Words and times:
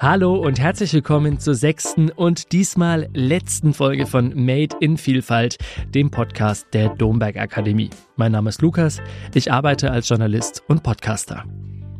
Hallo 0.00 0.36
und 0.36 0.60
herzlich 0.60 0.92
willkommen 0.92 1.40
zur 1.40 1.56
sechsten 1.56 2.08
und 2.12 2.52
diesmal 2.52 3.08
letzten 3.14 3.74
Folge 3.74 4.06
von 4.06 4.32
Made 4.32 4.76
in 4.78 4.96
Vielfalt, 4.96 5.58
dem 5.92 6.12
Podcast 6.12 6.68
der 6.72 6.90
Domberg 6.90 7.36
Akademie. 7.36 7.90
Mein 8.14 8.30
Name 8.30 8.50
ist 8.50 8.62
Lukas, 8.62 9.00
ich 9.34 9.50
arbeite 9.50 9.90
als 9.90 10.08
Journalist 10.08 10.62
und 10.68 10.84
Podcaster. 10.84 11.42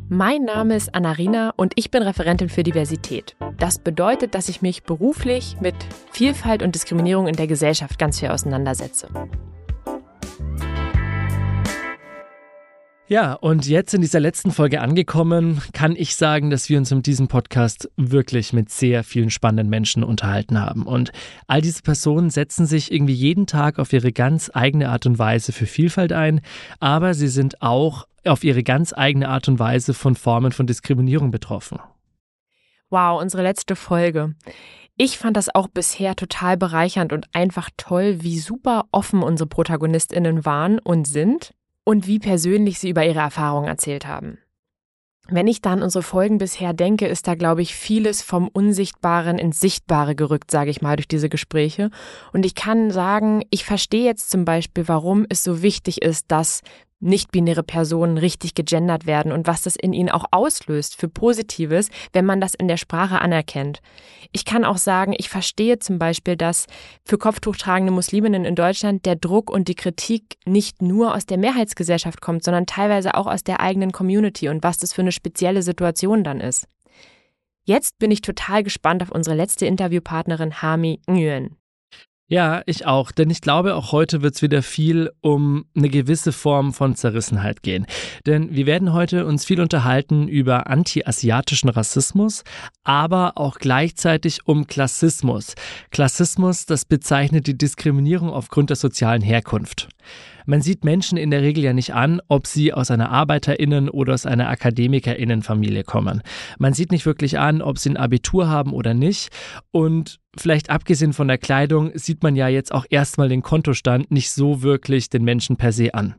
Mein 0.07 0.43
Name 0.43 0.77
ist 0.77 0.95
Anarina 0.95 1.53
und 1.57 1.73
ich 1.75 1.91
bin 1.91 2.01
Referentin 2.01 2.47
für 2.47 2.63
Diversität. 2.63 3.35
Das 3.57 3.79
bedeutet, 3.79 4.33
dass 4.33 4.47
ich 4.47 4.61
mich 4.61 4.83
beruflich 4.83 5.57
mit 5.59 5.75
Vielfalt 6.13 6.63
und 6.63 6.75
Diskriminierung 6.75 7.27
in 7.27 7.35
der 7.35 7.47
Gesellschaft 7.47 7.99
ganz 7.99 8.21
viel 8.21 8.29
auseinandersetze. 8.29 9.09
Ja, 13.09 13.33
und 13.33 13.65
jetzt 13.65 13.95
in 13.95 14.01
dieser 14.01 14.19
letzten 14.19 14.51
Folge 14.51 14.81
angekommen, 14.81 15.63
kann 15.73 15.95
ich 15.95 16.15
sagen, 16.15 16.51
dass 16.51 16.69
wir 16.69 16.77
uns 16.77 16.91
in 16.91 17.01
diesem 17.01 17.27
Podcast 17.27 17.89
wirklich 17.97 18.53
mit 18.53 18.69
sehr 18.69 19.03
vielen 19.03 19.31
spannenden 19.31 19.67
Menschen 19.67 20.03
unterhalten 20.03 20.61
haben. 20.61 20.85
Und 20.85 21.11
all 21.47 21.59
diese 21.59 21.81
Personen 21.81 22.29
setzen 22.29 22.67
sich 22.67 22.91
irgendwie 22.91 23.15
jeden 23.15 23.47
Tag 23.47 23.79
auf 23.79 23.93
ihre 23.93 24.11
ganz 24.11 24.51
eigene 24.53 24.89
Art 24.89 25.07
und 25.07 25.17
Weise 25.17 25.53
für 25.53 25.65
Vielfalt 25.65 26.13
ein, 26.13 26.41
aber 26.79 27.15
sie 27.15 27.29
sind 27.29 27.63
auch 27.63 28.05
auf 28.25 28.43
ihre 28.43 28.61
ganz 28.61 28.93
eigene 28.93 29.27
Art 29.27 29.47
und 29.47 29.57
Weise 29.57 29.95
von 29.95 30.15
Formen 30.15 30.51
von 30.51 30.67
Diskriminierung 30.67 31.31
betroffen. 31.31 31.79
Wow, 32.91 33.19
unsere 33.19 33.41
letzte 33.41 33.75
Folge. 33.75 34.35
Ich 34.97 35.17
fand 35.17 35.35
das 35.35 35.49
auch 35.55 35.67
bisher 35.67 36.15
total 36.15 36.57
bereichernd 36.57 37.11
und 37.11 37.25
einfach 37.33 37.71
toll, 37.75 38.17
wie 38.21 38.37
super 38.37 38.85
offen 38.91 39.23
unsere 39.23 39.49
Protagonistinnen 39.49 40.45
waren 40.45 40.77
und 40.77 41.07
sind 41.07 41.55
und 41.83 42.07
wie 42.07 42.19
persönlich 42.19 42.79
sie 42.79 42.89
über 42.89 43.05
ihre 43.05 43.19
Erfahrungen 43.19 43.67
erzählt 43.67 44.05
haben. 44.05 44.39
Wenn 45.31 45.47
ich 45.47 45.61
dann 45.61 45.83
unsere 45.83 46.01
Folgen 46.01 46.39
bisher 46.39 46.73
denke, 46.73 47.05
ist 47.07 47.27
da, 47.27 47.35
glaube 47.35 47.61
ich, 47.61 47.75
vieles 47.75 48.23
vom 48.23 48.47
Unsichtbaren 48.47 49.37
ins 49.37 49.59
Sichtbare 49.59 50.15
gerückt, 50.15 50.49
sage 50.49 50.71
ich 50.71 50.81
mal, 50.81 50.95
durch 50.95 51.07
diese 51.07 51.29
Gespräche. 51.29 51.91
Und 52.33 52.45
ich 52.45 52.55
kann 52.55 52.89
sagen, 52.89 53.43
ich 53.51 53.63
verstehe 53.63 54.05
jetzt 54.05 54.31
zum 54.31 54.43
Beispiel, 54.43 54.87
warum 54.87 55.27
es 55.29 55.43
so 55.43 55.61
wichtig 55.61 56.01
ist, 56.01 56.31
dass 56.31 56.61
nicht-binäre 56.99 57.63
Personen 57.63 58.17
richtig 58.17 58.55
gegendert 58.55 59.05
werden 59.05 59.31
und 59.31 59.47
was 59.47 59.61
das 59.61 59.75
in 59.75 59.93
ihnen 59.93 60.09
auch 60.09 60.25
auslöst 60.31 60.99
für 60.99 61.07
Positives, 61.07 61.89
wenn 62.13 62.25
man 62.25 62.41
das 62.41 62.53
in 62.53 62.67
der 62.67 62.77
Sprache 62.77 63.21
anerkennt. 63.21 63.79
Ich 64.31 64.45
kann 64.45 64.65
auch 64.65 64.77
sagen, 64.77 65.13
ich 65.17 65.29
verstehe 65.29 65.79
zum 65.79 65.97
Beispiel, 65.99 66.35
dass 66.35 66.67
für 67.05 67.17
kopftuchtragende 67.17 67.93
Musliminnen 67.93 68.45
in 68.45 68.55
Deutschland 68.55 69.05
der 69.05 69.15
Druck 69.15 69.49
und 69.49 69.67
die 69.67 69.75
Kritik 69.75 70.37
nicht 70.45 70.81
nur 70.81 71.15
aus 71.15 71.25
der 71.25 71.37
Mehrheitsgesellschaft 71.37 72.21
kommt, 72.21 72.43
sondern 72.43 72.65
teilweise 72.65 73.15
auch 73.15 73.27
aus 73.27 73.43
der 73.43 73.59
eigenen 73.59 73.91
Community 73.91 74.49
und 74.49 74.63
was 74.63 74.77
das 74.77 74.93
für 74.93 75.01
eine 75.01 75.11
spezielle 75.11 75.63
Situation 75.63 76.23
dann 76.23 76.41
ist. 76.41 76.67
Jetzt 77.63 77.99
bin 77.99 78.11
ich 78.11 78.21
total 78.21 78.63
gespannt 78.63 79.03
auf 79.03 79.11
unsere 79.11 79.35
letzte 79.35 79.65
Interviewpartnerin 79.67 80.61
Hami 80.61 81.01
Nguyen. 81.07 81.55
Ja, 82.31 82.61
ich 82.67 82.85
auch, 82.85 83.11
denn 83.11 83.31
ich 83.31 83.41
glaube, 83.41 83.73
auch 83.73 83.91
heute 83.91 84.21
wird 84.21 84.35
es 84.35 84.43
wieder 84.43 84.61
viel 84.61 85.09
um 85.21 85.65
eine 85.75 85.89
gewisse 85.89 86.31
Form 86.31 86.73
von 86.73 86.93
Zerrissenheit 86.93 87.63
gehen. 87.63 87.87
Denn 88.27 88.55
wir 88.55 88.67
werden 88.67 88.93
heute 88.93 89.25
uns 89.25 89.45
viel 89.45 89.59
unterhalten 89.59 90.27
über 90.27 90.67
anti-asiatischen 90.67 91.69
Rassismus, 91.69 92.43
aber 92.83 93.33
auch 93.35 93.57
gleichzeitig 93.57 94.45
um 94.45 94.67
Klassismus. 94.67 95.55
Klassismus, 95.89 96.67
das 96.67 96.85
bezeichnet 96.85 97.47
die 97.47 97.57
Diskriminierung 97.57 98.29
aufgrund 98.29 98.69
der 98.69 98.77
sozialen 98.77 99.23
Herkunft. 99.23 99.89
Man 100.45 100.61
sieht 100.61 100.83
Menschen 100.83 101.17
in 101.17 101.31
der 101.31 101.41
Regel 101.41 101.63
ja 101.63 101.73
nicht 101.73 101.93
an, 101.93 102.21
ob 102.27 102.45
sie 102.47 102.73
aus 102.73 102.91
einer 102.91 103.11
Arbeiterinnen 103.11 103.89
oder 103.89 104.13
aus 104.13 104.27
einer 104.27 104.49
Akademikerinnenfamilie 104.49 105.83
kommen. 105.83 106.21
Man 106.57 106.73
sieht 106.73 106.91
nicht 106.91 107.05
wirklich 107.07 107.39
an, 107.39 107.61
ob 107.61 107.79
sie 107.79 107.89
ein 107.89 107.97
Abitur 107.97 108.49
haben 108.49 108.73
oder 108.73 108.93
nicht. 108.93 109.29
Und 109.71 110.19
vielleicht 110.37 110.69
abgesehen 110.69 111.13
von 111.13 111.27
der 111.27 111.37
Kleidung 111.37 111.91
sieht 111.95 112.23
man 112.23 112.35
ja 112.35 112.47
jetzt 112.47 112.73
auch 112.73 112.85
erstmal 112.89 113.29
den 113.29 113.41
Kontostand 113.41 114.11
nicht 114.11 114.31
so 114.31 114.61
wirklich 114.61 115.09
den 115.09 115.23
Menschen 115.23 115.57
per 115.57 115.71
se 115.71 115.93
an. 115.93 116.15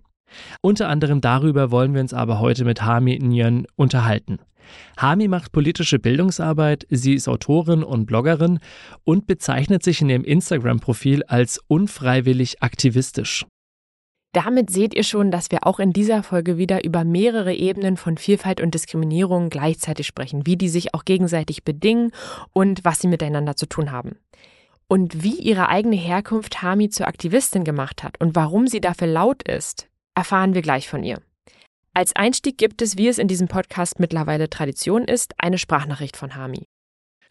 Unter 0.63 0.89
anderem 0.89 1.21
darüber 1.21 1.71
wollen 1.71 1.95
wir 1.95 2.01
uns 2.01 2.15
aber 2.15 2.41
heute 2.41 2.65
mit 2.65 2.83
Hami 2.83 3.19
Nguyen 3.19 3.67
unterhalten. 3.77 4.39
Hami 4.97 5.27
macht 5.27 5.53
politische 5.53 5.99
Bildungsarbeit, 5.99 6.87
sie 6.91 7.15
ist 7.15 7.29
Autorin 7.29 7.83
und 7.83 8.07
Bloggerin 8.07 8.61
und 9.05 9.27
bezeichnet 9.27 9.83
sich 9.83 10.01
in 10.01 10.11
ihrem 10.11 10.25
Instagram-Profil 10.25 11.25
als 11.25 11.61
unfreiwillig 11.67 12.63
aktivistisch. 12.63 13.47
Damit 14.33 14.71
seht 14.71 14.95
ihr 14.95 15.03
schon, 15.03 15.33
dass 15.33 15.51
wir 15.51 15.67
auch 15.67 15.81
in 15.81 15.93
dieser 15.93 16.23
Folge 16.23 16.57
wieder 16.57 16.85
über 16.85 17.03
mehrere 17.03 17.53
Ebenen 17.53 17.97
von 17.97 18.17
Vielfalt 18.17 18.61
und 18.61 18.75
Diskriminierung 18.75 19.51
gleichzeitig 19.51 20.07
sprechen, 20.07 20.47
wie 20.47 20.57
die 20.57 20.69
sich 20.69 20.95
auch 20.95 21.05
gegenseitig 21.05 21.65
bedingen 21.65 22.13
und 22.53 22.85
was 22.85 23.01
sie 23.01 23.09
miteinander 23.09 23.57
zu 23.57 23.67
tun 23.67 23.91
haben. 23.91 24.19
Und 24.87 25.25
wie 25.25 25.35
ihre 25.35 25.69
eigene 25.69 25.97
Herkunft 25.97 26.63
Hami 26.63 26.91
zur 26.91 27.09
Aktivistin 27.09 27.65
gemacht 27.65 28.05
hat 28.05 28.21
und 28.21 28.37
warum 28.37 28.69
sie 28.69 28.81
dafür 28.81 29.09
laut 29.09 29.43
ist, 29.49 29.89
erfahren 30.15 30.55
wir 30.55 30.63
gleich 30.63 30.89
von 30.89 31.03
ihr. 31.03 31.21
Als 31.93 32.15
Einstieg 32.15 32.57
gibt 32.57 32.83
es, 32.83 32.97
wie 32.97 33.09
es 33.09 33.19
in 33.19 33.27
diesem 33.27 33.49
Podcast 33.49 33.99
mittlerweile 33.99 34.49
Tradition 34.49 35.05
ist, 35.05 35.35
eine 35.39 35.59
Sprachnachricht 35.59 36.17
von 36.17 36.37
Hami. 36.37 36.67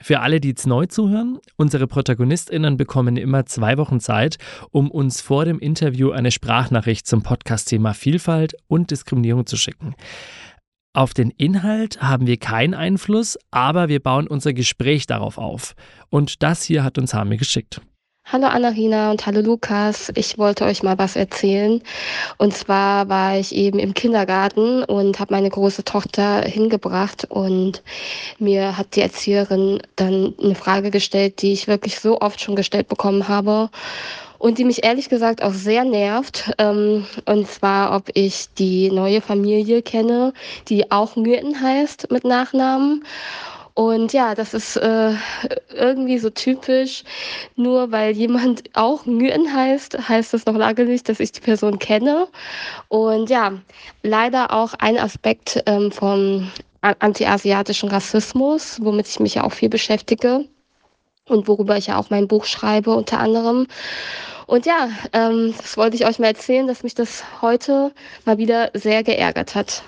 Für 0.01 0.21
alle, 0.21 0.39
die 0.39 0.49
jetzt 0.49 0.65
neu 0.65 0.85
zuhören, 0.85 1.39
unsere 1.57 1.85
ProtagonistInnen 1.85 2.77
bekommen 2.77 3.17
immer 3.17 3.45
zwei 3.45 3.77
Wochen 3.77 3.99
Zeit, 3.99 4.37
um 4.71 4.89
uns 4.89 5.19
vor 5.19 5.43
dem 5.43 5.59
Interview 5.59 6.11
eine 6.11 6.31
Sprachnachricht 6.31 7.05
zum 7.05 7.21
Podcast-Thema 7.21 7.93
Vielfalt 7.93 8.55
und 8.67 8.91
Diskriminierung 8.91 9.45
zu 9.45 9.57
schicken. 9.57 9.95
Auf 10.93 11.13
den 11.13 11.31
Inhalt 11.31 12.01
haben 12.01 12.27
wir 12.27 12.37
keinen 12.37 12.73
Einfluss, 12.73 13.37
aber 13.51 13.89
wir 13.89 13.99
bauen 13.99 14.27
unser 14.27 14.53
Gespräch 14.53 15.05
darauf 15.05 15.37
auf. 15.37 15.75
Und 16.09 16.43
das 16.43 16.63
hier 16.63 16.83
hat 16.83 16.97
uns 16.97 17.13
Hami 17.13 17.37
geschickt. 17.37 17.81
Hallo 18.31 18.45
Anarina 18.45 19.09
und 19.09 19.25
hallo 19.25 19.41
Lukas. 19.41 20.12
Ich 20.13 20.38
wollte 20.38 20.63
euch 20.66 20.84
mal 20.84 21.00
was 21.00 21.16
erzählen. 21.16 21.81
Und 22.38 22.56
zwar 22.56 23.09
war 23.09 23.35
ich 23.40 23.56
eben 23.56 23.79
im 23.79 23.95
Kindergarten 23.95 24.84
und 24.84 25.19
habe 25.19 25.34
meine 25.34 25.50
große 25.50 25.84
Tochter 25.84 26.41
hingebracht 26.41 27.25
und 27.28 27.81
mir 28.38 28.78
hat 28.78 28.95
die 28.95 29.01
Erzieherin 29.01 29.81
dann 29.95 30.35
eine 30.40 30.53
Frage 30.53 30.91
gestellt, 30.91 31.41
die 31.41 31.53
ich 31.53 31.67
wirklich 31.67 32.00
so 32.00 32.22
oft 32.22 32.40
schon 32.40 32.56
gestellt 32.56 32.88
bekommen 32.88 33.28
habe 33.28 33.72
und 34.38 34.59
die 34.59 34.63
mich 34.63 34.84
ehrlich 34.84 35.09
gesagt 35.09 35.41
auch 35.41 35.53
sehr 35.53 35.84
nervt. 35.84 36.51
Ähm, 36.59 37.07
und 37.25 37.47
zwar, 37.47 37.96
ob 37.96 38.11
ich 38.13 38.46
die 38.59 38.91
neue 38.91 39.22
Familie 39.22 39.81
kenne, 39.81 40.34
die 40.67 40.91
auch 40.91 41.16
Nguyen 41.16 41.59
heißt 41.63 42.11
mit 42.11 42.25
Nachnamen. 42.25 43.03
Und 43.79 44.12
ja, 44.12 44.35
das 44.35 44.53
ist 44.53 44.75
äh, 44.75 45.13
irgendwie 45.73 46.17
so 46.17 46.29
typisch. 46.29 47.06
Nur 47.56 47.94
weil 47.94 48.12
jemand 48.12 48.63
auch 48.73 49.06
Nguyen 49.06 49.53
heißt, 49.56 50.09
heißt 50.09 50.34
das 50.34 50.45
noch 50.45 50.56
lange 50.56 50.84
nicht, 50.84 51.07
dass 51.07 51.22
ich 51.22 51.31
die 51.31 51.40
Person 51.40 51.79
kenne. 51.79 52.28
Und 52.90 53.29
ja, 53.29 53.53
leider 54.03 54.51
auch 54.51 54.73
ein 54.79 54.97
Aspekt 54.97 55.63
ähm, 55.66 55.94
vom 55.94 56.51
antiasiatischen 56.81 57.88
Rassismus, 57.88 58.79
womit 58.81 59.07
ich 59.07 59.22
mich 59.22 59.35
ja 59.35 59.45
auch 59.45 59.53
viel 59.53 59.69
beschäftige 59.69 60.44
und 61.29 61.47
worüber 61.47 61.78
ich 61.78 61.88
ja 61.88 61.97
auch 61.97 62.09
mein 62.09 62.28
Buch 62.28 62.44
schreibe 62.44 62.94
unter 62.94 63.22
anderem. 63.22 63.66
Und 64.46 64.66
ja, 64.66 64.90
ähm, 65.13 65.53
das 65.57 65.78
wollte 65.78 65.96
ich 65.96 66.06
euch 66.06 66.19
mal 66.19 66.28
erzählen, 66.28 66.67
dass 66.67 66.84
mich 66.84 66.96
das 66.96 67.23
heute 67.41 67.94
mal 68.25 68.38
wieder 68.38 68.72
sehr 68.73 69.03
geärgert 69.03 69.56
hat. 69.56 69.84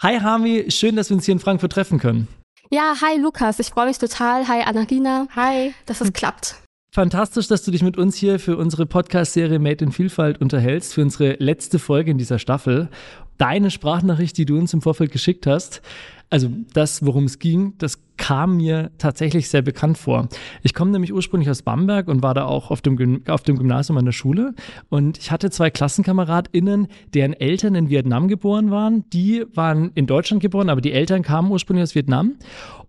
Hi 0.00 0.20
Hami, 0.20 0.66
schön, 0.68 0.94
dass 0.94 1.10
wir 1.10 1.16
uns 1.16 1.24
hier 1.24 1.32
in 1.32 1.40
Frankfurt 1.40 1.72
treffen 1.72 1.98
können. 1.98 2.28
Ja, 2.70 2.94
hi 3.00 3.20
Lukas, 3.20 3.58
ich 3.58 3.70
freue 3.70 3.86
mich 3.86 3.98
total. 3.98 4.46
Hi 4.46 4.62
Anarina. 4.62 5.26
Hi. 5.34 5.74
Dass 5.86 6.00
es 6.00 6.12
klappt. 6.12 6.54
Fantastisch, 6.92 7.48
dass 7.48 7.64
du 7.64 7.72
dich 7.72 7.82
mit 7.82 7.98
uns 7.98 8.14
hier 8.14 8.38
für 8.38 8.56
unsere 8.56 8.86
Podcast-Serie 8.86 9.58
Made 9.58 9.84
in 9.84 9.90
Vielfalt 9.90 10.40
unterhältst, 10.40 10.94
für 10.94 11.02
unsere 11.02 11.32
letzte 11.40 11.80
Folge 11.80 12.12
in 12.12 12.18
dieser 12.18 12.38
Staffel. 12.38 12.90
Deine 13.38 13.72
Sprachnachricht, 13.72 14.38
die 14.38 14.44
du 14.44 14.56
uns 14.56 14.72
im 14.72 14.82
Vorfeld 14.82 15.10
geschickt 15.10 15.48
hast, 15.48 15.82
also 16.30 16.50
das, 16.74 17.04
worum 17.04 17.24
es 17.24 17.38
ging, 17.38 17.74
das 17.78 18.02
kam 18.18 18.56
mir 18.56 18.90
tatsächlich 18.98 19.48
sehr 19.48 19.62
bekannt 19.62 19.96
vor. 19.96 20.28
Ich 20.62 20.74
komme 20.74 20.90
nämlich 20.90 21.12
ursprünglich 21.12 21.48
aus 21.48 21.62
Bamberg 21.62 22.08
und 22.08 22.22
war 22.22 22.34
da 22.34 22.44
auch 22.44 22.70
auf 22.70 22.82
dem, 22.82 23.22
auf 23.28 23.42
dem 23.42 23.56
Gymnasium 23.56 23.96
an 23.96 24.04
der 24.04 24.12
Schule. 24.12 24.54
Und 24.90 25.18
ich 25.18 25.30
hatte 25.30 25.50
zwei 25.50 25.70
KlassenkameradInnen, 25.70 26.88
deren 27.14 27.32
Eltern 27.32 27.74
in 27.74 27.88
Vietnam 27.88 28.28
geboren 28.28 28.70
waren. 28.70 29.08
Die 29.10 29.44
waren 29.54 29.92
in 29.94 30.06
Deutschland 30.06 30.42
geboren, 30.42 30.68
aber 30.68 30.80
die 30.80 30.92
Eltern 30.92 31.22
kamen 31.22 31.50
ursprünglich 31.50 31.84
aus 31.84 31.94
Vietnam. 31.94 32.34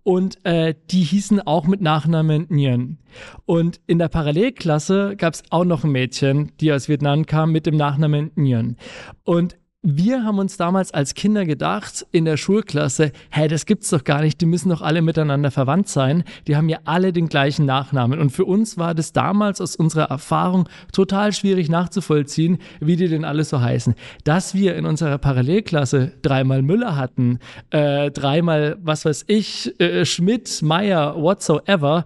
Und 0.02 0.44
äh, 0.44 0.74
die 0.90 1.02
hießen 1.02 1.40
auch 1.40 1.66
mit 1.66 1.80
Nachnamen 1.80 2.46
Nguyen. 2.48 2.98
Und 3.46 3.80
in 3.86 3.98
der 3.98 4.08
Parallelklasse 4.08 5.14
gab 5.16 5.34
es 5.34 5.42
auch 5.50 5.64
noch 5.64 5.84
ein 5.84 5.92
Mädchen, 5.92 6.52
die 6.60 6.72
aus 6.72 6.88
Vietnam 6.88 7.26
kam 7.26 7.52
mit 7.52 7.66
dem 7.66 7.76
Nachnamen 7.76 8.30
Nguyen. 8.34 8.76
Und 9.24 9.56
wir 9.82 10.24
haben 10.24 10.38
uns 10.38 10.58
damals 10.58 10.92
als 10.92 11.14
Kinder 11.14 11.46
gedacht, 11.46 12.06
in 12.12 12.26
der 12.26 12.36
Schulklasse, 12.36 13.12
hä, 13.30 13.48
das 13.48 13.64
gibt's 13.64 13.88
doch 13.88 14.04
gar 14.04 14.20
nicht, 14.20 14.38
die 14.40 14.46
müssen 14.46 14.68
doch 14.68 14.82
alle 14.82 15.00
miteinander 15.00 15.50
verwandt 15.50 15.88
sein. 15.88 16.24
Die 16.46 16.56
haben 16.56 16.68
ja 16.68 16.80
alle 16.84 17.14
den 17.14 17.28
gleichen 17.28 17.64
Nachnamen. 17.64 18.20
Und 18.20 18.28
für 18.28 18.44
uns 18.44 18.76
war 18.76 18.94
das 18.94 19.14
damals 19.14 19.58
aus 19.58 19.76
unserer 19.76 20.10
Erfahrung 20.10 20.68
total 20.92 21.32
schwierig 21.32 21.70
nachzuvollziehen, 21.70 22.58
wie 22.80 22.96
die 22.96 23.08
denn 23.08 23.24
alle 23.24 23.42
so 23.42 23.62
heißen. 23.62 23.94
Dass 24.24 24.54
wir 24.54 24.76
in 24.76 24.84
unserer 24.84 25.16
Parallelklasse 25.16 26.12
dreimal 26.20 26.60
Müller 26.60 26.96
hatten, 26.96 27.38
äh, 27.70 28.10
dreimal, 28.10 28.76
was 28.82 29.06
weiß 29.06 29.24
ich, 29.28 29.80
äh, 29.80 30.04
Schmidt, 30.04 30.60
Meier, 30.60 31.16
whatsoever, 31.16 32.04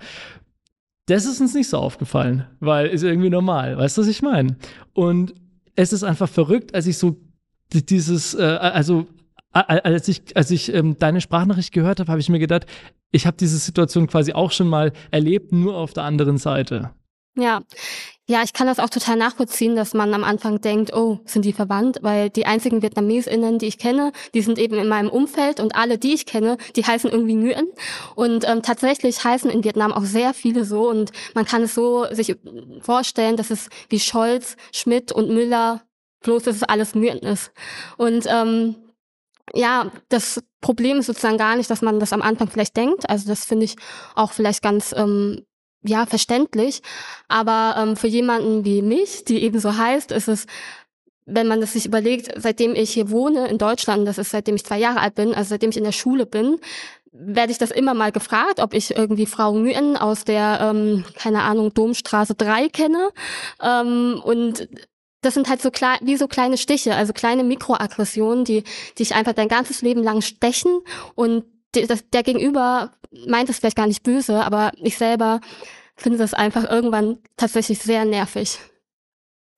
das 1.07 1.27
ist 1.27 1.41
uns 1.41 1.55
nicht 1.55 1.69
so 1.69 1.79
aufgefallen, 1.79 2.47
weil 2.61 2.87
ist 2.87 3.03
irgendwie 3.03 3.31
normal. 3.31 3.77
Weißt 3.77 3.99
du, 3.99 4.03
was 4.03 4.09
ich 4.09 4.23
meine? 4.23 4.57
Und 4.93 5.35
es 5.77 5.93
ist 5.93 6.05
einfach 6.05 6.29
verrückt, 6.29 6.75
als 6.75 6.87
ich 6.87 6.99
so 6.99 7.24
dieses, 7.73 8.35
äh, 8.35 8.43
also 8.43 9.07
als 9.53 10.09
ich, 10.09 10.37
als 10.37 10.51
ich 10.51 10.73
ähm, 10.75 10.99
deine 10.99 11.21
Sprachnachricht 11.21 11.73
gehört 11.73 12.01
habe, 12.01 12.11
habe 12.11 12.21
ich 12.21 12.29
mir 12.29 12.41
gedacht, 12.41 12.67
ich 13.13 13.27
habe 13.27 13.37
diese 13.37 13.59
Situation 13.59 14.09
quasi 14.09 14.33
auch 14.33 14.51
schon 14.51 14.69
mal 14.69 14.93
erlebt, 15.13 15.53
nur 15.53 15.77
auf 15.77 15.93
der 15.93 16.03
anderen 16.03 16.39
Seite. 16.39 16.91
Ja. 17.37 17.63
Ja, 18.27 18.43
ich 18.43 18.55
kann 18.55 18.67
das 18.67 18.79
auch 18.79 18.89
total 18.89 19.17
nachvollziehen, 19.17 19.77
dass 19.77 19.93
man 19.93 20.15
am 20.15 20.25
Anfang 20.25 20.63
denkt, 20.63 20.95
oh, 20.95 21.21
sind 21.27 21.45
die 21.45 21.53
verwandt? 21.53 21.99
Weil 22.01 22.31
die 22.31 22.47
einzigen 22.47 22.81
VietnamesInnen, 22.81 23.59
die 23.59 23.67
ich 23.67 23.77
kenne, 23.77 24.13
die 24.33 24.41
sind 24.41 24.59
eben 24.59 24.77
in 24.77 24.89
meinem 24.89 25.11
Umfeld 25.11 25.61
und 25.61 25.77
alle, 25.77 25.99
die 25.99 26.15
ich 26.15 26.25
kenne, 26.25 26.57
die 26.75 26.85
heißen 26.85 27.11
irgendwie 27.11 27.35
Nguyen. 27.35 27.69
Und 28.15 28.49
ähm, 28.49 28.63
tatsächlich 28.63 29.23
heißen 29.23 29.51
in 29.51 29.63
Vietnam 29.63 29.93
auch 29.93 30.05
sehr 30.05 30.33
viele 30.33 30.65
so 30.65 30.89
und 30.89 31.13
man 31.35 31.45
kann 31.45 31.63
es 31.65 31.75
so 31.75 32.07
sich 32.13 32.35
vorstellen, 32.81 33.37
dass 33.37 33.51
es 33.51 33.69
wie 33.91 34.01
Scholz, 34.01 34.57
Schmidt 34.73 35.13
und 35.13 35.29
Müller 35.29 35.83
bloß 36.25 36.43
dass 36.43 36.57
es 36.57 36.63
alles 36.65 36.95
Mythen 36.95 37.21
ist. 37.21 37.53
Und 37.97 38.27
ähm, 38.29 38.77
ja, 39.55 39.91
das 40.09 40.43
Problem 40.61 40.99
ist 40.99 41.07
sozusagen 41.07 41.39
gar 41.39 41.57
nicht, 41.57 41.71
dass 41.71 41.83
man 41.83 42.01
das 42.01 42.13
am 42.13 42.23
Anfang 42.23 42.49
vielleicht 42.49 42.77
denkt. 42.77 43.09
Also 43.09 43.29
das 43.29 43.45
finde 43.45 43.67
ich 43.67 43.77
auch 44.15 44.33
vielleicht 44.33 44.63
ganz 44.63 44.93
ähm, 44.97 45.45
ja 45.83 46.07
verständlich. 46.07 46.83
Aber 47.29 47.77
ähm, 47.79 47.97
für 47.97 48.09
jemanden 48.09 48.65
wie 48.65 48.83
mich, 48.83 49.25
die 49.25 49.43
eben 49.43 49.61
so 49.61 49.77
heißt, 49.77 50.11
ist 50.11 50.29
es 50.29 50.47
wenn 51.27 51.47
man 51.47 51.61
das 51.61 51.73
sich 51.73 51.87
überlegt, 51.87 52.31
seitdem 52.37 52.75
ich 52.75 52.91
hier 52.91 53.11
wohne 53.11 53.49
in 53.49 53.59
Deutschland, 53.59 54.07
das 54.07 54.19
ist 54.19 54.31
seitdem 54.31 54.57
ich 54.57 54.65
zwei 54.65 54.79
Jahre 54.79 55.01
alt 55.01 55.15
bin, 55.15 55.35
also 55.35 55.49
seitdem 55.49 55.71
ich 55.71 55.77
in 55.77 55.85
der 55.85 55.93
Schule 55.93 56.27
bin, 56.27 56.59
werde 57.13 57.53
ich 57.53 57.59
das 57.59 57.71
immer 57.71 57.95
mal 57.95 58.13
gefragt, 58.13 58.61
ob 58.61 58.75
ich 58.75 58.97
irgendwie 58.97 59.27
Frau 59.27 59.53
Nguyen 59.55 59.97
aus 59.97 60.25
der, 60.25 60.59
ähm, 60.61 61.05
keine 61.17 61.43
Ahnung, 61.43 61.73
Domstraße 61.73 62.35
3 62.35 62.69
kenne. 62.69 63.11
Ähm, 63.63 64.21
und 64.23 64.69
das 65.25 65.35
sind 65.35 65.49
halt 65.49 65.63
so 65.63 65.71
klein, 65.71 65.99
wie 66.03 66.17
so 66.17 66.29
kleine 66.29 66.57
Stiche, 66.57 66.95
also 66.95 67.13
kleine 67.13 67.45
Mikroaggressionen, 67.45 68.45
die 68.45 68.65
dich 68.99 69.15
einfach 69.15 69.33
dein 69.33 69.49
ganzes 69.49 69.83
Leben 69.83 70.03
lang 70.03 70.21
stechen 70.21 70.81
und 71.15 71.45
das, 71.73 72.09
der 72.11 72.23
Gegenüber 72.23 72.93
meint 73.27 73.49
es 73.49 73.59
vielleicht 73.59 73.77
gar 73.77 73.87
nicht 73.87 74.03
böse, 74.03 74.45
aber 74.45 74.73
ich 74.77 74.97
selber 74.97 75.41
finde 75.97 76.19
das 76.19 76.35
einfach 76.35 76.69
irgendwann 76.69 77.19
tatsächlich 77.37 77.79
sehr 77.79 78.05
nervig. 78.05 78.59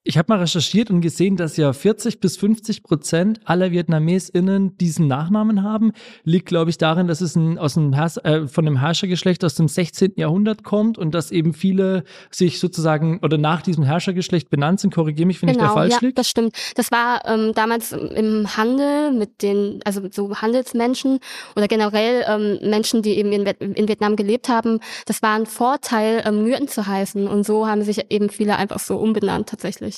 Ich 0.08 0.16
habe 0.18 0.32
mal 0.32 0.38
recherchiert 0.38 0.88
und 0.88 1.00
gesehen, 1.00 1.36
dass 1.36 1.56
ja 1.56 1.72
40 1.72 2.20
bis 2.20 2.36
50 2.36 2.84
Prozent 2.84 3.40
aller 3.44 3.72
VietnamesInnen 3.72 4.78
diesen 4.78 5.08
Nachnamen 5.08 5.64
haben. 5.64 5.92
Liegt, 6.22 6.46
glaube 6.46 6.70
ich, 6.70 6.78
darin, 6.78 7.08
dass 7.08 7.20
es 7.20 7.34
ein, 7.34 7.58
aus 7.58 7.76
einem 7.76 7.92
Herr, 7.92 8.12
äh, 8.24 8.46
von 8.46 8.68
einem 8.68 8.78
Herrschergeschlecht 8.78 9.44
aus 9.44 9.56
dem 9.56 9.66
16. 9.66 10.12
Jahrhundert 10.14 10.62
kommt 10.62 10.96
und 10.96 11.12
dass 11.12 11.32
eben 11.32 11.54
viele 11.54 12.04
sich 12.30 12.60
sozusagen 12.60 13.18
oder 13.22 13.36
nach 13.36 13.62
diesem 13.62 13.82
Herrschergeschlecht 13.82 14.48
benannt 14.48 14.78
sind. 14.78 14.94
Korrigiere 14.94 15.26
mich, 15.26 15.42
wenn 15.42 15.48
genau, 15.48 15.58
ich 15.58 15.62
da 15.62 15.66
genau, 15.66 15.74
falsch 15.74 15.94
ja, 15.94 15.98
liege. 16.00 16.14
das 16.14 16.28
stimmt. 16.28 16.56
Das 16.76 16.92
war 16.92 17.22
ähm, 17.26 17.52
damals 17.54 17.90
im 17.90 18.56
Handel 18.56 19.10
mit 19.10 19.42
den, 19.42 19.80
also 19.84 20.02
so 20.12 20.36
Handelsmenschen 20.36 21.18
oder 21.56 21.66
generell 21.66 22.24
ähm, 22.28 22.70
Menschen, 22.70 23.02
die 23.02 23.18
eben 23.18 23.32
in, 23.32 23.44
in, 23.44 23.88
Vietnam 23.88 24.14
gelebt 24.14 24.48
haben. 24.48 24.78
Das 25.06 25.20
war 25.22 25.34
ein 25.34 25.46
Vorteil, 25.46 26.22
ähm, 26.24 26.44
Myrten 26.44 26.68
zu 26.68 26.86
heißen. 26.86 27.26
Und 27.26 27.44
so 27.44 27.66
haben 27.66 27.82
sich 27.82 28.06
eben 28.10 28.30
viele 28.30 28.56
einfach 28.56 28.78
so 28.78 28.98
umbenannt 28.98 29.48
tatsächlich. 29.48 29.95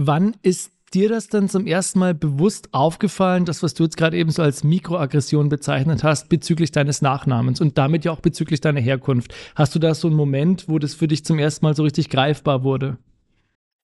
Wann 0.00 0.36
ist 0.42 0.70
dir 0.94 1.08
das 1.08 1.26
dann 1.26 1.48
zum 1.48 1.66
ersten 1.66 1.98
Mal 1.98 2.14
bewusst 2.14 2.68
aufgefallen, 2.70 3.44
das, 3.44 3.64
was 3.64 3.74
du 3.74 3.82
jetzt 3.82 3.96
gerade 3.96 4.16
eben 4.16 4.30
so 4.30 4.42
als 4.42 4.62
Mikroaggression 4.62 5.48
bezeichnet 5.48 6.04
hast, 6.04 6.28
bezüglich 6.28 6.70
deines 6.70 7.02
Nachnamens 7.02 7.60
und 7.60 7.78
damit 7.78 8.04
ja 8.04 8.12
auch 8.12 8.20
bezüglich 8.20 8.60
deiner 8.60 8.78
Herkunft? 8.78 9.34
Hast 9.56 9.74
du 9.74 9.80
da 9.80 9.92
so 9.96 10.06
einen 10.06 10.16
Moment, 10.16 10.68
wo 10.68 10.78
das 10.78 10.94
für 10.94 11.08
dich 11.08 11.24
zum 11.24 11.40
ersten 11.40 11.66
Mal 11.66 11.74
so 11.74 11.82
richtig 11.82 12.10
greifbar 12.10 12.62
wurde? 12.62 12.96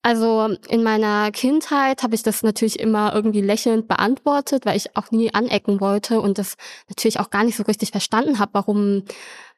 Also 0.02 0.56
in 0.69 0.84
meiner 0.84 1.32
Kindheit 1.32 2.05
habe 2.05 2.14
ich 2.14 2.22
das 2.22 2.44
natürlich 2.44 2.78
immer 2.78 3.12
irgendwie 3.12 3.40
lächelnd 3.40 3.88
beantwortet, 3.88 4.66
weil 4.66 4.76
ich 4.76 4.96
auch 4.96 5.11
nie 5.11 5.34
anecken 5.34 5.81
wollte 5.81 6.20
und 6.20 6.38
das 6.38 6.55
natürlich 6.88 7.19
auch 7.19 7.31
gar 7.31 7.43
nicht 7.43 7.56
so 7.56 7.64
richtig 7.64 7.90
verstanden 7.90 8.38
habe, 8.38 8.55
warum 8.55 9.02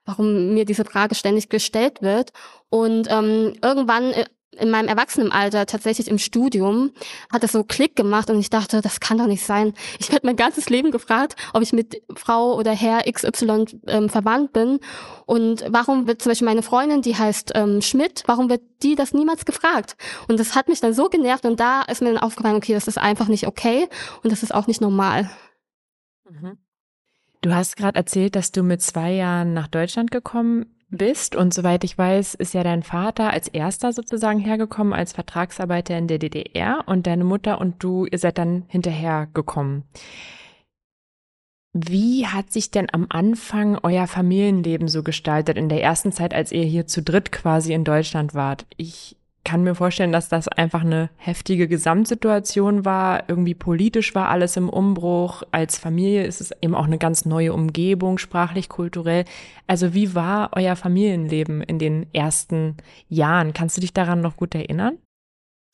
warum 0.07 0.55
mir 0.55 0.65
diese 0.65 0.85
Frage 0.85 1.15
ständig 1.15 1.49
gestellt 1.49 2.01
wird. 2.01 2.33
Und 2.71 3.09
ähm, 3.11 3.55
irgendwann 3.63 4.13
äh, 4.13 4.25
in 4.53 4.71
meinem 4.71 4.89
Erwachsenenalter, 4.89 5.67
tatsächlich 5.67 6.09
im 6.09 6.19
Studium, 6.19 6.93
hat 7.31 7.43
das 7.43 7.53
so 7.53 7.65
Klick 7.65 7.97
gemacht 7.97 8.31
und 8.31 8.39
ich 8.39 8.51
dachte, 8.51 8.81
das 8.81 9.01
kann 9.01 9.19
doch 9.19 9.27
nicht 9.27 9.45
sein. 9.45 9.75
Ich 9.99 10.11
werde 10.11 10.27
mein 10.27 10.37
ganzes 10.37 10.69
Leben 10.69 10.91
gefragt, 10.91 11.37
ob 11.53 11.63
ich 11.63 11.73
mit 11.73 12.03
Frau 12.15 12.57
oder 12.57 12.73
Herr 12.73 13.03
XY 13.11 13.67
ähm, 13.87 14.09
verwandt 14.09 14.53
bin. 14.53 14.79
Und 15.27 15.65
warum 15.69 16.07
wird 16.07 16.23
zum 16.23 16.31
Beispiel 16.31 16.47
meine 16.47 16.63
Freundin, 16.63 17.03
die 17.03 17.17
heißt 17.17 17.53
ähm, 17.55 17.83
Schmidt, 17.83 18.23
warum 18.27 18.49
wird 18.49 18.63
die 18.83 18.95
das 18.95 19.13
niemals 19.13 19.45
gefragt? 19.45 19.97
Und 20.29 20.41
das 20.41 20.55
hat 20.55 20.69
mich 20.69 20.81
dann 20.81 20.95
so 20.95 21.09
genervt 21.09 21.45
und 21.45 21.61
da 21.61 21.83
ist 21.83 22.03
mir 22.03 22.13
dann 22.13 22.23
aufgefallen, 22.23 22.57
okay, 22.57 22.73
das 22.73 22.89
ist 22.89 22.99
einfach 22.99 23.29
nicht 23.29 23.47
okay 23.47 23.89
und 24.23 24.33
das 24.33 24.43
ist 24.43 24.55
auch 24.55 24.67
nicht 24.67 24.81
normal. 24.81 25.31
Mhm. 26.29 26.59
Du 27.43 27.55
hast 27.55 27.77
gerade 27.77 27.97
erzählt, 27.97 28.35
dass 28.35 28.51
du 28.51 28.63
mit 28.63 28.83
zwei 28.83 29.13
Jahren 29.13 29.53
nach 29.53 29.69
Deutschland 29.69 30.11
gekommen 30.11 30.76
bist. 30.89 31.37
Und 31.37 31.53
soweit 31.53 31.85
ich 31.85 31.97
weiß, 31.97 32.35
ist 32.35 32.55
ja 32.55 32.63
dein 32.63 32.83
Vater 32.83 33.31
als 33.31 33.49
erster 33.49 33.93
sozusagen 33.93 34.41
hergekommen 34.41 34.93
als 34.93 35.13
Vertragsarbeiter 35.13 35.97
in 35.99 36.09
der 36.09 36.19
DDR 36.19 36.85
und 36.87 37.07
deine 37.07 37.25
Mutter 37.25 37.61
und 37.61 37.83
du, 37.83 38.07
ihr 38.07 38.19
seid 38.19 38.39
dann 38.39 38.65
hinterher 38.69 39.29
gekommen. 39.35 39.85
Wie 41.73 42.27
hat 42.27 42.53
sich 42.53 42.71
denn 42.71 42.87
am 42.91 43.07
Anfang 43.11 43.79
euer 43.83 44.07
Familienleben 44.07 44.89
so 44.89 45.03
gestaltet 45.03 45.59
in 45.59 45.69
der 45.69 45.83
ersten 45.83 46.11
Zeit, 46.11 46.33
als 46.33 46.51
ihr 46.51 46.65
hier 46.65 46.87
zu 46.87 47.03
dritt 47.03 47.33
quasi 47.33 47.75
in 47.75 47.85
Deutschland 47.85 48.33
wart? 48.33 48.65
Ich 48.79 49.16
kann 49.47 49.63
mir 49.63 49.77
vorstellen, 49.77 50.11
dass 50.11 50.29
das 50.29 50.49
einfach 50.49 50.83
eine 50.83 51.09
heftige 51.17 51.69
Gesamtsituation 51.69 52.85
war. 52.85 53.29
Irgendwie 53.29 53.55
politisch 53.55 54.13
war 54.17 54.29
alles 54.29 54.57
im 54.57 54.69
Umbruch. 54.69 55.45
Als 55.53 55.79
Familie 55.79 56.25
ist 56.25 56.41
es 56.41 56.51
eben 56.61 56.75
auch 56.75 56.87
eine 56.87 56.99
ganz 56.99 57.27
neue 57.27 57.55
Umgebung, 57.55 58.19
sprachlich, 58.19 58.69
kulturell. 58.69 59.25
Also 59.69 59.95
wie 59.95 60.17
war 60.17 60.51
euer 60.57 60.75
Familienleben 60.75 61.63
in 61.63 61.79
den 61.79 62.07
ersten 62.13 62.77
Jahren? 63.09 63.53
Kannst 63.53 63.77
du 63.77 63.81
dich 63.81 63.95
daran 63.95 64.21
noch 64.21 64.37
gut 64.37 64.53
erinnern? 64.57 64.99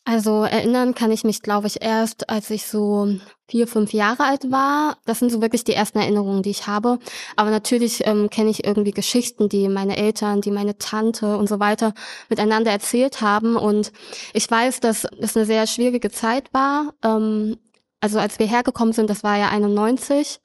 Also 0.04 0.42
erinnern 0.42 0.96
kann 0.96 1.12
ich 1.12 1.22
mich, 1.22 1.42
glaube 1.42 1.68
ich, 1.68 1.80
erst, 1.80 2.28
als 2.28 2.50
ich 2.50 2.66
so 2.66 3.08
vier, 3.48 3.68
fünf 3.68 3.92
Jahre 3.92 4.24
alt 4.24 4.50
war. 4.50 4.96
Das 5.04 5.20
sind 5.20 5.30
so 5.30 5.40
wirklich 5.40 5.62
die 5.62 5.74
ersten 5.74 5.98
Erinnerungen, 5.98 6.42
die 6.42 6.50
ich 6.50 6.66
habe. 6.66 6.98
Aber 7.36 7.50
natürlich 7.50 8.04
ähm, 8.06 8.28
kenne 8.28 8.50
ich 8.50 8.64
irgendwie 8.64 8.90
Geschichten, 8.90 9.48
die 9.48 9.68
meine 9.68 9.96
Eltern, 9.96 10.40
die 10.40 10.50
meine 10.50 10.76
Tante 10.76 11.36
und 11.36 11.48
so 11.48 11.60
weiter 11.60 11.94
miteinander 12.28 12.72
erzählt 12.72 13.20
haben. 13.20 13.54
Und 13.54 13.92
ich 14.32 14.50
weiß, 14.50 14.80
dass 14.80 15.06
es 15.20 15.36
eine 15.36 15.46
sehr 15.46 15.68
schwierige 15.68 16.10
Zeit 16.10 16.52
war. 16.52 16.94
Ähm, 17.04 17.58
also 18.00 18.18
als 18.18 18.40
wir 18.40 18.46
hergekommen 18.46 18.92
sind, 18.92 19.08
das 19.08 19.22
war 19.22 19.38
ja 19.38 19.50
91, 19.50 20.40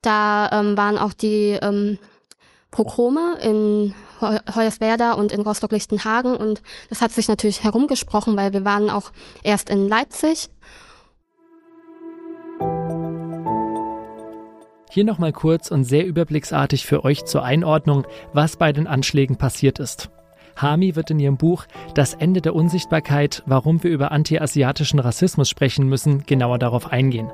da 0.00 0.48
ähm, 0.52 0.76
waren 0.78 0.96
auch 0.96 1.12
die 1.12 1.58
ähm, 1.60 1.98
Pogrome 2.72 3.38
in 3.42 3.94
Hoyerswerda 4.20 5.12
und 5.12 5.30
in 5.30 5.42
Rostock-Lichtenhagen 5.42 6.36
und 6.36 6.62
das 6.88 7.00
hat 7.00 7.12
sich 7.12 7.28
natürlich 7.28 7.62
herumgesprochen, 7.62 8.36
weil 8.36 8.52
wir 8.52 8.64
waren 8.64 8.90
auch 8.90 9.12
erst 9.44 9.70
in 9.70 9.88
Leipzig. 9.88 10.48
Hier 14.90 15.04
nochmal 15.04 15.32
kurz 15.32 15.70
und 15.70 15.84
sehr 15.84 16.04
überblicksartig 16.04 16.86
für 16.86 17.04
euch 17.04 17.24
zur 17.24 17.44
Einordnung, 17.44 18.06
was 18.32 18.56
bei 18.56 18.72
den 18.72 18.86
Anschlägen 18.86 19.36
passiert 19.36 19.78
ist. 19.78 20.10
Hami 20.56 20.96
wird 20.96 21.10
in 21.10 21.18
ihrem 21.18 21.36
Buch 21.36 21.64
Das 21.94 22.14
Ende 22.14 22.40
der 22.40 22.54
Unsichtbarkeit, 22.54 23.42
warum 23.46 23.82
wir 23.82 23.90
über 23.90 24.12
antiasiatischen 24.12 24.98
Rassismus 24.98 25.48
sprechen 25.48 25.88
müssen, 25.88 26.24
genauer 26.26 26.58
darauf 26.58 26.92
eingehen. 26.92 27.30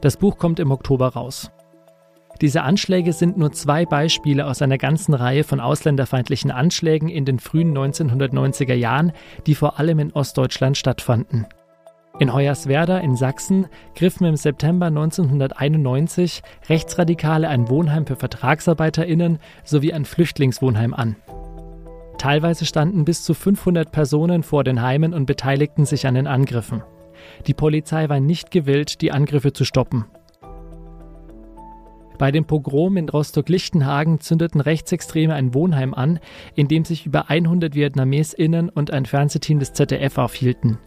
Das 0.00 0.16
Buch 0.16 0.38
kommt 0.38 0.60
im 0.60 0.70
Oktober 0.70 1.08
raus. 1.08 1.50
Diese 2.40 2.62
Anschläge 2.62 3.12
sind 3.12 3.38
nur 3.38 3.52
zwei 3.52 3.86
Beispiele 3.86 4.46
aus 4.46 4.60
einer 4.60 4.78
ganzen 4.78 5.14
Reihe 5.14 5.44
von 5.44 5.60
ausländerfeindlichen 5.60 6.50
Anschlägen 6.50 7.08
in 7.08 7.24
den 7.24 7.38
frühen 7.38 7.76
1990er 7.76 8.74
Jahren, 8.74 9.12
die 9.46 9.54
vor 9.54 9.78
allem 9.78 9.98
in 10.00 10.12
Ostdeutschland 10.12 10.76
stattfanden. 10.76 11.46
In 12.20 12.32
Hoyerswerda 12.32 12.98
in 12.98 13.16
Sachsen 13.16 13.66
griffen 13.96 14.24
im 14.26 14.36
September 14.36 14.86
1991 14.86 16.42
Rechtsradikale 16.68 17.48
ein 17.48 17.68
Wohnheim 17.68 18.06
für 18.06 18.14
VertragsarbeiterInnen 18.14 19.40
sowie 19.64 19.92
ein 19.92 20.04
Flüchtlingswohnheim 20.04 20.94
an. 20.94 21.16
Teilweise 22.18 22.66
standen 22.66 23.04
bis 23.04 23.24
zu 23.24 23.34
500 23.34 23.90
Personen 23.90 24.44
vor 24.44 24.62
den 24.62 24.80
Heimen 24.80 25.12
und 25.12 25.26
beteiligten 25.26 25.86
sich 25.86 26.06
an 26.06 26.14
den 26.14 26.28
Angriffen. 26.28 26.84
Die 27.48 27.54
Polizei 27.54 28.08
war 28.08 28.20
nicht 28.20 28.52
gewillt, 28.52 29.00
die 29.00 29.10
Angriffe 29.10 29.52
zu 29.52 29.64
stoppen. 29.64 30.04
Bei 32.18 32.30
dem 32.30 32.44
Pogrom 32.44 32.96
in 32.96 33.08
Rostock-Lichtenhagen 33.08 34.20
zündeten 34.20 34.60
Rechtsextreme 34.60 35.34
ein 35.34 35.52
Wohnheim 35.52 35.94
an, 35.94 36.20
in 36.54 36.68
dem 36.68 36.84
sich 36.84 37.06
über 37.06 37.28
100 37.28 37.74
VietnamesInnen 37.74 38.68
und 38.68 38.92
ein 38.92 39.06
Fernsehteam 39.06 39.58
des 39.58 39.72
ZDF 39.72 40.18
aufhielten. 40.18 40.78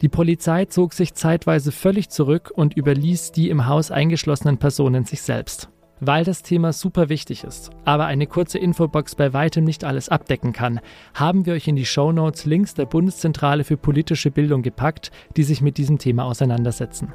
Die 0.00 0.08
Polizei 0.08 0.64
zog 0.64 0.92
sich 0.94 1.14
zeitweise 1.14 1.70
völlig 1.70 2.08
zurück 2.08 2.52
und 2.52 2.76
überließ 2.76 3.30
die 3.30 3.50
im 3.50 3.68
Haus 3.68 3.92
eingeschlossenen 3.92 4.58
Personen 4.58 5.04
sich 5.04 5.22
selbst. 5.22 5.68
Weil 6.00 6.24
das 6.24 6.42
Thema 6.42 6.72
super 6.72 7.08
wichtig 7.08 7.44
ist, 7.44 7.70
aber 7.84 8.06
eine 8.06 8.26
kurze 8.26 8.58
Infobox 8.58 9.14
bei 9.14 9.32
weitem 9.32 9.62
nicht 9.62 9.84
alles 9.84 10.08
abdecken 10.08 10.52
kann, 10.52 10.80
haben 11.14 11.46
wir 11.46 11.52
euch 11.52 11.68
in 11.68 11.76
die 11.76 11.86
Shownotes 11.86 12.44
Links 12.44 12.74
der 12.74 12.86
Bundeszentrale 12.86 13.62
für 13.62 13.76
politische 13.76 14.32
Bildung 14.32 14.62
gepackt, 14.62 15.12
die 15.36 15.44
sich 15.44 15.60
mit 15.60 15.78
diesem 15.78 15.98
Thema 15.98 16.24
auseinandersetzen. 16.24 17.12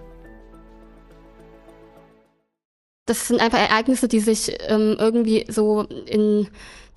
Das 3.07 3.27
sind 3.27 3.41
einfach 3.41 3.57
Ereignisse, 3.57 4.07
die 4.07 4.19
sich 4.19 4.55
ähm, 4.67 4.95
irgendwie 4.99 5.45
so 5.49 5.87
in 6.05 6.47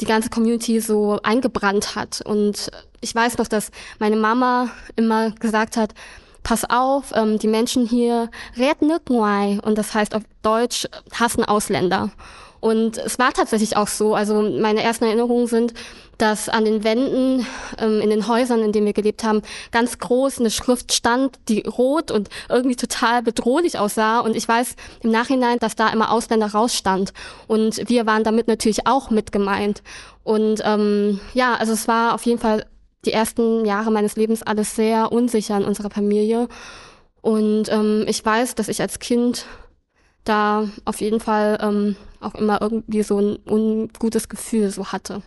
die 0.00 0.04
ganze 0.04 0.28
Community 0.28 0.80
so 0.80 1.18
eingebrannt 1.22 1.94
hat. 1.94 2.20
Und 2.20 2.70
ich 3.00 3.14
weiß 3.14 3.38
noch, 3.38 3.48
dass 3.48 3.70
meine 3.98 4.16
Mama 4.16 4.68
immer 4.96 5.30
gesagt 5.30 5.76
hat, 5.76 5.94
pass 6.42 6.64
auf, 6.68 7.12
ähm, 7.14 7.38
die 7.38 7.48
Menschen 7.48 7.86
hier 7.86 8.30
red 8.56 8.82
nicht 8.82 9.08
Und 9.60 9.78
das 9.78 9.94
heißt 9.94 10.14
auf 10.14 10.22
Deutsch 10.42 10.86
hassen 11.12 11.44
Ausländer. 11.44 12.10
Und 12.60 12.98
es 12.98 13.18
war 13.18 13.32
tatsächlich 13.32 13.76
auch 13.76 13.88
so. 13.88 14.14
Also 14.14 14.42
meine 14.42 14.82
ersten 14.82 15.04
Erinnerungen 15.04 15.46
sind, 15.46 15.74
dass 16.18 16.50
an 16.50 16.66
den 16.66 16.84
Wänden 16.84 17.46
ähm, 17.78 18.00
in 18.02 18.10
den 18.10 18.28
Häusern, 18.28 18.60
in 18.60 18.72
denen 18.72 18.86
wir 18.86 18.92
gelebt 18.92 19.24
haben, 19.24 19.40
ganz 19.72 19.98
groß 19.98 20.38
eine 20.38 20.50
Schrift 20.50 20.92
stand, 20.92 21.38
die 21.48 21.62
rot 21.62 22.10
und 22.10 22.28
irgendwie 22.50 22.76
total 22.76 23.22
bedrohlich 23.22 23.78
aussah. 23.78 24.20
Und 24.20 24.36
ich 24.36 24.46
weiß 24.46 24.76
im 25.02 25.10
Nachhinein, 25.10 25.58
dass 25.58 25.76
da 25.76 25.88
immer 25.88 26.12
Ausländer 26.12 26.48
rausstand. 26.48 27.14
Und 27.46 27.88
wir 27.88 28.04
waren 28.04 28.24
damit 28.24 28.48
natürlich 28.48 28.86
auch 28.86 29.10
mit 29.10 29.32
gemeint. 29.32 29.82
Und 30.22 30.60
ähm, 30.64 31.20
ja, 31.32 31.54
also 31.54 31.72
es 31.72 31.88
war 31.88 32.14
auf 32.14 32.26
jeden 32.26 32.38
Fall 32.38 32.66
die 33.06 33.12
ersten 33.12 33.64
Jahre 33.64 33.90
meines 33.90 34.16
Lebens 34.16 34.42
alles 34.42 34.76
sehr 34.76 35.10
unsicher 35.10 35.56
in 35.56 35.64
unserer 35.64 35.88
Familie. 35.88 36.48
Und 37.22 37.70
ähm, 37.70 38.04
ich 38.06 38.24
weiß, 38.24 38.54
dass 38.54 38.68
ich 38.68 38.80
als 38.80 38.98
Kind 38.98 39.46
da 40.24 40.68
auf 40.84 41.00
jeden 41.00 41.20
Fall 41.20 41.58
ähm, 41.60 41.96
auch 42.20 42.34
immer 42.34 42.60
irgendwie 42.60 43.02
so 43.02 43.18
ein 43.18 43.38
ungutes 43.46 44.28
Gefühl 44.28 44.70
so 44.70 44.86
hatte. 44.92 45.22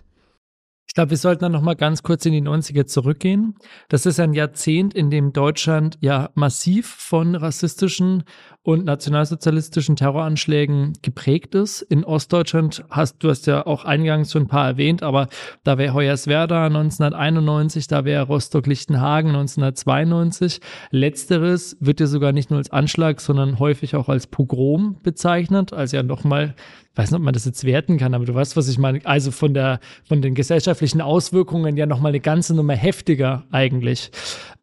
Ich 0.93 0.95
glaube, 0.95 1.09
wir 1.09 1.17
sollten 1.17 1.41
dann 1.41 1.53
noch 1.53 1.63
mal 1.63 1.75
ganz 1.75 2.03
kurz 2.03 2.23
in 2.27 2.33
die 2.33 2.41
90er 2.43 2.85
zurückgehen. 2.85 3.55
Das 3.89 4.05
ist 4.05 4.19
ein 4.19 4.33
Jahrzehnt, 4.33 4.93
in 4.93 5.09
dem 5.09 5.33
Deutschland 5.33 5.97
ja 6.01 6.29
massiv 6.35 6.85
von 6.87 7.33
rassistischen 7.33 8.25
und 8.61 8.85
nationalsozialistischen 8.85 9.95
Terroranschlägen 9.95 10.93
geprägt 11.01 11.55
ist. 11.55 11.81
In 11.81 12.03
Ostdeutschland 12.03 12.85
hast 12.91 13.23
du 13.23 13.29
hast 13.31 13.47
ja 13.47 13.65
auch 13.65 13.85
eingangs 13.85 14.31
schon 14.31 14.43
ein 14.43 14.47
paar 14.47 14.67
erwähnt, 14.67 15.01
aber 15.01 15.29
da 15.63 15.79
wäre 15.79 15.95
Hoyerswerda 15.95 16.67
1991, 16.67 17.87
da 17.87 18.05
wäre 18.05 18.27
Rostock-Lichtenhagen 18.27 19.29
1992. 19.29 20.61
Letzteres 20.91 21.75
wird 21.79 22.01
ja 22.01 22.05
sogar 22.05 22.33
nicht 22.33 22.51
nur 22.51 22.59
als 22.59 22.71
Anschlag, 22.71 23.19
sondern 23.19 23.57
häufig 23.57 23.95
auch 23.95 24.09
als 24.09 24.27
Pogrom 24.27 24.97
bezeichnet, 25.01 25.73
also 25.73 25.97
ja 25.97 26.03
nochmal 26.03 26.53
weiß 26.95 27.11
nicht, 27.11 27.17
ob 27.17 27.23
man 27.23 27.33
das 27.33 27.45
jetzt 27.45 27.63
werten 27.63 27.97
kann, 27.97 28.13
aber 28.13 28.25
du 28.25 28.33
weißt, 28.33 28.55
was 28.55 28.67
ich 28.67 28.77
meine. 28.77 29.05
Also 29.05 29.31
von 29.31 29.53
der, 29.53 29.79
von 30.03 30.21
den 30.21 30.35
gesellschaftlichen 30.35 31.01
Auswirkungen 31.01 31.75
ja 31.77 31.85
nochmal 31.85 32.09
eine 32.09 32.19
ganze 32.19 32.55
Nummer 32.55 32.75
heftiger 32.75 33.45
eigentlich. 33.51 34.11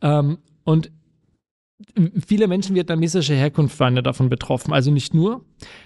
Ähm, 0.01 0.39
und 0.65 0.91
viele 2.27 2.47
Menschen 2.47 2.77
vietnamesischer 2.77 3.35
Herkunft 3.35 3.81
waren 3.81 3.97
ja 3.97 4.03
davon 4.03 4.29
betroffen. 4.29 4.73
Also 4.73 4.91
nicht 4.91 5.15
nur. 5.15 5.45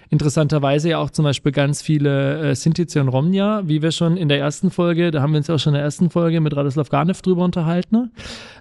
Interessanterweise 0.09 0.89
ja 0.89 0.97
auch 0.99 1.09
zum 1.09 1.23
Beispiel 1.23 1.51
ganz 1.51 1.81
viele 1.81 2.51
äh, 2.51 2.55
Sintize 2.55 2.99
und 3.01 3.07
Romnia, 3.07 3.63
wie 3.65 3.81
wir 3.81 3.91
schon 3.91 4.17
in 4.17 4.29
der 4.29 4.39
ersten 4.39 4.71
Folge, 4.71 5.11
da 5.11 5.21
haben 5.21 5.31
wir 5.31 5.37
uns 5.37 5.47
ja 5.47 5.55
auch 5.55 5.59
schon 5.59 5.71
in 5.73 5.77
der 5.77 5.83
ersten 5.83 6.09
Folge 6.09 6.41
mit 6.41 6.55
Radoslav 6.55 6.89
Garnev 6.89 7.21
drüber 7.21 7.43
unterhalten. 7.43 8.11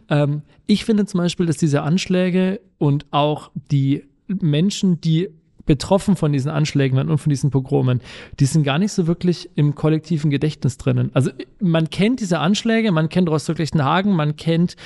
Ähm, 0.09 0.43
ich 0.67 0.85
finde 0.85 1.07
zum 1.07 1.19
Beispiel, 1.19 1.47
dass 1.47 1.57
diese 1.57 1.83
Anschläge 1.83 2.61
und 2.79 3.07
auch 3.11 3.51
die 3.71 4.05
Menschen, 4.29 5.01
die 5.01 5.29
betroffen 5.67 6.17
von 6.17 6.33
diesen 6.33 6.51
Anschlägen 6.51 6.99
und 6.99 7.19
von 7.19 7.31
diesen 7.31 7.51
Pogromen, 7.51 8.01
die 8.41 8.47
sind 8.47 8.65
gar 8.65 8.79
nicht 8.79 8.93
so 8.93 9.07
wirklich 9.07 9.51
im 9.55 9.75
kollektiven 9.75 10.31
Gedächtnis 10.31 10.77
drinnen. 10.77 11.11
Also 11.15 11.31
man 11.61 11.91
kennt 11.91 12.21
diese 12.21 12.39
Anschläge, 12.39 12.93
man 12.93 13.09
kennt 13.09 13.29
Rostock-Lichtenhagen, 13.29 14.13
man 14.13 14.37
kennt 14.37 14.77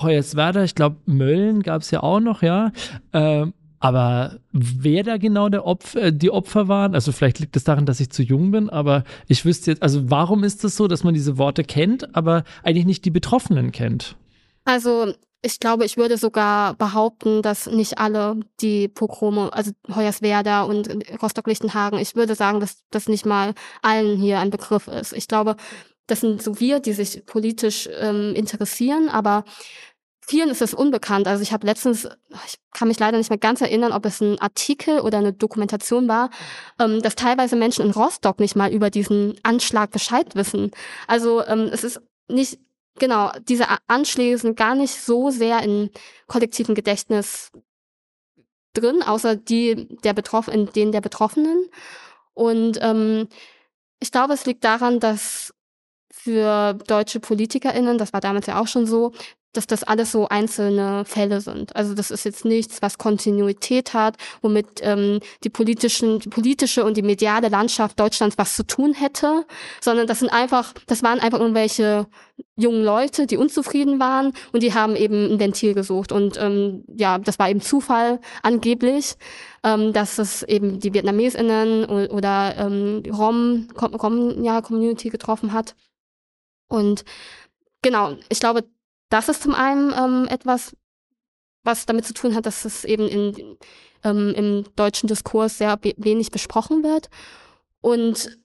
Hoyerswerda, 0.00 0.64
ich 0.64 0.74
glaube 0.74 0.96
Mölln 1.06 1.62
gab 1.62 1.82
es 1.82 1.90
ja 1.90 2.02
auch 2.02 2.20
noch, 2.20 2.42
ja. 2.42 2.72
Ähm, 3.12 3.54
aber 3.80 4.38
wer 4.52 5.04
da 5.04 5.18
genau 5.18 5.48
der 5.48 5.64
Opfer, 5.64 6.02
äh, 6.02 6.12
die 6.12 6.30
Opfer 6.30 6.68
waren, 6.68 6.94
also 6.94 7.12
vielleicht 7.12 7.38
liegt 7.38 7.56
es 7.56 7.64
daran, 7.64 7.86
dass 7.86 8.00
ich 8.00 8.10
zu 8.10 8.22
jung 8.22 8.50
bin, 8.50 8.70
aber 8.70 9.04
ich 9.28 9.44
wüsste 9.44 9.70
jetzt, 9.70 9.82
also 9.82 10.10
warum 10.10 10.42
ist 10.42 10.56
es 10.56 10.62
das 10.62 10.76
so, 10.76 10.88
dass 10.88 11.04
man 11.04 11.14
diese 11.14 11.38
Worte 11.38 11.62
kennt, 11.62 12.14
aber 12.16 12.44
eigentlich 12.62 12.86
nicht 12.86 13.04
die 13.04 13.10
Betroffenen 13.10 13.70
kennt? 13.70 14.16
Also 14.64 15.14
ich 15.40 15.60
glaube, 15.60 15.84
ich 15.84 15.96
würde 15.96 16.16
sogar 16.16 16.74
behaupten, 16.74 17.42
dass 17.42 17.66
nicht 17.66 17.98
alle 17.98 18.40
die 18.60 18.88
Pogrome, 18.88 19.52
also 19.52 19.70
Hoyerswerda 19.94 20.62
und 20.62 20.88
Rostock-Lichtenhagen, 21.22 21.98
ich 21.98 22.16
würde 22.16 22.34
sagen, 22.34 22.60
dass 22.60 22.82
das 22.90 23.08
nicht 23.08 23.24
mal 23.24 23.54
allen 23.82 24.18
hier 24.18 24.40
ein 24.40 24.50
Begriff 24.50 24.88
ist. 24.88 25.12
Ich 25.12 25.28
glaube, 25.28 25.56
das 26.06 26.20
sind 26.20 26.42
so 26.42 26.58
wir, 26.58 26.80
die 26.80 26.92
sich 26.92 27.24
politisch 27.26 27.88
ähm, 28.00 28.34
interessieren, 28.34 29.08
aber 29.08 29.44
vielen 30.20 30.50
ist 30.50 30.62
es 30.62 30.74
unbekannt. 30.74 31.28
Also 31.28 31.42
ich 31.42 31.52
habe 31.52 31.66
letztens, 31.66 32.08
ich 32.46 32.56
kann 32.72 32.88
mich 32.88 32.98
leider 32.98 33.16
nicht 33.16 33.30
mehr 33.30 33.38
ganz 33.38 33.60
erinnern, 33.60 33.92
ob 33.92 34.06
es 34.06 34.20
ein 34.20 34.40
Artikel 34.40 35.00
oder 35.00 35.18
eine 35.18 35.32
Dokumentation 35.32 36.08
war, 36.08 36.30
ähm, 36.80 37.00
dass 37.00 37.14
teilweise 37.14 37.56
Menschen 37.56 37.84
in 37.84 37.92
Rostock 37.92 38.40
nicht 38.40 38.56
mal 38.56 38.72
über 38.72 38.90
diesen 38.90 39.38
Anschlag 39.44 39.90
Bescheid 39.90 40.34
wissen. 40.34 40.72
Also 41.06 41.44
ähm, 41.46 41.70
es 41.72 41.84
ist 41.84 42.00
nicht 42.28 42.58
genau, 42.98 43.32
diese 43.48 43.66
Anschläge 43.86 44.38
sind 44.38 44.56
gar 44.56 44.74
nicht 44.74 44.94
so 45.00 45.30
sehr 45.30 45.62
im 45.62 45.90
kollektiven 46.26 46.74
Gedächtnis 46.74 47.50
drin, 48.74 49.02
außer 49.02 49.36
die 49.36 49.88
der 50.04 50.12
Betroff 50.12 50.48
in 50.48 50.66
denen 50.66 50.92
der 50.92 51.00
Betroffenen. 51.00 51.68
Und 52.34 52.78
ähm, 52.80 53.28
ich 54.00 54.12
glaube, 54.12 54.34
es 54.34 54.46
liegt 54.46 54.64
daran, 54.64 55.00
dass 55.00 55.54
für 56.10 56.74
deutsche 56.86 57.20
PolitikerInnen, 57.20 57.98
das 57.98 58.12
war 58.12 58.20
damals 58.20 58.46
ja 58.46 58.60
auch 58.60 58.68
schon 58.68 58.86
so, 58.86 59.12
dass 59.58 59.66
das 59.66 59.82
alles 59.82 60.12
so 60.12 60.28
einzelne 60.28 61.04
Fälle 61.04 61.40
sind. 61.40 61.74
Also 61.74 61.92
das 61.92 62.12
ist 62.12 62.24
jetzt 62.24 62.44
nichts, 62.44 62.80
was 62.80 62.96
Kontinuität 62.96 63.92
hat, 63.92 64.16
womit 64.40 64.66
ähm, 64.82 65.18
die 65.42 65.50
politischen, 65.50 66.20
die 66.20 66.28
politische 66.28 66.84
und 66.84 66.96
die 66.96 67.02
mediale 67.02 67.48
Landschaft 67.48 67.98
Deutschlands 67.98 68.38
was 68.38 68.54
zu 68.54 68.64
tun 68.64 68.94
hätte, 68.94 69.44
sondern 69.80 70.06
das 70.06 70.20
sind 70.20 70.28
einfach, 70.28 70.74
das 70.86 71.02
waren 71.02 71.18
einfach 71.18 71.40
irgendwelche 71.40 72.06
jungen 72.56 72.84
Leute, 72.84 73.26
die 73.26 73.36
unzufrieden 73.36 73.98
waren 73.98 74.32
und 74.52 74.62
die 74.62 74.74
haben 74.74 74.94
eben 74.94 75.32
ein 75.32 75.40
Ventil 75.40 75.74
gesucht 75.74 76.12
und 76.12 76.38
ähm, 76.40 76.84
ja, 76.86 77.18
das 77.18 77.40
war 77.40 77.50
eben 77.50 77.60
Zufall 77.60 78.20
angeblich, 78.44 79.16
ähm, 79.64 79.92
dass 79.92 80.18
es 80.18 80.44
eben 80.44 80.78
die 80.78 80.94
VietnamesInnen 80.94 81.84
oder 82.10 82.54
ähm, 82.58 83.02
Rom, 83.12 83.66
Rom 83.76 84.44
ja, 84.44 84.60
Community 84.60 85.10
getroffen 85.10 85.52
hat 85.52 85.74
und 86.68 87.04
genau, 87.82 88.14
ich 88.28 88.38
glaube, 88.38 88.64
das 89.08 89.28
ist 89.28 89.42
zum 89.42 89.54
einen 89.54 89.92
ähm, 89.92 90.28
etwas, 90.28 90.76
was 91.64 91.86
damit 91.86 92.06
zu 92.06 92.14
tun 92.14 92.34
hat, 92.34 92.46
dass 92.46 92.64
es 92.64 92.84
eben 92.84 93.08
in, 93.08 93.56
ähm, 94.04 94.34
im 94.34 94.64
deutschen 94.76 95.08
Diskurs 95.08 95.58
sehr 95.58 95.78
wenig 95.96 96.30
besprochen 96.30 96.82
wird. 96.82 97.08
Und 97.80 98.38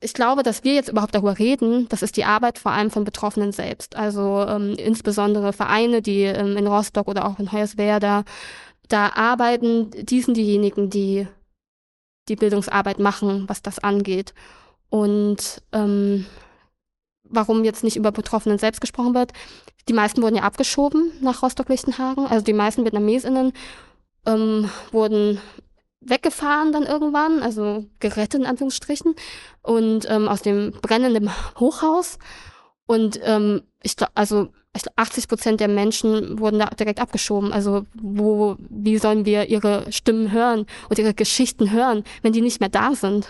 ich 0.00 0.12
glaube, 0.12 0.42
dass 0.42 0.64
wir 0.64 0.74
jetzt 0.74 0.90
überhaupt 0.90 1.14
darüber 1.14 1.38
reden, 1.38 1.88
das 1.88 2.02
ist 2.02 2.16
die 2.16 2.24
Arbeit 2.24 2.58
vor 2.58 2.72
allem 2.72 2.90
von 2.90 3.04
Betroffenen 3.04 3.52
selbst. 3.52 3.96
Also 3.96 4.44
ähm, 4.46 4.74
insbesondere 4.76 5.52
Vereine, 5.52 6.02
die 6.02 6.22
ähm, 6.22 6.56
in 6.56 6.66
Rostock 6.66 7.08
oder 7.08 7.26
auch 7.26 7.38
in 7.38 7.50
Hoyerswerda 7.50 8.24
da 8.88 9.08
arbeiten, 9.14 9.90
die 9.92 10.20
sind 10.20 10.36
diejenigen, 10.36 10.90
die 10.90 11.26
die 12.28 12.36
Bildungsarbeit 12.36 12.98
machen, 12.98 13.48
was 13.48 13.62
das 13.62 13.78
angeht. 13.78 14.34
Und 14.90 15.62
ähm, 15.72 16.26
warum 17.24 17.64
jetzt 17.64 17.84
nicht 17.84 17.96
über 17.96 18.12
Betroffenen 18.12 18.58
selbst 18.58 18.80
gesprochen 18.80 19.14
wird. 19.14 19.32
Die 19.88 19.92
meisten 19.92 20.22
wurden 20.22 20.36
ja 20.36 20.42
abgeschoben 20.42 21.12
nach 21.20 21.42
Rostock-Lichtenhagen. 21.42 22.26
Also 22.26 22.44
die 22.44 22.52
meisten 22.52 22.84
VietnamesInnen 22.84 23.52
ähm, 24.26 24.70
wurden 24.92 25.40
weggefahren 26.00 26.72
dann 26.72 26.84
irgendwann, 26.84 27.42
also 27.42 27.86
gerettet 27.98 28.40
in 28.40 28.46
Anführungsstrichen, 28.46 29.14
und 29.62 30.06
ähm, 30.08 30.28
aus 30.28 30.42
dem 30.42 30.72
brennenden 30.82 31.30
Hochhaus. 31.58 32.18
Und 32.86 33.18
ähm, 33.22 33.62
ich 33.82 33.96
also 34.14 34.50
80 34.96 35.28
Prozent 35.28 35.60
der 35.60 35.68
Menschen 35.68 36.38
wurden 36.38 36.58
da 36.58 36.66
direkt 36.66 37.00
abgeschoben. 37.00 37.52
Also 37.52 37.86
wo, 37.94 38.56
wie 38.58 38.98
sollen 38.98 39.24
wir 39.24 39.48
ihre 39.48 39.90
Stimmen 39.92 40.32
hören 40.32 40.66
und 40.88 40.98
ihre 40.98 41.14
Geschichten 41.14 41.70
hören, 41.70 42.04
wenn 42.22 42.32
die 42.32 42.42
nicht 42.42 42.60
mehr 42.60 42.68
da 42.68 42.94
sind? 42.94 43.28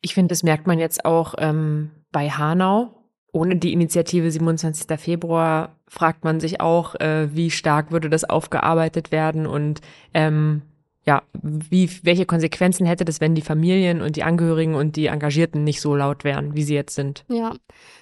Ich 0.00 0.14
finde, 0.14 0.32
das 0.32 0.42
merkt 0.42 0.66
man 0.66 0.78
jetzt 0.78 1.04
auch 1.04 1.34
ähm, 1.38 1.90
bei 2.16 2.30
Hanau. 2.30 2.94
Ohne 3.30 3.56
die 3.56 3.74
Initiative 3.74 4.30
27. 4.30 4.98
Februar 4.98 5.76
fragt 5.86 6.24
man 6.24 6.40
sich 6.40 6.62
auch, 6.62 6.94
äh, 6.94 7.28
wie 7.36 7.50
stark 7.50 7.92
würde 7.92 8.08
das 8.08 8.24
aufgearbeitet 8.24 9.12
werden 9.12 9.46
und 9.46 9.82
ähm, 10.14 10.62
ja, 11.04 11.22
wie, 11.42 11.90
welche 12.04 12.24
Konsequenzen 12.24 12.86
hätte 12.86 13.04
das, 13.04 13.20
wenn 13.20 13.34
die 13.34 13.42
Familien 13.42 14.00
und 14.00 14.16
die 14.16 14.22
Angehörigen 14.22 14.74
und 14.74 14.96
die 14.96 15.08
Engagierten 15.08 15.62
nicht 15.62 15.82
so 15.82 15.94
laut 15.94 16.24
wären, 16.24 16.56
wie 16.56 16.62
sie 16.62 16.74
jetzt 16.74 16.94
sind? 16.94 17.26
Ja, 17.28 17.54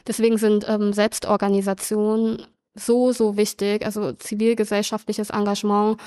deswegen 0.06 0.38
sind 0.38 0.64
ähm, 0.68 0.92
Selbstorganisationen 0.92 2.46
so, 2.76 3.10
so 3.10 3.36
wichtig. 3.36 3.84
Also 3.84 4.12
zivilgesellschaftliches 4.12 5.30
Engagement 5.30 5.98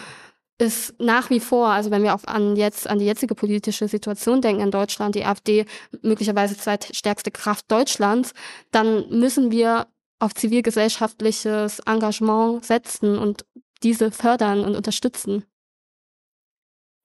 ist 0.59 0.99
nach 0.99 1.29
wie 1.29 1.39
vor, 1.39 1.69
also 1.69 1.91
wenn 1.91 2.03
wir 2.03 2.15
auch 2.15 2.23
an 2.25 2.55
jetzt, 2.55 2.89
an 2.89 2.99
die 2.99 3.05
jetzige 3.05 3.35
politische 3.35 3.87
Situation 3.87 4.41
denken 4.41 4.61
in 4.61 4.71
Deutschland, 4.71 5.15
die 5.15 5.23
AfD 5.23 5.65
möglicherweise 6.01 6.57
zweitstärkste 6.57 7.31
Kraft 7.31 7.71
Deutschlands, 7.71 8.33
dann 8.71 9.07
müssen 9.09 9.51
wir 9.51 9.87
auf 10.19 10.33
zivilgesellschaftliches 10.33 11.79
Engagement 11.81 12.65
setzen 12.65 13.19
und 13.19 13.45
diese 13.83 14.09
fördern 14.09 14.61
und 14.61 14.75
unterstützen. 14.75 15.43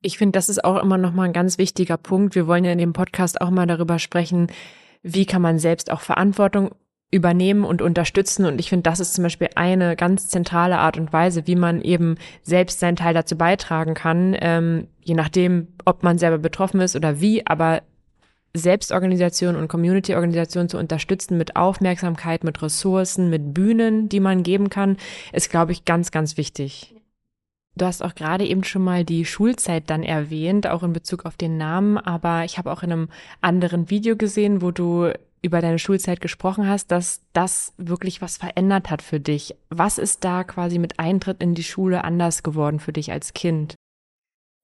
Ich 0.00 0.18
finde, 0.18 0.36
das 0.36 0.48
ist 0.48 0.64
auch 0.64 0.82
immer 0.82 0.98
noch 0.98 1.12
mal 1.12 1.24
ein 1.24 1.32
ganz 1.32 1.58
wichtiger 1.58 1.96
Punkt. 1.96 2.34
Wir 2.34 2.46
wollen 2.46 2.64
ja 2.64 2.72
in 2.72 2.78
dem 2.78 2.92
Podcast 2.92 3.40
auch 3.40 3.50
mal 3.50 3.66
darüber 3.66 3.98
sprechen, 3.98 4.48
wie 5.02 5.26
kann 5.26 5.42
man 5.42 5.58
selbst 5.58 5.90
auch 5.90 6.00
Verantwortung 6.00 6.74
übernehmen 7.12 7.64
und 7.64 7.82
unterstützen. 7.82 8.46
Und 8.46 8.58
ich 8.58 8.70
finde, 8.70 8.84
das 8.84 8.98
ist 8.98 9.14
zum 9.14 9.22
Beispiel 9.22 9.50
eine 9.54 9.94
ganz 9.94 10.28
zentrale 10.28 10.78
Art 10.78 10.96
und 10.96 11.12
Weise, 11.12 11.46
wie 11.46 11.56
man 11.56 11.82
eben 11.82 12.16
selbst 12.42 12.80
seinen 12.80 12.96
Teil 12.96 13.14
dazu 13.14 13.36
beitragen 13.36 13.94
kann, 13.94 14.34
ähm, 14.40 14.88
je 15.04 15.14
nachdem, 15.14 15.68
ob 15.84 16.02
man 16.02 16.18
selber 16.18 16.38
betroffen 16.38 16.80
ist 16.80 16.96
oder 16.96 17.20
wie, 17.20 17.46
aber 17.46 17.82
Selbstorganisation 18.54 19.56
und 19.56 19.68
Community-Organisation 19.68 20.68
zu 20.68 20.78
unterstützen 20.78 21.38
mit 21.38 21.54
Aufmerksamkeit, 21.56 22.44
mit 22.44 22.60
Ressourcen, 22.62 23.30
mit 23.30 23.54
Bühnen, 23.54 24.08
die 24.08 24.20
man 24.20 24.42
geben 24.42 24.70
kann, 24.70 24.96
ist, 25.32 25.50
glaube 25.50 25.72
ich, 25.72 25.84
ganz, 25.84 26.10
ganz 26.10 26.36
wichtig. 26.36 26.94
Du 27.74 27.86
hast 27.86 28.02
auch 28.02 28.14
gerade 28.14 28.46
eben 28.46 28.64
schon 28.64 28.84
mal 28.84 29.04
die 29.04 29.24
Schulzeit 29.24 29.88
dann 29.88 30.02
erwähnt, 30.02 30.66
auch 30.66 30.82
in 30.82 30.92
Bezug 30.92 31.24
auf 31.24 31.36
den 31.36 31.56
Namen, 31.56 31.96
aber 31.96 32.44
ich 32.44 32.58
habe 32.58 32.70
auch 32.70 32.82
in 32.82 32.92
einem 32.92 33.08
anderen 33.40 33.88
Video 33.88 34.16
gesehen, 34.16 34.60
wo 34.60 34.70
du 34.70 35.12
über 35.42 35.60
deine 35.60 35.78
Schulzeit 35.78 36.20
gesprochen 36.20 36.68
hast, 36.68 36.90
dass 36.90 37.20
das 37.32 37.72
wirklich 37.76 38.22
was 38.22 38.36
verändert 38.36 38.90
hat 38.90 39.02
für 39.02 39.20
dich. 39.20 39.56
Was 39.68 39.98
ist 39.98 40.24
da 40.24 40.44
quasi 40.44 40.78
mit 40.78 40.98
Eintritt 40.98 41.42
in 41.42 41.54
die 41.54 41.64
Schule 41.64 42.04
anders 42.04 42.42
geworden 42.42 42.80
für 42.80 42.92
dich 42.92 43.12
als 43.12 43.34
Kind? 43.34 43.74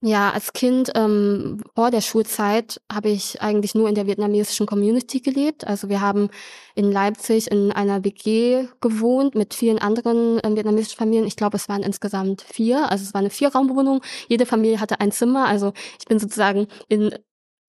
Ja, 0.01 0.31
als 0.31 0.53
Kind 0.53 0.93
ähm, 0.95 1.61
vor 1.75 1.91
der 1.91 2.03
Schulzeit 2.03 2.81
habe 2.93 3.09
ich 3.09 3.43
eigentlich 3.43 3.75
nur 3.75 3.89
in 3.89 3.97
der 3.97 4.07
vietnamesischen 4.07 4.65
Community 4.65 5.19
gelebt. 5.19 5.67
Also 5.67 5.89
wir 5.89 6.01
haben 6.01 6.31
in 6.77 6.93
Leipzig 6.93 7.51
in 7.51 7.73
einer 7.73 8.05
WG 8.05 8.69
gewohnt 8.81 9.35
mit 9.35 9.55
vielen 9.55 9.81
anderen 9.81 10.39
ähm, 10.45 10.55
vietnamesischen 10.55 10.99
Familien. 10.99 11.27
Ich 11.27 11.35
glaube, 11.35 11.57
es 11.57 11.69
waren 11.69 11.83
insgesamt 11.83 12.43
vier. 12.43 12.89
Also 12.93 13.03
es 13.03 13.13
war 13.13 13.19
eine 13.19 13.31
Vierraumwohnung. 13.31 14.01
Jede 14.29 14.47
Familie 14.47 14.81
hatte 14.81 15.01
ein 15.01 15.11
Zimmer. 15.11 15.49
Also 15.49 15.73
ich 15.99 16.07
bin 16.07 16.21
sozusagen 16.21 16.69
in 16.89 17.13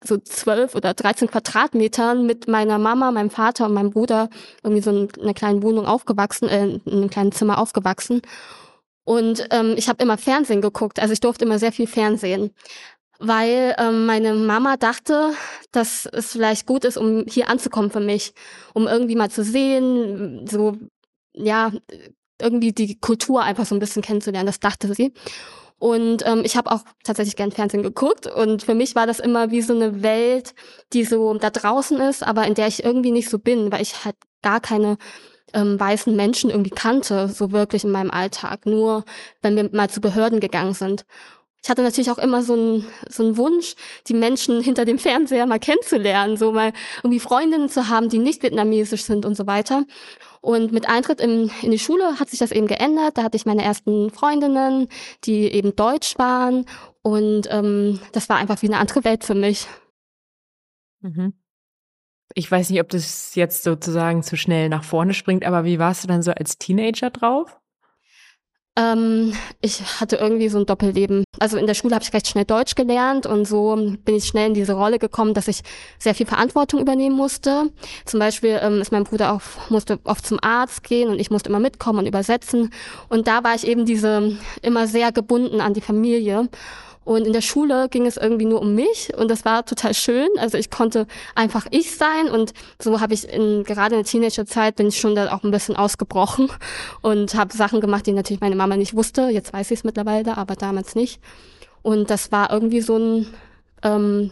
so 0.04 0.18
zwölf 0.18 0.74
oder 0.74 0.94
dreizehn 0.94 1.28
Quadratmetern 1.28 2.26
mit 2.26 2.48
meiner 2.48 2.78
Mama, 2.78 3.10
meinem 3.10 3.30
Vater 3.30 3.66
und 3.66 3.74
meinem 3.74 3.90
Bruder 3.90 4.28
irgendwie 4.62 4.82
so 4.82 4.90
in 4.90 5.08
einer 5.20 5.34
kleinen 5.34 5.62
Wohnung 5.62 5.86
aufgewachsen, 5.86 6.48
äh, 6.48 6.64
in 6.66 6.82
einem 6.86 7.10
kleinen 7.10 7.32
Zimmer 7.32 7.58
aufgewachsen. 7.58 8.22
Und 9.04 9.48
ähm, 9.50 9.74
ich 9.76 9.88
habe 9.88 10.02
immer 10.02 10.18
Fernsehen 10.18 10.60
geguckt, 10.60 11.00
also 11.00 11.12
ich 11.12 11.20
durfte 11.20 11.44
immer 11.44 11.58
sehr 11.58 11.72
viel 11.72 11.86
Fernsehen, 11.86 12.50
weil 13.18 13.74
ähm, 13.78 14.06
meine 14.06 14.34
Mama 14.34 14.76
dachte, 14.76 15.32
dass 15.72 16.06
es 16.06 16.32
vielleicht 16.32 16.66
gut 16.66 16.84
ist, 16.84 16.96
um 16.96 17.24
hier 17.26 17.48
anzukommen 17.48 17.90
für 17.90 18.00
mich, 18.00 18.34
um 18.74 18.86
irgendwie 18.86 19.16
mal 19.16 19.30
zu 19.30 19.42
sehen, 19.42 20.46
so 20.46 20.76
ja 21.32 21.72
irgendwie 22.40 22.72
die 22.72 22.98
Kultur 23.00 23.42
einfach 23.42 23.66
so 23.66 23.74
ein 23.74 23.80
bisschen 23.80 24.02
kennenzulernen. 24.02 24.46
Das 24.46 24.60
dachte 24.60 24.94
sie. 24.94 25.12
Und 25.78 26.26
ähm, 26.26 26.42
ich 26.44 26.56
habe 26.56 26.70
auch 26.72 26.80
tatsächlich 27.04 27.36
gern 27.36 27.52
Fernsehen 27.52 27.82
geguckt. 27.82 28.26
Und 28.26 28.62
für 28.62 28.74
mich 28.74 28.94
war 28.94 29.06
das 29.06 29.20
immer 29.20 29.50
wie 29.50 29.62
so 29.62 29.74
eine 29.74 30.02
Welt, 30.02 30.54
die 30.92 31.04
so 31.04 31.34
da 31.34 31.50
draußen 31.50 32.00
ist, 32.00 32.22
aber 32.22 32.46
in 32.46 32.54
der 32.54 32.66
ich 32.66 32.84
irgendwie 32.84 33.12
nicht 33.12 33.30
so 33.30 33.38
bin, 33.38 33.70
weil 33.70 33.82
ich 33.82 34.04
halt 34.04 34.16
gar 34.42 34.60
keine 34.60 34.98
ähm, 35.54 35.78
weißen 35.78 36.14
Menschen 36.14 36.50
irgendwie 36.50 36.70
kannte, 36.70 37.28
so 37.28 37.52
wirklich 37.52 37.84
in 37.84 37.90
meinem 37.90 38.10
Alltag. 38.10 38.66
Nur 38.66 39.04
wenn 39.40 39.56
wir 39.56 39.70
mal 39.72 39.88
zu 39.88 40.00
Behörden 40.00 40.40
gegangen 40.40 40.74
sind. 40.74 41.04
Ich 41.62 41.68
hatte 41.68 41.82
natürlich 41.82 42.10
auch 42.10 42.18
immer 42.18 42.42
so 42.42 42.54
einen 42.54 42.86
so 43.08 43.24
einen 43.24 43.36
Wunsch, 43.36 43.74
die 44.06 44.14
Menschen 44.14 44.62
hinter 44.62 44.84
dem 44.84 44.98
Fernseher 44.98 45.44
mal 45.46 45.58
kennenzulernen, 45.58 46.36
so 46.36 46.52
mal 46.52 46.72
irgendwie 47.02 47.20
Freundinnen 47.20 47.68
zu 47.68 47.88
haben, 47.88 48.08
die 48.08 48.18
nicht 48.18 48.42
vietnamesisch 48.42 49.02
sind 49.02 49.26
und 49.26 49.36
so 49.36 49.46
weiter. 49.46 49.84
Und 50.40 50.72
mit 50.72 50.88
Eintritt 50.88 51.20
in, 51.20 51.50
in 51.62 51.70
die 51.70 51.78
Schule 51.78 52.18
hat 52.18 52.30
sich 52.30 52.38
das 52.38 52.52
eben 52.52 52.66
geändert. 52.66 53.18
Da 53.18 53.22
hatte 53.22 53.36
ich 53.36 53.46
meine 53.46 53.62
ersten 53.62 54.10
Freundinnen, 54.10 54.88
die 55.24 55.48
eben 55.52 55.74
deutsch 55.74 56.18
waren. 56.18 56.64
Und 57.02 57.48
ähm, 57.50 58.00
das 58.12 58.28
war 58.28 58.36
einfach 58.36 58.62
wie 58.62 58.66
eine 58.66 58.78
andere 58.78 59.04
Welt 59.04 59.24
für 59.24 59.34
mich. 59.34 59.66
Mhm. 61.00 61.34
Ich 62.34 62.50
weiß 62.50 62.70
nicht, 62.70 62.80
ob 62.80 62.88
das 62.90 63.34
jetzt 63.34 63.64
sozusagen 63.64 64.22
zu 64.22 64.36
schnell 64.36 64.68
nach 64.68 64.84
vorne 64.84 65.14
springt, 65.14 65.44
aber 65.44 65.64
wie 65.64 65.78
warst 65.78 66.04
du 66.04 66.08
dann 66.08 66.22
so 66.22 66.30
als 66.30 66.58
Teenager 66.58 67.10
drauf? 67.10 67.58
Ähm, 68.76 69.32
ich 69.60 70.00
hatte 70.00 70.16
irgendwie 70.16 70.48
so 70.48 70.58
ein 70.58 70.66
Doppelleben. 70.66 71.24
Also 71.38 71.56
in 71.56 71.66
der 71.66 71.74
Schule 71.74 71.94
habe 71.94 72.04
ich 72.04 72.12
recht 72.12 72.26
schnell 72.26 72.44
Deutsch 72.44 72.74
gelernt 72.74 73.26
und 73.26 73.46
so 73.46 73.76
bin 74.04 74.16
ich 74.16 74.26
schnell 74.26 74.48
in 74.48 74.54
diese 74.54 74.72
Rolle 74.72 74.98
gekommen, 74.98 75.34
dass 75.34 75.48
ich 75.48 75.62
sehr 75.98 76.14
viel 76.14 76.26
Verantwortung 76.26 76.80
übernehmen 76.80 77.16
musste. 77.16 77.70
Zum 78.04 78.20
Beispiel 78.20 78.58
ähm, 78.62 78.80
ist 78.80 78.92
mein 78.92 79.04
Bruder 79.04 79.32
auch, 79.32 79.42
musste 79.70 79.98
oft 80.04 80.26
zum 80.26 80.38
Arzt 80.42 80.82
gehen 80.82 81.08
und 81.08 81.20
ich 81.20 81.30
musste 81.30 81.48
immer 81.48 81.60
mitkommen 81.60 82.00
und 82.00 82.06
übersetzen. 82.06 82.70
Und 83.08 83.28
da 83.28 83.44
war 83.44 83.54
ich 83.54 83.66
eben 83.66 83.86
diese 83.86 84.36
immer 84.62 84.86
sehr 84.86 85.12
gebunden 85.12 85.60
an 85.60 85.74
die 85.74 85.80
Familie. 85.80 86.48
Und 87.08 87.26
in 87.26 87.32
der 87.32 87.40
Schule 87.40 87.88
ging 87.88 88.04
es 88.04 88.18
irgendwie 88.18 88.44
nur 88.44 88.60
um 88.60 88.74
mich 88.74 89.14
und 89.16 89.30
das 89.30 89.46
war 89.46 89.64
total 89.64 89.94
schön. 89.94 90.28
Also 90.36 90.58
ich 90.58 90.68
konnte 90.68 91.06
einfach 91.34 91.66
ich 91.70 91.96
sein 91.96 92.28
und 92.28 92.52
so 92.78 93.00
habe 93.00 93.14
ich 93.14 93.26
in, 93.26 93.64
gerade 93.64 93.94
in 93.94 94.02
der 94.02 94.04
Teenagerzeit 94.04 94.76
bin 94.76 94.88
ich 94.88 95.00
schon 95.00 95.14
da 95.14 95.32
auch 95.32 95.42
ein 95.42 95.50
bisschen 95.50 95.74
ausgebrochen 95.74 96.50
und 97.00 97.34
habe 97.34 97.56
Sachen 97.56 97.80
gemacht, 97.80 98.06
die 98.06 98.12
natürlich 98.12 98.42
meine 98.42 98.56
Mama 98.56 98.76
nicht 98.76 98.94
wusste. 98.94 99.30
Jetzt 99.30 99.54
weiß 99.54 99.70
ich 99.70 99.78
es 99.78 99.84
mittlerweile, 99.84 100.36
aber 100.36 100.54
damals 100.54 100.94
nicht. 100.96 101.18
Und 101.80 102.10
das 102.10 102.30
war 102.30 102.52
irgendwie 102.52 102.82
so 102.82 102.98
ein, 102.98 103.26
ähm, 103.82 104.30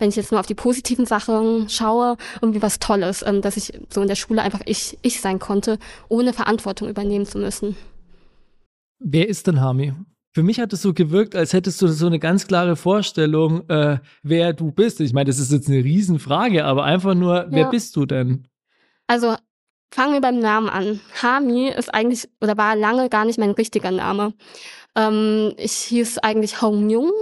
wenn 0.00 0.08
ich 0.08 0.16
jetzt 0.16 0.32
nur 0.32 0.40
auf 0.40 0.46
die 0.46 0.56
positiven 0.56 1.06
Sachen 1.06 1.68
schaue, 1.68 2.16
irgendwie 2.42 2.60
was 2.60 2.80
Tolles, 2.80 3.22
ähm, 3.24 3.40
dass 3.40 3.56
ich 3.56 3.72
so 3.88 4.02
in 4.02 4.08
der 4.08 4.16
Schule 4.16 4.42
einfach 4.42 4.62
ich, 4.64 4.98
ich 5.02 5.20
sein 5.20 5.38
konnte, 5.38 5.78
ohne 6.08 6.32
Verantwortung 6.32 6.88
übernehmen 6.88 7.24
zu 7.24 7.38
müssen. 7.38 7.76
Wer 8.98 9.28
ist 9.28 9.46
denn 9.46 9.60
Hami? 9.60 9.94
Für 10.36 10.42
mich 10.42 10.60
hat 10.60 10.70
es 10.74 10.82
so 10.82 10.92
gewirkt, 10.92 11.34
als 11.34 11.54
hättest 11.54 11.80
du 11.80 11.88
so 11.88 12.06
eine 12.06 12.18
ganz 12.18 12.46
klare 12.46 12.76
Vorstellung, 12.76 13.66
äh, 13.70 14.00
wer 14.22 14.52
du 14.52 14.70
bist. 14.70 15.00
Ich 15.00 15.14
meine, 15.14 15.24
das 15.24 15.38
ist 15.38 15.50
jetzt 15.50 15.66
eine 15.66 15.82
Riesenfrage, 15.82 16.66
aber 16.66 16.84
einfach 16.84 17.14
nur, 17.14 17.46
wer 17.48 17.70
bist 17.70 17.96
du 17.96 18.04
denn? 18.04 18.46
Also 19.06 19.34
fangen 19.90 20.12
wir 20.12 20.20
beim 20.20 20.38
Namen 20.38 20.68
an. 20.68 21.00
Hami 21.22 21.70
ist 21.70 21.94
eigentlich 21.94 22.28
oder 22.42 22.58
war 22.58 22.76
lange 22.76 23.08
gar 23.08 23.24
nicht 23.24 23.38
mein 23.38 23.52
richtiger 23.52 23.90
Name. 23.90 24.34
Ähm, 24.94 25.54
ich 25.56 25.72
hieß 25.72 26.18
eigentlich 26.18 26.60
Hong 26.60 26.90
Jung 26.90 27.12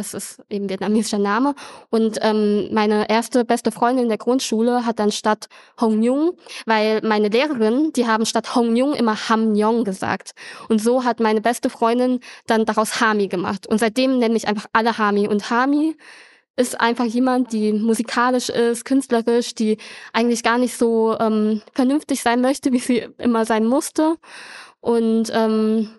das 0.00 0.14
ist 0.14 0.42
eben 0.48 0.68
vietnamesischer 0.68 1.18
Name. 1.18 1.54
Und 1.90 2.18
ähm, 2.22 2.68
meine 2.72 3.08
erste 3.08 3.44
beste 3.44 3.70
Freundin 3.70 4.04
in 4.04 4.08
der 4.08 4.18
Grundschule 4.18 4.86
hat 4.86 4.98
dann 4.98 5.12
statt 5.12 5.48
Hong 5.80 6.00
Nhung, 6.00 6.32
weil 6.66 7.00
meine 7.02 7.28
Lehrerin, 7.28 7.92
die 7.92 8.06
haben 8.06 8.24
statt 8.24 8.54
Hong 8.54 8.72
Nhung 8.72 8.94
immer 8.94 9.28
Ham 9.28 9.52
Nyong 9.52 9.84
gesagt. 9.84 10.32
Und 10.68 10.80
so 10.80 11.04
hat 11.04 11.20
meine 11.20 11.40
beste 11.40 11.70
Freundin 11.70 12.20
dann 12.46 12.64
daraus 12.64 13.00
Hami 13.00 13.28
gemacht. 13.28 13.66
Und 13.66 13.78
seitdem 13.78 14.18
nenne 14.18 14.36
ich 14.36 14.48
einfach 14.48 14.66
alle 14.72 14.96
Hami. 14.96 15.28
Und 15.28 15.50
Hami 15.50 15.96
ist 16.56 16.80
einfach 16.80 17.04
jemand, 17.04 17.52
die 17.52 17.72
musikalisch 17.72 18.48
ist, 18.48 18.84
künstlerisch, 18.84 19.54
die 19.54 19.78
eigentlich 20.12 20.42
gar 20.42 20.58
nicht 20.58 20.76
so 20.76 21.16
ähm, 21.18 21.62
vernünftig 21.74 22.22
sein 22.22 22.40
möchte, 22.40 22.72
wie 22.72 22.78
sie 22.78 23.06
immer 23.18 23.44
sein 23.44 23.66
musste. 23.66 24.16
Und 24.80 25.30
ähm, 25.34 25.90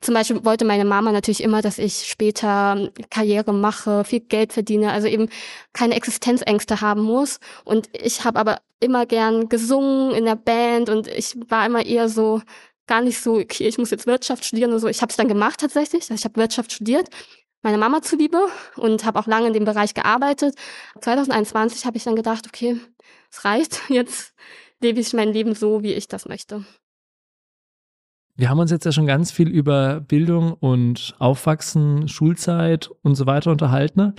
zum 0.00 0.14
Beispiel 0.14 0.44
wollte 0.44 0.64
meine 0.64 0.84
Mama 0.84 1.12
natürlich 1.12 1.42
immer, 1.42 1.60
dass 1.60 1.78
ich 1.78 2.06
später 2.08 2.90
Karriere 3.10 3.52
mache, 3.52 4.04
viel 4.04 4.20
Geld 4.20 4.52
verdiene, 4.52 4.92
also 4.92 5.06
eben 5.08 5.28
keine 5.72 5.94
Existenzängste 5.94 6.80
haben 6.80 7.02
muss. 7.02 7.38
Und 7.64 7.88
ich 7.92 8.24
habe 8.24 8.38
aber 8.38 8.60
immer 8.80 9.04
gern 9.04 9.48
gesungen 9.48 10.12
in 10.14 10.24
der 10.24 10.36
Band 10.36 10.88
und 10.88 11.06
ich 11.06 11.36
war 11.48 11.66
immer 11.66 11.84
eher 11.84 12.08
so 12.08 12.40
gar 12.86 13.02
nicht 13.02 13.20
so, 13.20 13.34
okay, 13.34 13.68
ich 13.68 13.78
muss 13.78 13.90
jetzt 13.90 14.06
Wirtschaft 14.06 14.44
studieren 14.44 14.70
oder 14.70 14.80
so. 14.80 14.88
Ich 14.88 15.02
habe 15.02 15.10
es 15.10 15.16
dann 15.16 15.28
gemacht 15.28 15.60
tatsächlich. 15.60 16.02
Also 16.04 16.14
ich 16.14 16.24
habe 16.24 16.40
Wirtschaft 16.40 16.72
studiert, 16.72 17.08
meiner 17.62 17.78
Mama 17.78 18.02
zuliebe 18.02 18.48
und 18.76 19.04
habe 19.04 19.18
auch 19.18 19.26
lange 19.26 19.48
in 19.48 19.52
dem 19.52 19.64
Bereich 19.64 19.94
gearbeitet. 19.94 20.54
2021 21.00 21.84
habe 21.84 21.98
ich 21.98 22.04
dann 22.04 22.16
gedacht, 22.16 22.46
okay, 22.46 22.80
es 23.30 23.44
reicht. 23.44 23.82
Jetzt 23.88 24.34
lebe 24.80 24.98
ich 24.98 25.12
mein 25.12 25.32
Leben 25.32 25.54
so, 25.54 25.82
wie 25.82 25.92
ich 25.92 26.08
das 26.08 26.26
möchte. 26.26 26.64
Wir 28.40 28.48
haben 28.48 28.58
uns 28.58 28.70
jetzt 28.70 28.86
ja 28.86 28.92
schon 28.92 29.06
ganz 29.06 29.30
viel 29.30 29.50
über 29.50 30.00
Bildung 30.00 30.54
und 30.54 31.14
Aufwachsen, 31.18 32.08
Schulzeit 32.08 32.88
und 33.02 33.14
so 33.14 33.26
weiter 33.26 33.50
unterhalten. 33.50 34.14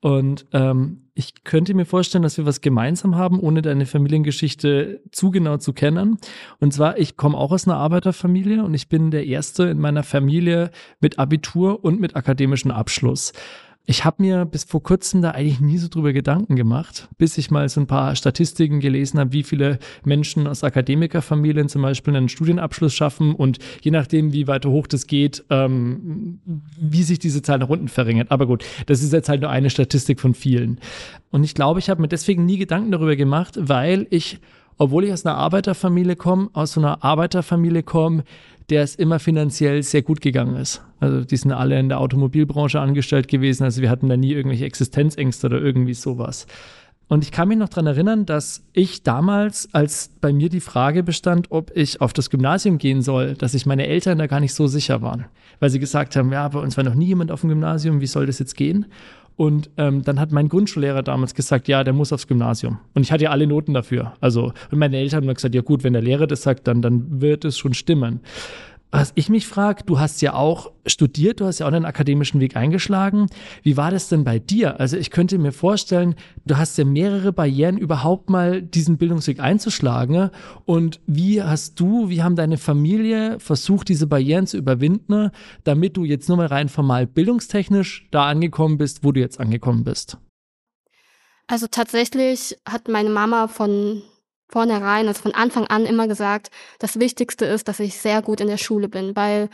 Und 0.00 0.46
ähm, 0.52 1.08
ich 1.14 1.42
könnte 1.42 1.74
mir 1.74 1.84
vorstellen, 1.84 2.22
dass 2.22 2.38
wir 2.38 2.46
was 2.46 2.60
gemeinsam 2.60 3.16
haben, 3.16 3.40
ohne 3.40 3.62
deine 3.62 3.84
Familiengeschichte 3.84 5.00
zu 5.10 5.32
genau 5.32 5.56
zu 5.56 5.72
kennen. 5.72 6.18
Und 6.60 6.74
zwar, 6.74 6.96
ich 6.98 7.16
komme 7.16 7.36
auch 7.36 7.50
aus 7.50 7.66
einer 7.66 7.76
Arbeiterfamilie 7.76 8.62
und 8.62 8.72
ich 8.72 8.88
bin 8.88 9.10
der 9.10 9.26
Erste 9.26 9.64
in 9.64 9.80
meiner 9.80 10.04
Familie 10.04 10.70
mit 11.00 11.18
Abitur 11.18 11.82
und 11.82 11.98
mit 11.98 12.14
akademischem 12.14 12.70
Abschluss. 12.70 13.32
Ich 13.88 14.04
habe 14.04 14.20
mir 14.20 14.44
bis 14.44 14.64
vor 14.64 14.82
kurzem 14.82 15.22
da 15.22 15.30
eigentlich 15.30 15.60
nie 15.60 15.78
so 15.78 15.86
drüber 15.86 16.12
Gedanken 16.12 16.56
gemacht, 16.56 17.08
bis 17.18 17.38
ich 17.38 17.52
mal 17.52 17.68
so 17.68 17.80
ein 17.80 17.86
paar 17.86 18.16
Statistiken 18.16 18.80
gelesen 18.80 19.20
habe, 19.20 19.32
wie 19.32 19.44
viele 19.44 19.78
Menschen 20.04 20.48
aus 20.48 20.64
Akademikerfamilien 20.64 21.68
zum 21.68 21.82
Beispiel 21.82 22.16
einen 22.16 22.28
Studienabschluss 22.28 22.92
schaffen 22.92 23.32
und 23.32 23.58
je 23.82 23.92
nachdem, 23.92 24.32
wie 24.32 24.48
weiter 24.48 24.70
hoch 24.70 24.88
das 24.88 25.06
geht, 25.06 25.44
ähm, 25.50 26.40
wie 26.44 27.04
sich 27.04 27.20
diese 27.20 27.42
Zahl 27.42 27.58
nach 27.58 27.68
unten 27.68 27.86
verringert. 27.86 28.32
Aber 28.32 28.46
gut, 28.46 28.64
das 28.86 29.04
ist 29.04 29.12
jetzt 29.12 29.28
halt 29.28 29.42
nur 29.42 29.50
eine 29.50 29.70
Statistik 29.70 30.18
von 30.18 30.34
vielen. 30.34 30.80
Und 31.30 31.44
ich 31.44 31.54
glaube, 31.54 31.78
ich 31.78 31.88
habe 31.88 32.02
mir 32.02 32.08
deswegen 32.08 32.44
nie 32.44 32.58
Gedanken 32.58 32.90
darüber 32.90 33.14
gemacht, 33.14 33.56
weil 33.56 34.08
ich, 34.10 34.40
obwohl 34.78 35.04
ich 35.04 35.12
aus 35.12 35.24
einer 35.24 35.36
Arbeiterfamilie 35.36 36.16
komme, 36.16 36.50
aus 36.54 36.72
so 36.72 36.80
einer 36.80 37.04
Arbeiterfamilie 37.04 37.84
komme, 37.84 38.24
der 38.70 38.82
es 38.82 38.94
immer 38.94 39.18
finanziell 39.18 39.82
sehr 39.82 40.02
gut 40.02 40.20
gegangen 40.20 40.56
ist. 40.56 40.82
Also 40.98 41.24
die 41.24 41.36
sind 41.36 41.52
alle 41.52 41.78
in 41.78 41.88
der 41.88 42.00
Automobilbranche 42.00 42.80
angestellt 42.80 43.28
gewesen, 43.28 43.64
also 43.64 43.82
wir 43.82 43.90
hatten 43.90 44.08
da 44.08 44.16
nie 44.16 44.32
irgendwelche 44.32 44.64
Existenzängste 44.64 45.46
oder 45.46 45.60
irgendwie 45.60 45.94
sowas. 45.94 46.46
Und 47.08 47.22
ich 47.22 47.30
kann 47.30 47.46
mich 47.48 47.58
noch 47.58 47.68
dran 47.68 47.86
erinnern, 47.86 48.26
dass 48.26 48.64
ich 48.72 49.04
damals, 49.04 49.72
als 49.72 50.10
bei 50.20 50.32
mir 50.32 50.48
die 50.48 50.60
Frage 50.60 51.04
bestand, 51.04 51.52
ob 51.52 51.70
ich 51.76 52.00
auf 52.00 52.12
das 52.12 52.30
Gymnasium 52.30 52.78
gehen 52.78 53.00
soll, 53.00 53.34
dass 53.34 53.52
sich 53.52 53.64
meine 53.64 53.86
Eltern 53.86 54.18
da 54.18 54.26
gar 54.26 54.40
nicht 54.40 54.54
so 54.54 54.66
sicher 54.66 55.02
waren. 55.02 55.26
Weil 55.60 55.70
sie 55.70 55.78
gesagt 55.78 56.16
haben, 56.16 56.32
ja, 56.32 56.48
bei 56.48 56.58
uns 56.58 56.76
war 56.76 56.82
noch 56.82 56.96
nie 56.96 57.06
jemand 57.06 57.30
auf 57.30 57.42
dem 57.42 57.50
Gymnasium, 57.50 58.00
wie 58.00 58.08
soll 58.08 58.26
das 58.26 58.40
jetzt 58.40 58.56
gehen? 58.56 58.86
Und 59.36 59.70
ähm, 59.76 60.02
dann 60.02 60.18
hat 60.18 60.32
mein 60.32 60.48
Grundschullehrer 60.48 61.02
damals 61.02 61.34
gesagt, 61.34 61.68
ja, 61.68 61.84
der 61.84 61.92
muss 61.92 62.12
aufs 62.12 62.26
Gymnasium. 62.26 62.78
Und 62.94 63.02
ich 63.02 63.12
hatte 63.12 63.24
ja 63.24 63.30
alle 63.30 63.46
Noten 63.46 63.74
dafür. 63.74 64.14
Also, 64.20 64.52
und 64.70 64.78
meine 64.78 64.96
Eltern 64.96 65.26
haben 65.26 65.34
gesagt, 65.34 65.54
ja 65.54 65.60
gut, 65.60 65.84
wenn 65.84 65.92
der 65.92 66.02
Lehrer 66.02 66.26
das 66.26 66.42
sagt, 66.42 66.66
dann, 66.66 66.80
dann 66.80 67.20
wird 67.20 67.44
es 67.44 67.58
schon 67.58 67.74
stimmen. 67.74 68.20
Was 68.92 69.12
ich 69.16 69.28
mich 69.28 69.46
frage, 69.46 69.82
du 69.84 69.98
hast 69.98 70.22
ja 70.22 70.34
auch 70.34 70.70
studiert, 70.86 71.40
du 71.40 71.46
hast 71.46 71.58
ja 71.58 71.66
auch 71.66 71.72
einen 71.72 71.84
akademischen 71.84 72.40
Weg 72.40 72.56
eingeschlagen. 72.56 73.26
Wie 73.62 73.76
war 73.76 73.90
das 73.90 74.08
denn 74.08 74.24
bei 74.24 74.38
dir? 74.38 74.78
Also 74.78 74.96
ich 74.96 75.10
könnte 75.10 75.38
mir 75.38 75.52
vorstellen, 75.52 76.14
du 76.44 76.56
hast 76.56 76.78
ja 76.78 76.84
mehrere 76.84 77.32
Barrieren, 77.32 77.78
überhaupt 77.78 78.30
mal 78.30 78.62
diesen 78.62 78.96
Bildungsweg 78.96 79.40
einzuschlagen. 79.40 80.30
Und 80.64 81.00
wie 81.06 81.42
hast 81.42 81.78
du, 81.80 82.08
wie 82.08 82.22
haben 82.22 82.36
deine 82.36 82.58
Familie 82.58 83.40
versucht, 83.40 83.88
diese 83.88 84.06
Barrieren 84.06 84.46
zu 84.46 84.56
überwinden, 84.56 85.30
damit 85.64 85.96
du 85.96 86.04
jetzt 86.04 86.28
nur 86.28 86.38
mal 86.38 86.46
rein 86.46 86.68
formal 86.68 87.06
bildungstechnisch 87.06 88.06
da 88.12 88.26
angekommen 88.26 88.78
bist, 88.78 89.02
wo 89.02 89.12
du 89.12 89.20
jetzt 89.20 89.40
angekommen 89.40 89.84
bist? 89.84 90.16
Also 91.48 91.66
tatsächlich 91.68 92.56
hat 92.68 92.88
meine 92.88 93.10
Mama 93.10 93.48
von 93.48 94.02
vornherein, 94.48 95.08
also 95.08 95.22
von 95.22 95.34
Anfang 95.34 95.66
an 95.66 95.86
immer 95.86 96.08
gesagt, 96.08 96.50
das 96.78 96.98
Wichtigste 96.98 97.44
ist, 97.46 97.68
dass 97.68 97.80
ich 97.80 97.98
sehr 97.98 98.22
gut 98.22 98.40
in 98.40 98.48
der 98.48 98.58
Schule 98.58 98.88
bin, 98.88 99.16
weil 99.16 99.48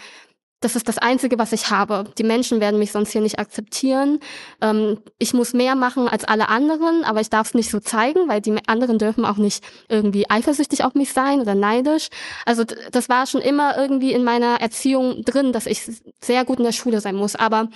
das 0.63 0.77
ist 0.77 0.89
das 0.89 0.99
Einzige, 0.99 1.39
was 1.39 1.53
ich 1.53 1.71
habe. 1.71 2.05
Die 2.17 2.23
Menschen 2.23 2.61
werden 2.61 2.79
mich 2.79 2.93
sonst 2.93 3.11
hier 3.11 3.21
nicht 3.21 3.39
akzeptieren. 3.39 4.21
Ähm, 4.61 4.99
ich 5.19 5.35
muss 5.35 5.53
mehr 5.53 5.75
machen 5.75 6.09
als 6.09 6.25
alle 6.25 6.49
anderen, 6.49 7.05
aber 7.05 7.21
ich 7.21 7.31
darf 7.31 7.49
es 7.49 7.55
nicht 7.55 7.69
so 7.69 7.81
zeigen, 7.81 8.29
weil 8.29 8.41
die 8.41 8.57
anderen 8.69 8.99
dürfen 8.99 9.25
auch 9.25 9.37
nicht 9.39 9.65
irgendwie 9.89 10.31
eifersüchtig 10.31 10.85
auf 10.85 10.95
mich 10.95 11.13
sein 11.13 11.41
oder 11.41 11.57
neidisch. 11.57 12.09
Also 12.47 12.63
das 12.65 13.09
war 13.09 13.27
schon 13.27 13.41
immer 13.41 13.77
irgendwie 13.77 14.13
in 14.13 14.23
meiner 14.23 14.61
Erziehung 14.61 15.25
drin, 15.25 15.53
dass 15.53 15.67
ich 15.67 15.83
sehr 16.21 16.45
gut 16.45 16.59
in 16.59 16.65
der 16.65 16.73
Schule 16.73 17.01
sein 17.01 17.17
muss. 17.17 17.35
Aber 17.35 17.69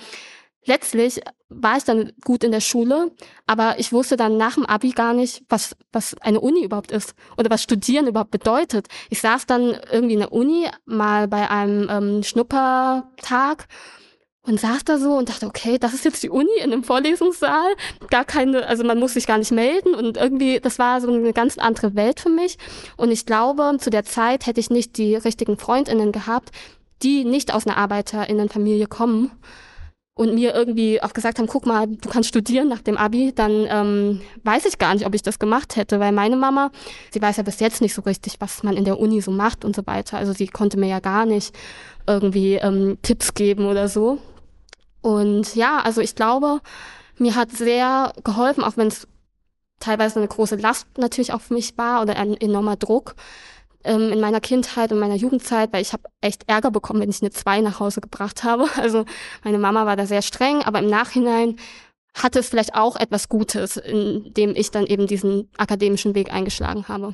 letztlich 0.67 1.21
war 1.49 1.77
ich 1.77 1.83
dann 1.83 2.11
gut 2.23 2.43
in 2.43 2.51
der 2.51 2.61
Schule, 2.61 3.11
aber 3.45 3.79
ich 3.79 3.93
wusste 3.93 4.17
dann 4.17 4.37
nach 4.37 4.55
dem 4.55 4.65
Abi 4.65 4.91
gar 4.91 5.13
nicht, 5.13 5.43
was, 5.49 5.75
was 5.91 6.15
eine 6.21 6.41
Uni 6.41 6.63
überhaupt 6.63 6.91
ist 6.91 7.15
oder 7.37 7.49
was 7.49 7.63
Studieren 7.63 8.07
überhaupt 8.07 8.31
bedeutet. 8.31 8.87
Ich 9.09 9.21
saß 9.21 9.45
dann 9.45 9.77
irgendwie 9.91 10.15
in 10.15 10.19
der 10.19 10.33
Uni 10.33 10.67
mal 10.85 11.27
bei 11.27 11.49
einem 11.49 11.87
ähm, 11.89 12.23
Schnuppertag 12.23 13.67
und 14.41 14.59
saß 14.59 14.85
da 14.85 14.97
so 14.97 15.13
und 15.13 15.29
dachte, 15.29 15.45
okay, 15.45 15.77
das 15.77 15.93
ist 15.93 16.05
jetzt 16.05 16.23
die 16.23 16.29
Uni 16.29 16.49
in 16.57 16.71
einem 16.71 16.83
Vorlesungssaal, 16.83 17.73
gar 18.09 18.25
keine, 18.25 18.65
also 18.67 18.83
man 18.83 18.99
muss 18.99 19.13
sich 19.13 19.27
gar 19.27 19.37
nicht 19.37 19.51
melden 19.51 19.93
und 19.93 20.17
irgendwie, 20.17 20.59
das 20.59 20.79
war 20.79 21.01
so 21.01 21.11
eine 21.11 21.33
ganz 21.33 21.57
andere 21.57 21.95
Welt 21.95 22.19
für 22.19 22.29
mich 22.29 22.57
und 22.97 23.11
ich 23.11 23.25
glaube, 23.25 23.77
zu 23.79 23.89
der 23.89 24.03
Zeit 24.03 24.45
hätte 24.45 24.59
ich 24.59 24.69
nicht 24.69 24.97
die 24.97 25.15
richtigen 25.15 25.57
Freundinnen 25.57 26.11
gehabt, 26.11 26.51
die 27.03 27.25
nicht 27.25 27.53
aus 27.53 27.67
einer 27.67 27.77
Arbeiterinnenfamilie 27.77 28.87
kommen 28.87 29.31
und 30.17 30.33
mir 30.33 30.53
irgendwie 30.55 31.01
auch 31.01 31.13
gesagt 31.13 31.37
haben, 31.37 31.47
guck 31.47 31.65
mal, 31.65 31.87
du 31.87 32.09
kannst 32.09 32.29
studieren 32.29 32.67
nach 32.67 32.81
dem 32.81 32.97
Abi, 32.97 33.33
dann 33.33 33.67
ähm, 33.69 34.21
weiß 34.43 34.65
ich 34.65 34.79
gar 34.79 34.93
nicht, 34.93 35.05
ob 35.05 35.13
ich 35.13 35.21
das 35.21 35.37
gemacht 35.37 35.75
hätte, 35.75 35.99
weil 35.99 36.11
meine 36.11 36.35
Mama, 36.35 36.71
sie 37.11 37.21
weiß 37.21 37.37
ja 37.37 37.43
bis 37.43 37.59
jetzt 37.59 37.81
nicht 37.81 37.93
so 37.93 38.01
richtig, 38.01 38.41
was 38.41 38.63
man 38.63 38.75
in 38.75 38.83
der 38.83 38.99
Uni 38.99 39.21
so 39.21 39.29
macht 39.31 39.63
und 39.63 39.75
so 39.75 39.85
weiter. 39.85 40.17
Also 40.17 40.33
sie 40.33 40.47
konnte 40.47 40.79
mir 40.79 40.87
ja 40.87 40.99
gar 40.99 41.25
nicht 41.25 41.55
irgendwie 42.07 42.55
ähm, 42.55 42.97
Tipps 43.03 43.35
geben 43.35 43.65
oder 43.67 43.87
so. 43.87 44.17
Und 45.01 45.55
ja, 45.55 45.81
also 45.83 46.01
ich 46.01 46.15
glaube, 46.15 46.61
mir 47.19 47.35
hat 47.35 47.51
sehr 47.51 48.11
geholfen, 48.23 48.63
auch 48.63 48.75
wenn 48.75 48.87
es 48.87 49.07
teilweise 49.79 50.17
eine 50.17 50.27
große 50.27 50.55
Last 50.55 50.87
natürlich 50.97 51.31
für 51.31 51.53
mich 51.53 51.77
war 51.77 52.01
oder 52.01 52.15
ein 52.15 52.35
enormer 52.35 52.75
Druck, 52.75 53.15
ähm, 53.83 54.11
in 54.11 54.19
meiner 54.19 54.41
Kindheit 54.41 54.91
und 54.91 54.99
meiner 54.99 55.15
Jugendzeit, 55.15 55.73
weil 55.73 55.81
ich 55.81 55.93
habe 55.93 56.03
echt 56.21 56.47
Ärger 56.47 56.71
bekommen, 56.71 57.01
wenn 57.01 57.09
ich 57.09 57.21
eine 57.21 57.31
2 57.31 57.61
nach 57.61 57.79
Hause 57.79 58.01
gebracht 58.01 58.43
habe. 58.43 58.67
Also 58.77 59.05
meine 59.43 59.57
Mama 59.57 59.85
war 59.85 59.95
da 59.95 60.05
sehr 60.05 60.21
streng, 60.21 60.61
aber 60.63 60.79
im 60.79 60.87
Nachhinein 60.89 61.55
hatte 62.13 62.39
es 62.39 62.49
vielleicht 62.49 62.75
auch 62.75 62.95
etwas 62.95 63.29
Gutes, 63.29 63.77
indem 63.77 64.55
ich 64.55 64.71
dann 64.71 64.85
eben 64.85 65.07
diesen 65.07 65.49
akademischen 65.57 66.15
Weg 66.15 66.33
eingeschlagen 66.33 66.87
habe. 66.87 67.13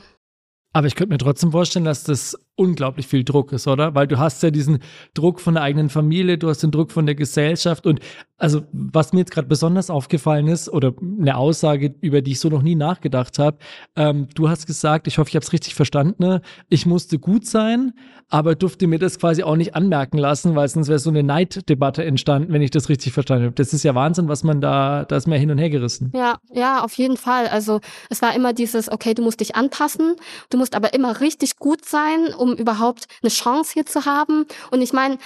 Aber 0.73 0.88
ich 0.88 0.95
könnte 0.95 1.13
mir 1.13 1.19
trotzdem 1.19 1.52
vorstellen, 1.52 1.86
dass 1.86 2.04
das 2.04 2.38
unglaublich 2.55 3.07
viel 3.07 3.23
Druck 3.23 3.51
ist, 3.51 3.67
oder? 3.67 3.95
Weil 3.95 4.07
du 4.07 4.19
hast 4.19 4.43
ja 4.43 4.51
diesen 4.51 4.79
Druck 5.13 5.39
von 5.39 5.55
der 5.55 5.63
eigenen 5.63 5.89
Familie, 5.89 6.37
du 6.37 6.49
hast 6.49 6.61
den 6.61 6.71
Druck 6.71 6.91
von 6.91 7.05
der 7.05 7.15
Gesellschaft 7.15 7.87
und 7.87 7.99
also 8.37 8.61
was 8.73 9.13
mir 9.13 9.19
jetzt 9.19 9.31
gerade 9.31 9.47
besonders 9.47 9.89
aufgefallen 9.89 10.47
ist 10.47 10.69
oder 10.69 10.93
eine 11.01 11.37
Aussage, 11.37 11.95
über 12.01 12.21
die 12.21 12.31
ich 12.31 12.39
so 12.39 12.49
noch 12.49 12.61
nie 12.61 12.75
nachgedacht 12.75 13.39
habe, 13.39 13.57
ähm, 13.95 14.27
du 14.35 14.49
hast 14.49 14.67
gesagt, 14.67 15.07
ich 15.07 15.17
hoffe, 15.17 15.29
ich 15.29 15.35
habe 15.35 15.45
es 15.45 15.53
richtig 15.53 15.75
verstanden, 15.75 16.21
ne? 16.21 16.41
ich 16.69 16.85
musste 16.85 17.19
gut 17.19 17.47
sein, 17.47 17.93
aber 18.29 18.55
durfte 18.55 18.85
mir 18.87 18.99
das 18.99 19.17
quasi 19.17 19.43
auch 19.43 19.55
nicht 19.55 19.75
anmerken 19.75 20.17
lassen, 20.17 20.55
weil 20.55 20.67
sonst 20.67 20.89
wäre 20.89 20.99
so 20.99 21.09
eine 21.09 21.23
Neiddebatte 21.23 22.03
entstanden, 22.03 22.51
wenn 22.51 22.61
ich 22.61 22.71
das 22.71 22.89
richtig 22.89 23.13
verstanden 23.13 23.45
habe. 23.45 23.55
Das 23.55 23.73
ist 23.73 23.83
ja 23.83 23.95
Wahnsinn, 23.95 24.27
was 24.27 24.43
man 24.43 24.59
da, 24.59 25.05
da 25.05 25.15
ist 25.15 25.27
mir 25.27 25.37
hin 25.37 25.49
und 25.49 25.57
her 25.57 25.69
gerissen. 25.69 26.11
Ja, 26.13 26.37
ja, 26.51 26.83
auf 26.83 26.93
jeden 26.95 27.17
Fall. 27.17 27.47
Also 27.47 27.79
es 28.09 28.21
war 28.21 28.35
immer 28.35 28.51
dieses, 28.53 28.91
okay, 28.91 29.13
du 29.13 29.23
musst 29.23 29.39
dich 29.39 29.55
anpassen, 29.55 30.15
du 30.49 30.57
musst 30.57 30.75
aber 30.75 30.93
immer 30.93 31.21
richtig 31.21 31.57
gut 31.57 31.85
sein, 31.85 32.33
um 32.43 32.56
überhaupt 32.56 33.08
eine 33.21 33.32
Chance 33.32 33.73
hier 33.73 33.86
zu 33.86 34.06
haben. 34.06 34.45
Und 34.71 34.82
ich 34.82 34.93
meine, 34.93 35.17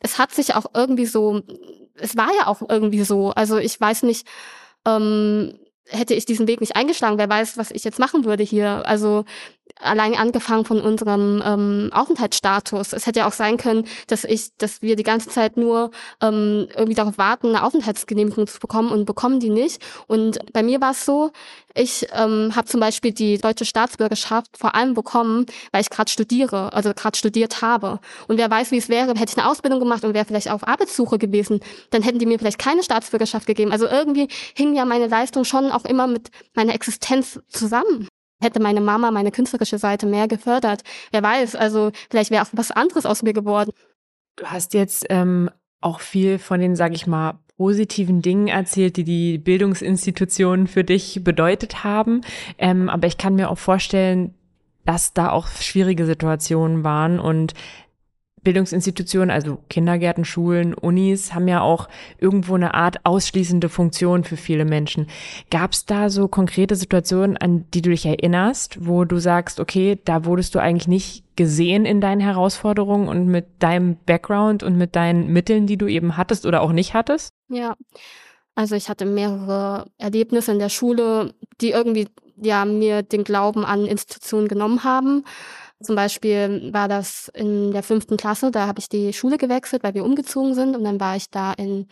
es 0.00 0.18
hat 0.18 0.32
sich 0.32 0.54
auch 0.54 0.66
irgendwie 0.74 1.06
so, 1.06 1.42
es 1.94 2.16
war 2.16 2.28
ja 2.38 2.46
auch 2.46 2.62
irgendwie 2.68 3.02
so. 3.02 3.30
Also 3.30 3.56
ich 3.56 3.80
weiß 3.80 4.02
nicht, 4.04 4.28
ähm, 4.86 5.58
hätte 5.88 6.14
ich 6.14 6.26
diesen 6.26 6.46
Weg 6.46 6.60
nicht 6.60 6.76
eingeschlagen, 6.76 7.18
wer 7.18 7.28
weiß, 7.28 7.56
was 7.56 7.70
ich 7.70 7.84
jetzt 7.84 7.98
machen 7.98 8.24
würde 8.24 8.44
hier. 8.44 8.86
Also 8.86 9.24
allein 9.80 10.14
angefangen 10.14 10.64
von 10.64 10.80
unserem 10.80 11.42
ähm, 11.44 11.90
Aufenthaltsstatus. 11.92 12.92
Es 12.92 13.06
hätte 13.06 13.20
ja 13.20 13.28
auch 13.28 13.32
sein 13.32 13.56
können, 13.56 13.86
dass 14.06 14.24
ich, 14.24 14.56
dass 14.58 14.82
wir 14.82 14.96
die 14.96 15.02
ganze 15.02 15.28
Zeit 15.28 15.56
nur 15.56 15.90
ähm, 16.20 16.68
irgendwie 16.74 16.94
darauf 16.94 17.18
warten, 17.18 17.48
eine 17.48 17.64
Aufenthaltsgenehmigung 17.64 18.46
zu 18.46 18.58
bekommen 18.58 18.90
und 18.90 19.04
bekommen 19.04 19.40
die 19.40 19.50
nicht. 19.50 19.82
Und 20.06 20.38
bei 20.52 20.62
mir 20.62 20.80
war 20.80 20.92
es 20.92 21.04
so, 21.04 21.32
ich 21.74 22.06
ähm, 22.12 22.52
habe 22.56 22.66
zum 22.66 22.80
Beispiel 22.80 23.12
die 23.12 23.38
deutsche 23.38 23.64
Staatsbürgerschaft 23.64 24.56
vor 24.56 24.74
allem 24.74 24.94
bekommen, 24.94 25.46
weil 25.70 25.82
ich 25.82 25.90
gerade 25.90 26.10
studiere, 26.10 26.72
also 26.72 26.92
gerade 26.92 27.16
studiert 27.16 27.62
habe. 27.62 28.00
Und 28.26 28.38
wer 28.38 28.50
weiß, 28.50 28.70
wie 28.72 28.78
es 28.78 28.88
wäre, 28.88 29.10
hätte 29.10 29.32
ich 29.32 29.38
eine 29.38 29.48
Ausbildung 29.48 29.78
gemacht 29.78 30.04
und 30.04 30.14
wäre 30.14 30.24
vielleicht 30.24 30.50
auf 30.50 30.66
Arbeitssuche 30.66 31.18
gewesen, 31.18 31.60
dann 31.90 32.02
hätten 32.02 32.18
die 32.18 32.26
mir 32.26 32.38
vielleicht 32.38 32.58
keine 32.58 32.82
Staatsbürgerschaft 32.82 33.46
gegeben. 33.46 33.72
Also 33.72 33.86
irgendwie 33.86 34.28
hing 34.54 34.74
ja 34.74 34.84
meine 34.84 35.06
Leistung 35.06 35.44
schon 35.44 35.70
auch 35.70 35.84
immer 35.84 36.06
mit 36.06 36.30
meiner 36.54 36.74
Existenz 36.74 37.40
zusammen. 37.48 38.08
Hätte 38.40 38.60
meine 38.60 38.80
Mama 38.80 39.10
meine 39.10 39.32
künstlerische 39.32 39.78
Seite 39.78 40.06
mehr 40.06 40.28
gefördert, 40.28 40.82
wer 41.10 41.22
weiß, 41.22 41.56
also 41.56 41.90
vielleicht 42.10 42.30
wäre 42.30 42.44
auch 42.44 42.50
was 42.52 42.70
anderes 42.70 43.04
aus 43.04 43.22
mir 43.22 43.32
geworden. 43.32 43.72
Du 44.36 44.46
hast 44.46 44.74
jetzt 44.74 45.06
ähm, 45.10 45.50
auch 45.80 46.00
viel 46.00 46.38
von 46.38 46.60
den, 46.60 46.76
sag 46.76 46.94
ich 46.94 47.06
mal, 47.06 47.38
positiven 47.56 48.22
Dingen 48.22 48.46
erzählt, 48.46 48.96
die 48.96 49.04
die 49.04 49.38
Bildungsinstitutionen 49.38 50.68
für 50.68 50.84
dich 50.84 51.24
bedeutet 51.24 51.82
haben. 51.82 52.20
Ähm, 52.56 52.88
aber 52.88 53.08
ich 53.08 53.18
kann 53.18 53.34
mir 53.34 53.50
auch 53.50 53.58
vorstellen, 53.58 54.34
dass 54.84 55.12
da 55.12 55.30
auch 55.30 55.48
schwierige 55.48 56.06
Situationen 56.06 56.84
waren 56.84 57.18
und 57.18 57.54
Bildungsinstitutionen, 58.48 59.30
also 59.30 59.58
Kindergärten, 59.68 60.24
Schulen, 60.24 60.72
Unis, 60.72 61.34
haben 61.34 61.48
ja 61.48 61.60
auch 61.60 61.86
irgendwo 62.18 62.54
eine 62.54 62.72
Art 62.72 63.04
ausschließende 63.04 63.68
Funktion 63.68 64.24
für 64.24 64.38
viele 64.38 64.64
Menschen. 64.64 65.06
Gab 65.50 65.72
es 65.72 65.84
da 65.84 66.08
so 66.08 66.28
konkrete 66.28 66.74
Situationen, 66.74 67.36
an 67.36 67.66
die 67.74 67.82
du 67.82 67.90
dich 67.90 68.06
erinnerst, 68.06 68.78
wo 68.86 69.04
du 69.04 69.18
sagst, 69.18 69.60
okay, 69.60 69.98
da 70.02 70.24
wurdest 70.24 70.54
du 70.54 70.60
eigentlich 70.60 70.88
nicht 70.88 71.24
gesehen 71.36 71.84
in 71.84 72.00
deinen 72.00 72.22
Herausforderungen 72.22 73.06
und 73.06 73.26
mit 73.26 73.44
deinem 73.58 73.98
Background 74.06 74.62
und 74.62 74.78
mit 74.78 74.96
deinen 74.96 75.30
Mitteln, 75.30 75.66
die 75.66 75.76
du 75.76 75.86
eben 75.86 76.16
hattest 76.16 76.46
oder 76.46 76.62
auch 76.62 76.72
nicht 76.72 76.94
hattest? 76.94 77.34
Ja. 77.50 77.76
Also 78.54 78.76
ich 78.76 78.88
hatte 78.88 79.04
mehrere 79.04 79.90
Erlebnisse 79.98 80.52
in 80.52 80.58
der 80.58 80.70
Schule, 80.70 81.34
die 81.60 81.72
irgendwie 81.72 82.08
ja 82.40 82.64
mir 82.64 83.02
den 83.02 83.24
Glauben 83.24 83.66
an 83.66 83.84
Institutionen 83.84 84.48
genommen 84.48 84.84
haben. 84.84 85.24
Zum 85.80 85.94
Beispiel 85.94 86.70
war 86.72 86.88
das 86.88 87.30
in 87.34 87.70
der 87.72 87.82
fünften 87.82 88.16
Klasse, 88.16 88.50
da 88.50 88.66
habe 88.66 88.80
ich 88.80 88.88
die 88.88 89.12
Schule 89.12 89.38
gewechselt, 89.38 89.84
weil 89.84 89.94
wir 89.94 90.04
umgezogen 90.04 90.54
sind 90.54 90.74
und 90.74 90.82
dann 90.82 90.98
war 90.98 91.14
ich 91.14 91.30
da 91.30 91.52
in 91.52 91.86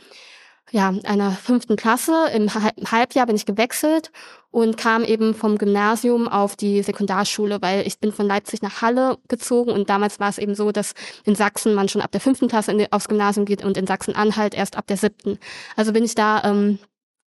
ja, 0.72 0.92
einer 1.04 1.30
fünften 1.30 1.76
Klasse. 1.76 2.26
Im 2.34 2.52
Halbjahr 2.52 3.26
bin 3.26 3.36
ich 3.36 3.46
gewechselt 3.46 4.10
und 4.50 4.76
kam 4.76 5.04
eben 5.04 5.34
vom 5.34 5.58
Gymnasium 5.58 6.26
auf 6.28 6.56
die 6.56 6.82
Sekundarschule, 6.82 7.62
weil 7.62 7.86
ich 7.86 8.00
bin 8.00 8.12
von 8.12 8.26
Leipzig 8.26 8.62
nach 8.62 8.82
Halle 8.82 9.18
gezogen 9.28 9.70
und 9.70 9.88
damals 9.88 10.18
war 10.18 10.28
es 10.28 10.38
eben 10.38 10.54
so, 10.54 10.72
dass 10.72 10.94
in 11.24 11.34
Sachsen 11.36 11.74
man 11.74 11.88
schon 11.88 12.02
ab 12.02 12.10
der 12.10 12.20
fünften 12.20 12.48
Klasse 12.48 12.72
in, 12.72 12.86
aufs 12.90 13.08
Gymnasium 13.08 13.46
geht 13.46 13.64
und 13.64 13.76
in 13.76 13.86
Sachsen-Anhalt 13.86 14.54
erst 14.54 14.76
ab 14.76 14.86
der 14.88 14.96
siebten. 14.96 15.38
Also 15.76 15.92
bin 15.92 16.04
ich 16.04 16.14
da 16.14 16.42
ähm, 16.44 16.78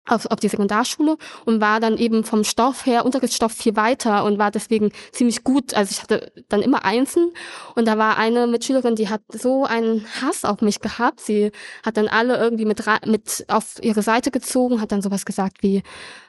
auf, 0.06 0.26
auf 0.26 0.40
die 0.40 0.48
Sekundarschule 0.48 1.16
und 1.44 1.60
war 1.60 1.80
dann 1.80 1.96
eben 1.96 2.24
vom 2.24 2.44
Stoff 2.44 2.86
her, 2.86 3.04
Unterrichtsstoff 3.04 3.52
viel 3.52 3.76
weiter 3.76 4.24
und 4.24 4.38
war 4.38 4.50
deswegen 4.50 4.92
ziemlich 5.12 5.44
gut. 5.44 5.74
Also 5.74 5.92
ich 5.92 6.02
hatte 6.02 6.32
dann 6.48 6.62
immer 6.62 6.84
Einsen 6.84 7.32
und 7.74 7.86
da 7.86 7.98
war 7.98 8.18
eine 8.18 8.46
Mitschülerin, 8.46 8.96
die 8.96 9.08
hat 9.08 9.22
so 9.32 9.64
einen 9.64 10.06
Hass 10.20 10.44
auf 10.44 10.60
mich 10.60 10.80
gehabt. 10.80 11.20
Sie 11.20 11.52
hat 11.84 11.96
dann 11.96 12.08
alle 12.08 12.36
irgendwie 12.36 12.66
mit, 12.66 12.82
mit 13.06 13.44
auf 13.48 13.76
ihre 13.82 14.02
Seite 14.02 14.30
gezogen, 14.30 14.80
hat 14.80 14.92
dann 14.92 15.02
sowas 15.02 15.24
gesagt 15.24 15.62
wie, 15.62 15.82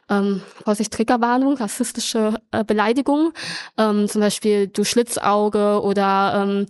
ähm, 0.09 0.41
Vorsicht, 0.63 0.93
Triggerwarnung, 0.93 1.55
rassistische 1.57 2.35
äh, 2.51 2.63
Beleidigung, 2.63 3.33
ähm, 3.77 4.07
zum 4.07 4.21
Beispiel 4.21 4.67
du 4.67 4.83
Schlitzauge 4.83 5.81
oder 5.81 6.43
ähm, 6.43 6.67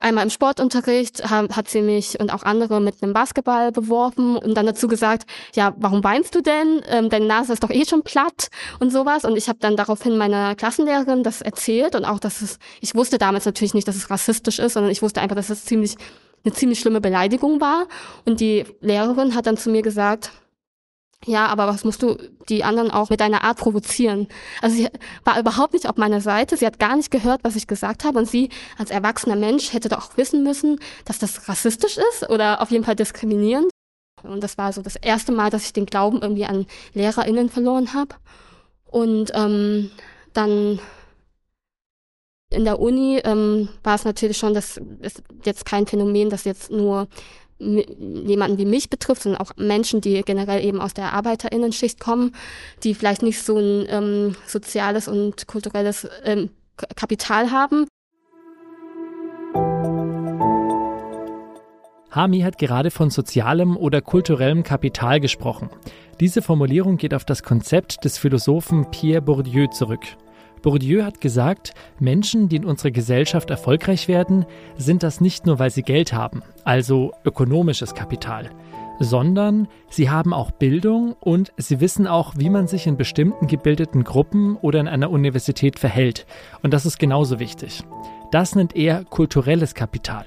Einmal 0.00 0.24
im 0.24 0.30
Sportunterricht 0.30 1.28
hat 1.28 1.68
sie 1.68 1.82
mich 1.82 2.20
und 2.20 2.32
auch 2.32 2.44
andere 2.44 2.80
mit 2.80 3.02
einem 3.02 3.12
Basketball 3.12 3.72
beworfen 3.72 4.36
und 4.36 4.54
dann 4.54 4.64
dazu 4.64 4.86
gesagt, 4.86 5.28
ja, 5.56 5.74
warum 5.76 6.04
weinst 6.04 6.36
du 6.36 6.40
denn? 6.40 6.82
Ähm, 6.88 7.08
deine 7.08 7.26
Nase 7.26 7.52
ist 7.52 7.64
doch 7.64 7.70
eh 7.70 7.84
schon 7.84 8.02
platt 8.02 8.48
und 8.78 8.90
sowas. 8.90 9.24
Und 9.24 9.36
ich 9.36 9.48
habe 9.48 9.58
dann 9.58 9.76
daraufhin 9.76 10.16
meiner 10.16 10.54
Klassenlehrerin 10.54 11.24
das 11.24 11.42
erzählt 11.42 11.96
und 11.96 12.04
auch, 12.04 12.20
dass 12.20 12.42
es, 12.42 12.60
ich 12.80 12.94
wusste 12.94 13.18
damals 13.18 13.44
natürlich 13.44 13.74
nicht, 13.74 13.88
dass 13.88 13.96
es 13.96 14.08
rassistisch 14.08 14.60
ist, 14.60 14.74
sondern 14.74 14.92
ich 14.92 15.02
wusste 15.02 15.20
einfach, 15.20 15.36
dass 15.36 15.50
es 15.50 15.64
ziemlich 15.64 15.96
eine 16.44 16.54
ziemlich 16.54 16.78
schlimme 16.78 17.00
Beleidigung 17.00 17.60
war. 17.60 17.86
Und 18.24 18.40
die 18.40 18.64
Lehrerin 18.80 19.34
hat 19.34 19.46
dann 19.46 19.56
zu 19.56 19.70
mir 19.70 19.82
gesagt, 19.82 20.30
ja, 21.26 21.46
aber 21.46 21.66
was 21.66 21.84
musst 21.84 22.02
du 22.02 22.16
die 22.48 22.62
anderen 22.64 22.90
auch 22.90 23.10
mit 23.10 23.20
deiner 23.20 23.42
Art 23.42 23.58
provozieren? 23.58 24.28
Also 24.62 24.76
sie 24.76 24.88
war 25.24 25.38
überhaupt 25.38 25.72
nicht 25.72 25.88
auf 25.88 25.96
meiner 25.96 26.20
Seite, 26.20 26.56
sie 26.56 26.66
hat 26.66 26.78
gar 26.78 26.96
nicht 26.96 27.10
gehört, 27.10 27.42
was 27.42 27.56
ich 27.56 27.66
gesagt 27.66 28.04
habe 28.04 28.18
und 28.18 28.28
sie 28.28 28.50
als 28.78 28.90
erwachsener 28.90 29.36
Mensch 29.36 29.72
hätte 29.72 29.88
doch 29.88 29.98
auch 30.10 30.16
wissen 30.16 30.42
müssen, 30.44 30.78
dass 31.04 31.18
das 31.18 31.48
rassistisch 31.48 31.98
ist 31.98 32.30
oder 32.30 32.62
auf 32.62 32.70
jeden 32.70 32.84
Fall 32.84 32.96
diskriminierend. 32.96 33.70
Und 34.22 34.42
das 34.42 34.58
war 34.58 34.72
so 34.72 34.82
das 34.82 34.96
erste 34.96 35.32
Mal, 35.32 35.50
dass 35.50 35.64
ich 35.64 35.72
den 35.72 35.86
Glauben 35.86 36.22
irgendwie 36.22 36.44
an 36.44 36.66
LehrerInnen 36.94 37.50
verloren 37.50 37.94
habe. 37.94 38.16
Und 38.86 39.32
ähm, 39.34 39.90
dann 40.32 40.80
in 42.50 42.64
der 42.64 42.80
Uni 42.80 43.20
ähm, 43.24 43.68
war 43.82 43.94
es 43.94 44.04
natürlich 44.04 44.38
schon, 44.38 44.54
das 44.54 44.80
ist 45.00 45.22
jetzt 45.44 45.64
kein 45.64 45.86
Phänomen, 45.86 46.30
das 46.30 46.44
jetzt 46.44 46.70
nur 46.70 47.08
jemanden 47.58 48.58
wie 48.58 48.64
mich 48.64 48.88
betrifft, 48.88 49.22
sondern 49.22 49.40
auch 49.40 49.52
Menschen, 49.56 50.00
die 50.00 50.22
generell 50.22 50.64
eben 50.64 50.80
aus 50.80 50.94
der 50.94 51.12
Arbeiterinnenschicht 51.12 51.98
kommen, 51.98 52.32
die 52.84 52.94
vielleicht 52.94 53.22
nicht 53.22 53.42
so 53.42 53.58
ein 53.58 53.86
ähm, 53.88 54.36
soziales 54.46 55.08
und 55.08 55.46
kulturelles 55.46 56.08
ähm, 56.24 56.50
Kapital 56.94 57.50
haben. 57.50 57.86
Hami 62.10 62.40
hat 62.40 62.58
gerade 62.58 62.90
von 62.90 63.10
sozialem 63.10 63.76
oder 63.76 64.00
kulturellem 64.00 64.62
Kapital 64.62 65.20
gesprochen. 65.20 65.68
Diese 66.20 66.42
Formulierung 66.42 66.96
geht 66.96 67.14
auf 67.14 67.24
das 67.24 67.42
Konzept 67.42 68.04
des 68.04 68.18
Philosophen 68.18 68.90
Pierre 68.90 69.22
Bourdieu 69.22 69.66
zurück. 69.66 70.00
Bourdieu 70.62 71.04
hat 71.04 71.20
gesagt, 71.20 71.74
Menschen, 71.98 72.48
die 72.48 72.56
in 72.56 72.64
unserer 72.64 72.90
Gesellschaft 72.90 73.50
erfolgreich 73.50 74.08
werden, 74.08 74.46
sind 74.76 75.02
das 75.02 75.20
nicht 75.20 75.46
nur, 75.46 75.58
weil 75.58 75.70
sie 75.70 75.82
Geld 75.82 76.12
haben, 76.12 76.42
also 76.64 77.12
ökonomisches 77.24 77.94
Kapital, 77.94 78.50
sondern 79.00 79.68
sie 79.88 80.10
haben 80.10 80.32
auch 80.32 80.50
Bildung 80.50 81.14
und 81.20 81.52
sie 81.56 81.80
wissen 81.80 82.06
auch, 82.06 82.34
wie 82.36 82.50
man 82.50 82.66
sich 82.66 82.86
in 82.86 82.96
bestimmten 82.96 83.46
gebildeten 83.46 84.04
Gruppen 84.04 84.56
oder 84.56 84.80
in 84.80 84.88
einer 84.88 85.10
Universität 85.10 85.78
verhält. 85.78 86.26
Und 86.62 86.74
das 86.74 86.86
ist 86.86 86.98
genauso 86.98 87.38
wichtig. 87.38 87.82
Das 88.30 88.54
nennt 88.54 88.76
er 88.76 89.04
kulturelles 89.04 89.74
Kapital. 89.74 90.26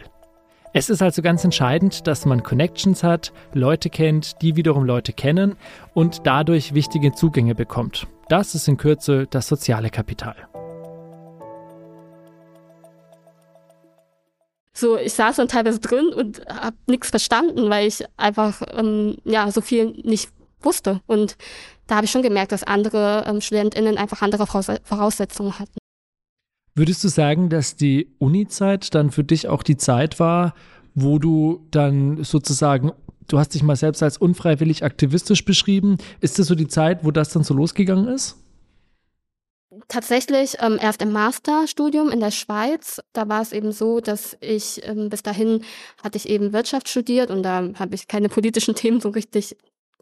Es 0.74 0.90
ist 0.90 1.02
also 1.02 1.22
ganz 1.22 1.44
entscheidend, 1.44 2.08
dass 2.08 2.26
man 2.26 2.44
Connections 2.44 3.04
hat, 3.04 3.34
Leute 3.54 3.90
kennt, 3.90 4.42
die 4.42 4.56
wiederum 4.56 4.86
Leute 4.86 5.12
kennen 5.12 5.58
und 5.94 6.22
dadurch 6.26 6.74
wichtige 6.74 7.12
Zugänge 7.12 7.56
bekommt. 7.56 8.08
Das 8.30 8.56
ist 8.56 8.70
in 8.70 8.78
Kürze 8.78 9.28
das 9.30 9.50
soziale 9.50 9.90
Kapital. 9.90 10.36
So, 14.74 14.98
ich 14.98 15.12
saß 15.12 15.36
dann 15.36 15.50
teilweise 15.50 15.80
drin 15.80 16.14
und 16.14 16.42
habe 16.48 16.78
nichts 16.88 17.10
verstanden, 17.10 17.70
weil 17.70 17.88
ich 17.88 18.06
einfach 18.16 18.62
ähm, 18.72 19.18
ja 19.26 19.52
so 19.52 19.60
viel 19.60 19.92
nicht 20.04 20.32
wusste. 20.62 21.02
Und 21.06 21.36
da 21.88 21.98
habe 21.98 22.06
ich 22.06 22.12
schon 22.12 22.24
gemerkt, 22.24 22.54
dass 22.54 22.64
andere 22.64 23.26
ähm, 23.28 23.42
StudentInnen 23.42 23.98
einfach 23.98 24.22
andere 24.22 24.48
Voraussetzungen 24.48 25.60
hatten. 25.60 25.81
Würdest 26.76 27.04
du 27.04 27.10
sagen, 27.10 27.50
dass 27.50 27.76
die 27.76 28.08
Uni-Zeit 28.18 28.96
dann 28.96 29.12
für 29.12 29.24
dich 29.24 29.48
auch 29.48 29.64
die 29.64 29.78
Zeit 29.78 30.20
war, 30.20 30.54
wo 30.94 31.20
du 31.20 31.68
dann 31.72 32.24
sozusagen 32.24 32.92
Du 33.28 33.40
hast 33.40 33.54
dich 33.54 33.64
mal 33.64 33.78
selbst 33.78 34.04
als 34.04 34.18
unfreiwillig 34.18 34.84
aktivistisch 34.84 35.46
beschrieben. 35.46 35.98
Ist 36.20 36.38
das 36.38 36.48
so 36.48 36.56
die 36.56 36.68
Zeit, 36.68 37.06
wo 37.06 37.12
das 37.12 37.30
dann 37.30 37.46
so 37.46 37.54
losgegangen 37.54 38.10
ist? 38.10 38.36
Tatsächlich 39.88 40.58
ähm, 40.60 40.78
erst 40.82 41.02
im 41.02 41.14
Masterstudium 41.14 42.10
in 42.10 42.20
der 42.20 42.32
Schweiz. 42.32 43.00
Da 43.14 43.30
war 43.30 43.42
es 43.42 43.54
eben 43.54 43.72
so, 43.72 44.02
dass 44.02 44.36
ich 44.42 44.86
ähm, 44.86 45.10
bis 45.10 45.24
dahin 45.24 45.64
hatte 46.04 46.18
ich 46.18 46.28
eben 46.28 46.52
Wirtschaft 46.52 46.90
studiert 46.90 47.32
und 47.32 47.44
da 47.44 47.70
habe 47.76 47.96
ich 47.96 48.10
keine 48.10 48.28
politischen 48.28 48.76
Themen 48.76 49.00
so 49.00 49.10
richtig 49.10 49.56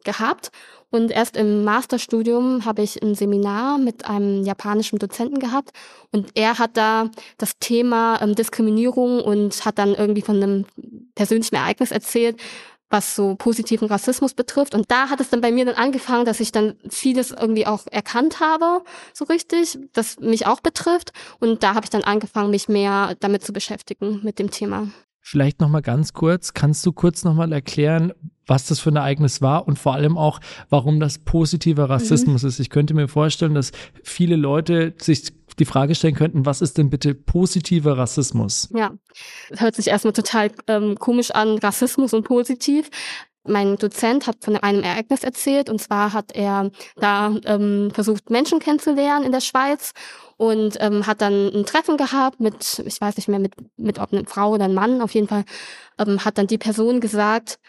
gehabt. 0.03 0.51
Und 0.91 1.12
erst 1.12 1.38
im 1.38 1.63
Masterstudium 1.63 2.65
habe 2.65 2.81
ich 2.81 3.01
ein 3.03 3.13
Seminar 3.13 3.77
mit 3.77 4.05
einem 4.05 4.43
japanischen 4.43 4.97
Dozenten 4.97 5.39
gehabt 5.39 5.71
und 6.12 6.31
er 6.33 6.57
hat 6.57 6.77
da 6.77 7.09
das 7.38 7.59
Thema 7.59 8.19
ähm, 8.21 8.33
Diskriminierung 8.33 9.21
und 9.21 9.65
hat 9.65 9.77
dann 9.77 9.93
irgendwie 9.93 10.23
von 10.23 10.38
einem 10.38 10.65
persönlichen 11.13 11.55
Ereignis 11.55 11.91
erzählt, 11.91 12.41
was 12.89 13.15
so 13.15 13.35
positiven 13.35 13.88
Rassismus 13.88 14.33
betrifft. 14.33 14.73
Und 14.73 14.89
da 14.89 15.09
hat 15.09 15.19
es 15.19 15.29
dann 15.29 15.41
bei 15.41 15.51
mir 15.51 15.65
dann 15.65 15.75
angefangen, 15.75 16.25
dass 16.25 16.39
ich 16.39 16.51
dann 16.51 16.75
vieles 16.89 17.31
irgendwie 17.31 17.67
auch 17.67 17.85
erkannt 17.91 18.39
habe, 18.39 18.83
so 19.13 19.25
richtig, 19.25 19.77
das 19.93 20.19
mich 20.19 20.47
auch 20.47 20.59
betrifft. 20.59 21.12
Und 21.39 21.62
da 21.62 21.75
habe 21.75 21.85
ich 21.85 21.91
dann 21.91 22.03
angefangen, 22.03 22.49
mich 22.49 22.67
mehr 22.67 23.15
damit 23.19 23.43
zu 23.43 23.53
beschäftigen, 23.53 24.21
mit 24.23 24.39
dem 24.39 24.49
Thema. 24.49 24.88
Vielleicht 25.21 25.62
nochmal 25.62 25.83
ganz 25.83 26.13
kurz, 26.13 26.53
kannst 26.53 26.83
du 26.85 26.91
kurz 26.91 27.23
nochmal 27.23 27.51
erklären, 27.53 28.13
was 28.49 28.65
das 28.65 28.79
für 28.79 28.89
ein 28.89 28.95
Ereignis 28.95 29.41
war 29.41 29.67
und 29.67 29.77
vor 29.79 29.93
allem 29.93 30.17
auch, 30.17 30.39
warum 30.69 30.99
das 30.99 31.19
positiver 31.19 31.89
Rassismus 31.89 32.43
mhm. 32.43 32.49
ist? 32.49 32.59
Ich 32.59 32.69
könnte 32.69 32.93
mir 32.93 33.07
vorstellen, 33.07 33.53
dass 33.53 33.71
viele 34.03 34.35
Leute 34.35 34.93
sich 34.97 35.31
die 35.59 35.65
Frage 35.65 35.93
stellen 35.95 36.15
könnten, 36.15 36.45
was 36.45 36.62
ist 36.62 36.77
denn 36.77 36.89
bitte 36.89 37.13
positiver 37.13 37.97
Rassismus? 37.97 38.69
Ja, 38.73 38.91
hört 39.57 39.75
sich 39.75 39.88
erstmal 39.88 40.13
total 40.13 40.51
ähm, 40.67 40.97
komisch 40.97 41.31
an, 41.31 41.57
Rassismus 41.57 42.13
und 42.13 42.23
positiv. 42.23 42.89
Mein 43.45 43.77
Dozent 43.77 44.27
hat 44.27 44.38
von 44.43 44.57
einem 44.57 44.83
Ereignis 44.83 45.23
erzählt 45.23 45.69
und 45.69 45.79
zwar 45.81 46.13
hat 46.13 46.33
er 46.33 46.71
da 46.97 47.35
ähm, 47.45 47.89
versucht, 47.93 48.29
Menschen 48.29 48.59
kennenzulernen 48.59 49.25
in 49.25 49.31
der 49.31 49.41
Schweiz 49.41 49.93
und 50.38 50.77
ähm, 50.79 51.07
hat 51.07 51.21
dann 51.21 51.49
ein 51.53 51.65
Treffen 51.65 51.97
gehabt 51.97 52.39
mit, 52.39 52.83
ich 52.85 52.99
weiß 52.99 53.17
nicht 53.17 53.27
mehr, 53.27 53.39
mit, 53.39 53.53
mit 53.77 53.99
ob 53.99 54.13
eine 54.13 54.25
Frau 54.25 54.51
oder 54.51 54.65
ein 54.65 54.73
Mann, 54.73 55.01
auf 55.01 55.13
jeden 55.13 55.27
Fall 55.27 55.45
ähm, 55.97 56.23
hat 56.23 56.38
dann 56.38 56.47
die 56.47 56.57
Person 56.57 56.99
gesagt, 56.99 57.59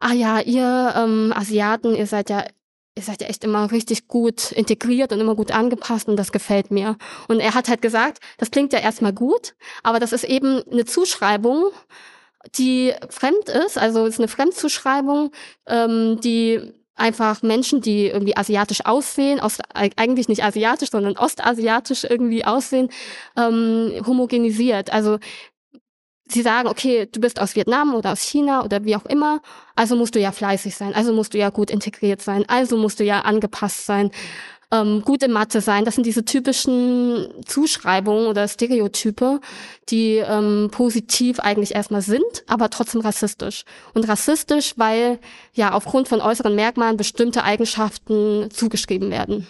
ah 0.00 0.12
ja, 0.12 0.40
ihr 0.40 0.94
ähm, 0.96 1.32
Asiaten, 1.34 1.94
ihr 1.94 2.06
seid 2.06 2.30
ja 2.30 2.44
ihr 2.96 3.02
seid 3.02 3.20
ja 3.20 3.26
echt 3.26 3.42
immer 3.44 3.72
richtig 3.72 4.06
gut 4.06 4.52
integriert 4.52 5.12
und 5.12 5.20
immer 5.20 5.34
gut 5.34 5.50
angepasst 5.50 6.08
und 6.08 6.16
das 6.16 6.30
gefällt 6.30 6.70
mir. 6.70 6.96
Und 7.28 7.40
er 7.40 7.54
hat 7.54 7.68
halt 7.68 7.82
gesagt, 7.82 8.20
das 8.38 8.50
klingt 8.50 8.72
ja 8.72 8.78
erstmal 8.78 9.12
gut, 9.12 9.54
aber 9.82 9.98
das 9.98 10.12
ist 10.12 10.24
eben 10.24 10.62
eine 10.70 10.84
Zuschreibung, 10.84 11.70
die 12.56 12.92
fremd 13.10 13.48
ist, 13.48 13.78
also 13.78 14.06
ist 14.06 14.20
eine 14.20 14.28
Fremdzuschreibung, 14.28 15.32
ähm, 15.66 16.20
die 16.20 16.72
einfach 16.96 17.42
Menschen, 17.42 17.80
die 17.80 18.06
irgendwie 18.06 18.36
asiatisch 18.36 18.84
aussehen, 18.84 19.40
aus, 19.40 19.58
eigentlich 19.74 20.28
nicht 20.28 20.44
asiatisch, 20.44 20.90
sondern 20.90 21.16
ostasiatisch 21.16 22.04
irgendwie 22.04 22.44
aussehen, 22.44 22.90
ähm, 23.36 23.92
homogenisiert. 24.06 24.92
Also 24.92 25.18
sie 26.34 26.42
sagen, 26.42 26.68
okay, 26.68 27.08
du 27.10 27.20
bist 27.20 27.40
aus 27.40 27.54
Vietnam 27.56 27.94
oder 27.94 28.12
aus 28.12 28.20
China 28.20 28.64
oder 28.64 28.84
wie 28.84 28.96
auch 28.96 29.06
immer, 29.06 29.40
also 29.76 29.96
musst 29.96 30.14
du 30.14 30.20
ja 30.20 30.32
fleißig 30.32 30.74
sein, 30.74 30.94
also 30.94 31.12
musst 31.12 31.34
du 31.34 31.38
ja 31.38 31.50
gut 31.50 31.70
integriert 31.70 32.20
sein, 32.20 32.44
also 32.48 32.76
musst 32.76 33.00
du 33.00 33.04
ja 33.04 33.20
angepasst 33.20 33.86
sein. 33.86 34.10
ähm, 34.74 35.02
gut 35.02 35.22
in 35.22 35.32
Mathe 35.32 35.60
sein. 35.60 35.84
Das 35.84 35.94
sind 35.94 36.06
diese 36.06 36.24
typischen 36.24 37.28
Zuschreibungen 37.46 38.26
oder 38.26 38.48
Stereotype, 38.48 39.40
die 39.88 40.16
ähm, 40.16 40.68
positiv 40.70 41.38
eigentlich 41.40 41.74
erstmal 41.74 42.02
sind, 42.02 42.44
aber 42.46 42.70
trotzdem 42.70 43.00
rassistisch. 43.00 43.64
Und 43.92 44.08
rassistisch, 44.08 44.74
weil 44.76 45.18
ja 45.52 45.72
aufgrund 45.72 46.08
von 46.08 46.20
äußeren 46.20 46.54
Merkmalen 46.54 46.96
bestimmte 46.96 47.44
Eigenschaften 47.44 48.48
zugeschrieben 48.50 49.10
werden. 49.10 49.46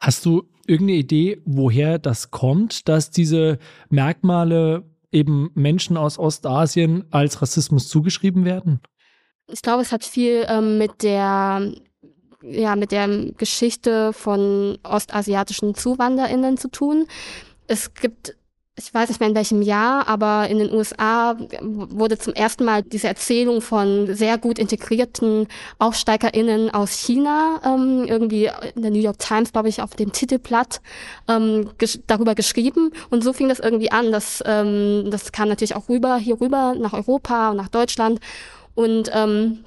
Hast 0.00 0.26
du 0.26 0.42
irgendeine 0.66 0.98
Idee, 0.98 1.40
woher 1.46 1.98
das 1.98 2.30
kommt, 2.30 2.88
dass 2.88 3.10
diese 3.10 3.58
Merkmale 3.88 4.84
eben 5.12 5.50
Menschen 5.54 5.96
aus 5.96 6.18
Ostasien 6.18 7.04
als 7.10 7.40
Rassismus 7.42 7.88
zugeschrieben 7.88 8.44
werden? 8.44 8.80
Ich 9.48 9.62
glaube, 9.62 9.82
es 9.82 9.92
hat 9.92 10.04
viel 10.04 10.44
ähm, 10.48 10.78
mit 10.78 11.02
der 11.02 11.72
ja 12.42 12.76
mit 12.76 12.92
der 12.92 13.32
Geschichte 13.32 14.12
von 14.12 14.78
ostasiatischen 14.84 15.74
ZuwanderInnen 15.74 16.56
zu 16.56 16.68
tun. 16.68 17.06
Es 17.66 17.94
gibt 17.94 18.36
ich 18.78 18.92
weiß 18.92 19.08
nicht 19.08 19.20
mehr 19.20 19.30
in 19.30 19.34
welchem 19.34 19.62
Jahr, 19.62 20.06
aber 20.06 20.48
in 20.50 20.58
den 20.58 20.70
USA 20.70 21.34
wurde 21.62 22.18
zum 22.18 22.34
ersten 22.34 22.64
Mal 22.64 22.82
diese 22.82 23.08
Erzählung 23.08 23.62
von 23.62 24.14
sehr 24.14 24.36
gut 24.36 24.58
integrierten 24.58 25.48
AufsteigerInnen 25.78 26.68
aus 26.70 26.92
China 26.92 27.60
ähm, 27.64 28.04
irgendwie 28.06 28.50
in 28.74 28.82
der 28.82 28.90
New 28.90 29.00
York 29.00 29.18
Times, 29.18 29.52
glaube 29.52 29.70
ich, 29.70 29.80
auf 29.80 29.94
dem 29.94 30.12
Titelblatt 30.12 30.82
ähm, 31.26 31.70
ges 31.78 32.00
darüber 32.06 32.34
geschrieben. 32.34 32.90
Und 33.08 33.24
so 33.24 33.32
fing 33.32 33.48
das 33.48 33.60
irgendwie 33.60 33.90
an. 33.90 34.12
Das, 34.12 34.42
ähm, 34.44 35.10
das 35.10 35.32
kam 35.32 35.48
natürlich 35.48 35.74
auch 35.74 35.88
rüber, 35.88 36.18
hier 36.18 36.38
rüber 36.38 36.74
nach 36.78 36.92
Europa 36.92 37.52
und 37.52 37.56
nach 37.56 37.68
Deutschland. 37.68 38.20
Und 38.74 39.10
ähm, 39.14 39.64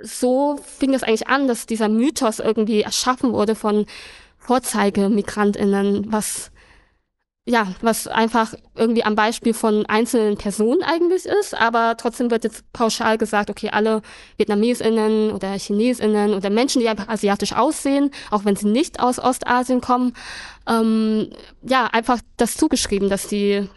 so 0.00 0.58
fing 0.78 0.94
es 0.94 1.02
eigentlich 1.02 1.28
an, 1.28 1.48
dass 1.48 1.66
dieser 1.66 1.90
Mythos 1.90 2.38
irgendwie 2.38 2.80
erschaffen 2.80 3.34
wurde 3.34 3.54
von 3.54 3.84
VorzeigemigrantInnen, 4.38 6.10
was 6.10 6.51
ja, 7.44 7.74
was 7.80 8.06
einfach 8.06 8.54
irgendwie 8.76 9.02
am 9.02 9.16
Beispiel 9.16 9.52
von 9.52 9.84
einzelnen 9.86 10.36
Personen 10.36 10.82
eigentlich 10.82 11.26
ist, 11.26 11.58
aber 11.58 11.96
trotzdem 11.96 12.30
wird 12.30 12.44
jetzt 12.44 12.72
pauschal 12.72 13.18
gesagt, 13.18 13.50
okay, 13.50 13.70
alle 13.70 14.02
VietnamesInnen 14.36 15.32
oder 15.32 15.58
ChinesInnen 15.58 16.34
oder 16.34 16.50
Menschen, 16.50 16.80
die 16.80 16.88
einfach 16.88 17.08
asiatisch 17.08 17.52
aussehen, 17.52 18.12
auch 18.30 18.44
wenn 18.44 18.54
sie 18.54 18.68
nicht 18.68 19.00
aus 19.00 19.18
Ostasien 19.18 19.80
kommen, 19.80 20.14
ähm, 20.68 21.30
ja, 21.62 21.86
einfach 21.86 22.20
das 22.36 22.56
zugeschrieben, 22.56 23.08
dass 23.08 23.28
sie 23.28 23.68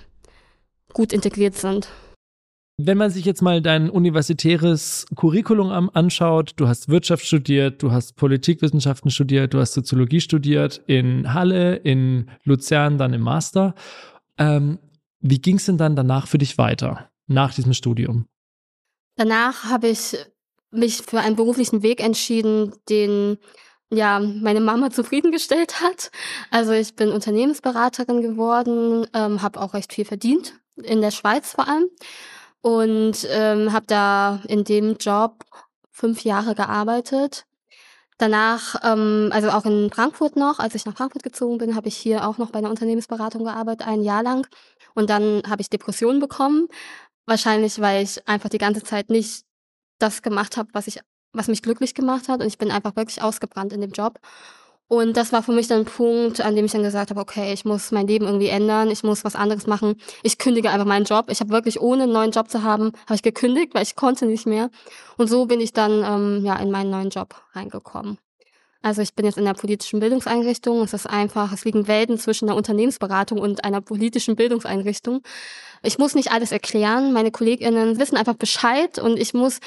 gut 0.93 1.11
integriert 1.11 1.55
sind. 1.55 1.89
Wenn 2.77 2.97
man 2.97 3.09
sich 3.09 3.23
jetzt 3.23 3.41
mal 3.41 3.61
dein 3.61 3.89
universitäres 3.89 5.05
Curriculum 5.15 5.89
anschaut, 5.93 6.51
du 6.57 6.67
hast 6.67 6.89
Wirtschaft 6.89 7.25
studiert, 7.25 7.81
du 7.81 7.93
hast 7.93 8.17
Politikwissenschaften 8.17 9.11
studiert, 9.11 9.53
du 9.53 9.59
hast 9.59 9.73
Soziologie 9.73 10.19
studiert 10.19 10.81
in 10.85 11.33
Halle, 11.33 11.77
in 11.77 12.29
Luzern, 12.43 12.97
dann 12.97 13.13
im 13.13 13.21
Master. 13.21 13.75
Ähm, 14.37 14.79
wie 15.21 15.39
ging 15.39 15.55
es 15.55 15.65
denn 15.65 15.77
dann 15.77 15.95
danach 15.95 16.27
für 16.27 16.37
dich 16.37 16.57
weiter, 16.57 17.09
nach 17.27 17.53
diesem 17.53 17.73
Studium? 17.73 18.25
Danach 19.15 19.63
habe 19.63 19.87
ich 19.87 20.17
mich 20.69 20.97
für 20.97 21.19
einen 21.19 21.37
beruflichen 21.37 21.81
Weg 21.81 22.03
entschieden, 22.03 22.73
den 22.89 23.37
ja 23.89 24.19
meine 24.19 24.59
Mama 24.59 24.89
zufriedengestellt 24.91 25.79
hat. 25.79 26.11
Also 26.51 26.73
ich 26.73 26.93
bin 26.97 27.13
Unternehmensberaterin 27.13 28.21
geworden, 28.21 29.07
ähm, 29.13 29.41
habe 29.41 29.61
auch 29.61 29.73
recht 29.73 29.93
viel 29.93 30.03
verdient, 30.03 30.59
in 30.75 30.99
der 30.99 31.11
Schweiz 31.11 31.53
vor 31.53 31.69
allem 31.69 31.85
und 32.65 33.27
ähm, 33.29 33.71
habe 33.73 33.85
da 33.85 34.41
in 34.47 34.63
dem 34.63 34.95
Job 34.97 35.45
fünf 35.91 36.23
Jahre 36.23 36.55
gearbeitet. 36.55 37.45
Danach, 38.17 38.77
ähm, 38.83 39.29
also 39.31 39.51
auch 39.51 39.65
in 39.65 39.91
Frankfurt 39.91 40.35
noch, 40.35 40.57
als 40.57 40.73
ich 40.73 40.83
nach 40.83 40.97
Frankfurt 40.97 41.21
gezogen 41.21 41.59
bin, 41.59 41.75
habe 41.75 41.89
ich 41.89 41.95
hier 41.95 42.27
auch 42.27 42.39
noch 42.39 42.49
bei 42.49 42.57
einer 42.57 42.71
Unternehmensberatung 42.71 43.43
gearbeitet, 43.43 43.87
ein 43.87 44.01
Jahr 44.01 44.23
lang. 44.23 44.47
Und 44.95 45.11
dann 45.11 45.43
habe 45.47 45.61
ich 45.61 45.69
Depressionen 45.69 46.19
bekommen. 46.19 46.67
Wahrscheinlich, 47.27 47.79
weil 47.81 48.01
ich 48.03 48.27
einfach 48.27 48.49
die 48.49 48.57
ganze 48.57 48.81
Zeit 48.81 49.11
nicht 49.11 49.45
das 49.99 50.23
gemacht 50.23 50.57
habe, 50.57 50.69
was 50.73 50.87
was 51.33 51.47
mich 51.47 51.61
glücklich 51.61 51.93
gemacht 51.93 52.29
hat. 52.29 52.41
Und 52.41 52.47
ich 52.47 52.57
bin 52.57 52.71
einfach 52.71 52.95
wirklich 52.95 53.21
ausgebrannt 53.21 53.73
in 53.73 53.81
dem 53.81 53.91
Job. 53.91 54.19
Und 54.87 55.17
das 55.17 55.31
war 55.33 55.41
für 55.41 55.51
mich 55.51 55.67
dann 55.67 55.79
ein 55.79 55.85
Punkt, 55.85 56.41
an 56.41 56.55
dem 56.55 56.65
ich 56.65 56.71
dann 56.71 56.83
gesagt 56.83 57.09
habe, 57.09 57.19
okay, 57.19 57.51
ich 57.53 57.65
muss 57.65 57.91
mein 57.91 58.05
Leben 58.05 58.25
irgendwie 58.25 58.49
ändern, 58.49 58.91
ich 58.91 59.03
muss 59.03 59.23
was 59.23 59.35
anderes 59.35 59.65
machen. 59.65 59.95
Ich 60.21 60.37
kündige 60.37 60.69
einfach 60.69 60.85
meinen 60.85 61.05
Job. 61.05 61.25
Ich 61.29 61.39
habe 61.39 61.49
wirklich, 61.49 61.81
ohne 61.81 62.03
einen 62.03 62.13
neuen 62.13 62.31
Job 62.31 62.49
zu 62.49 62.61
haben, 62.61 62.91
habe 63.05 63.15
ich 63.15 63.23
gekündigt, 63.23 63.73
weil 63.73 63.81
ich 63.81 63.95
konnte 63.95 64.27
nicht 64.27 64.45
mehr. 64.45 64.69
Und 65.17 65.27
so 65.27 65.47
bin 65.47 65.59
ich 65.59 65.73
dann 65.73 66.03
ähm, 66.03 66.45
ja 66.45 66.55
in 66.57 66.69
meinen 66.69 66.91
neuen 66.91 67.09
Job 67.09 67.33
reingekommen. 67.53 68.19
Also 68.83 69.01
ich 69.01 69.15
bin 69.15 69.25
jetzt 69.25 69.39
in 69.39 69.45
der 69.45 69.55
politischen 69.55 69.99
Bildungseinrichtung. 69.99 70.83
Es 70.83 70.93
ist 70.93 71.09
einfach, 71.09 71.51
es 71.51 71.65
liegen 71.65 71.87
Welten 71.87 72.19
zwischen 72.19 72.45
der 72.45 72.55
Unternehmensberatung 72.55 73.39
und 73.39 73.63
einer 73.63 73.81
politischen 73.81 74.35
Bildungseinrichtung. 74.35 75.23
Ich 75.85 75.97
muss 75.97 76.15
nicht 76.15 76.31
alles 76.31 76.51
erklären. 76.51 77.13
Meine 77.13 77.31
KollegInnen 77.31 77.99
wissen 77.99 78.17
einfach 78.17 78.33
Bescheid 78.33 78.99
und 78.99 79.17
ich 79.17 79.33
muss 79.33 79.59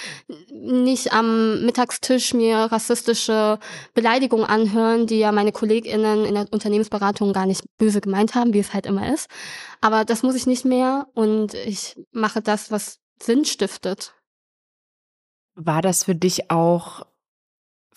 nicht 0.50 1.12
am 1.12 1.64
Mittagstisch 1.64 2.34
mir 2.34 2.56
rassistische 2.56 3.58
Beleidigungen 3.94 4.44
anhören, 4.44 5.06
die 5.06 5.18
ja 5.18 5.32
meine 5.32 5.52
KollegInnen 5.52 6.24
in 6.24 6.34
der 6.34 6.46
Unternehmensberatung 6.50 7.32
gar 7.32 7.46
nicht 7.46 7.62
böse 7.78 8.00
gemeint 8.00 8.34
haben, 8.34 8.52
wie 8.52 8.58
es 8.58 8.74
halt 8.74 8.86
immer 8.86 9.12
ist. 9.12 9.28
Aber 9.80 10.04
das 10.04 10.22
muss 10.22 10.34
ich 10.34 10.46
nicht 10.46 10.64
mehr 10.64 11.06
und 11.14 11.54
ich 11.54 11.96
mache 12.12 12.42
das, 12.42 12.70
was 12.70 12.98
Sinn 13.22 13.44
stiftet. 13.44 14.14
War 15.54 15.82
das 15.82 16.04
für 16.04 16.14
dich 16.14 16.50
auch 16.50 17.04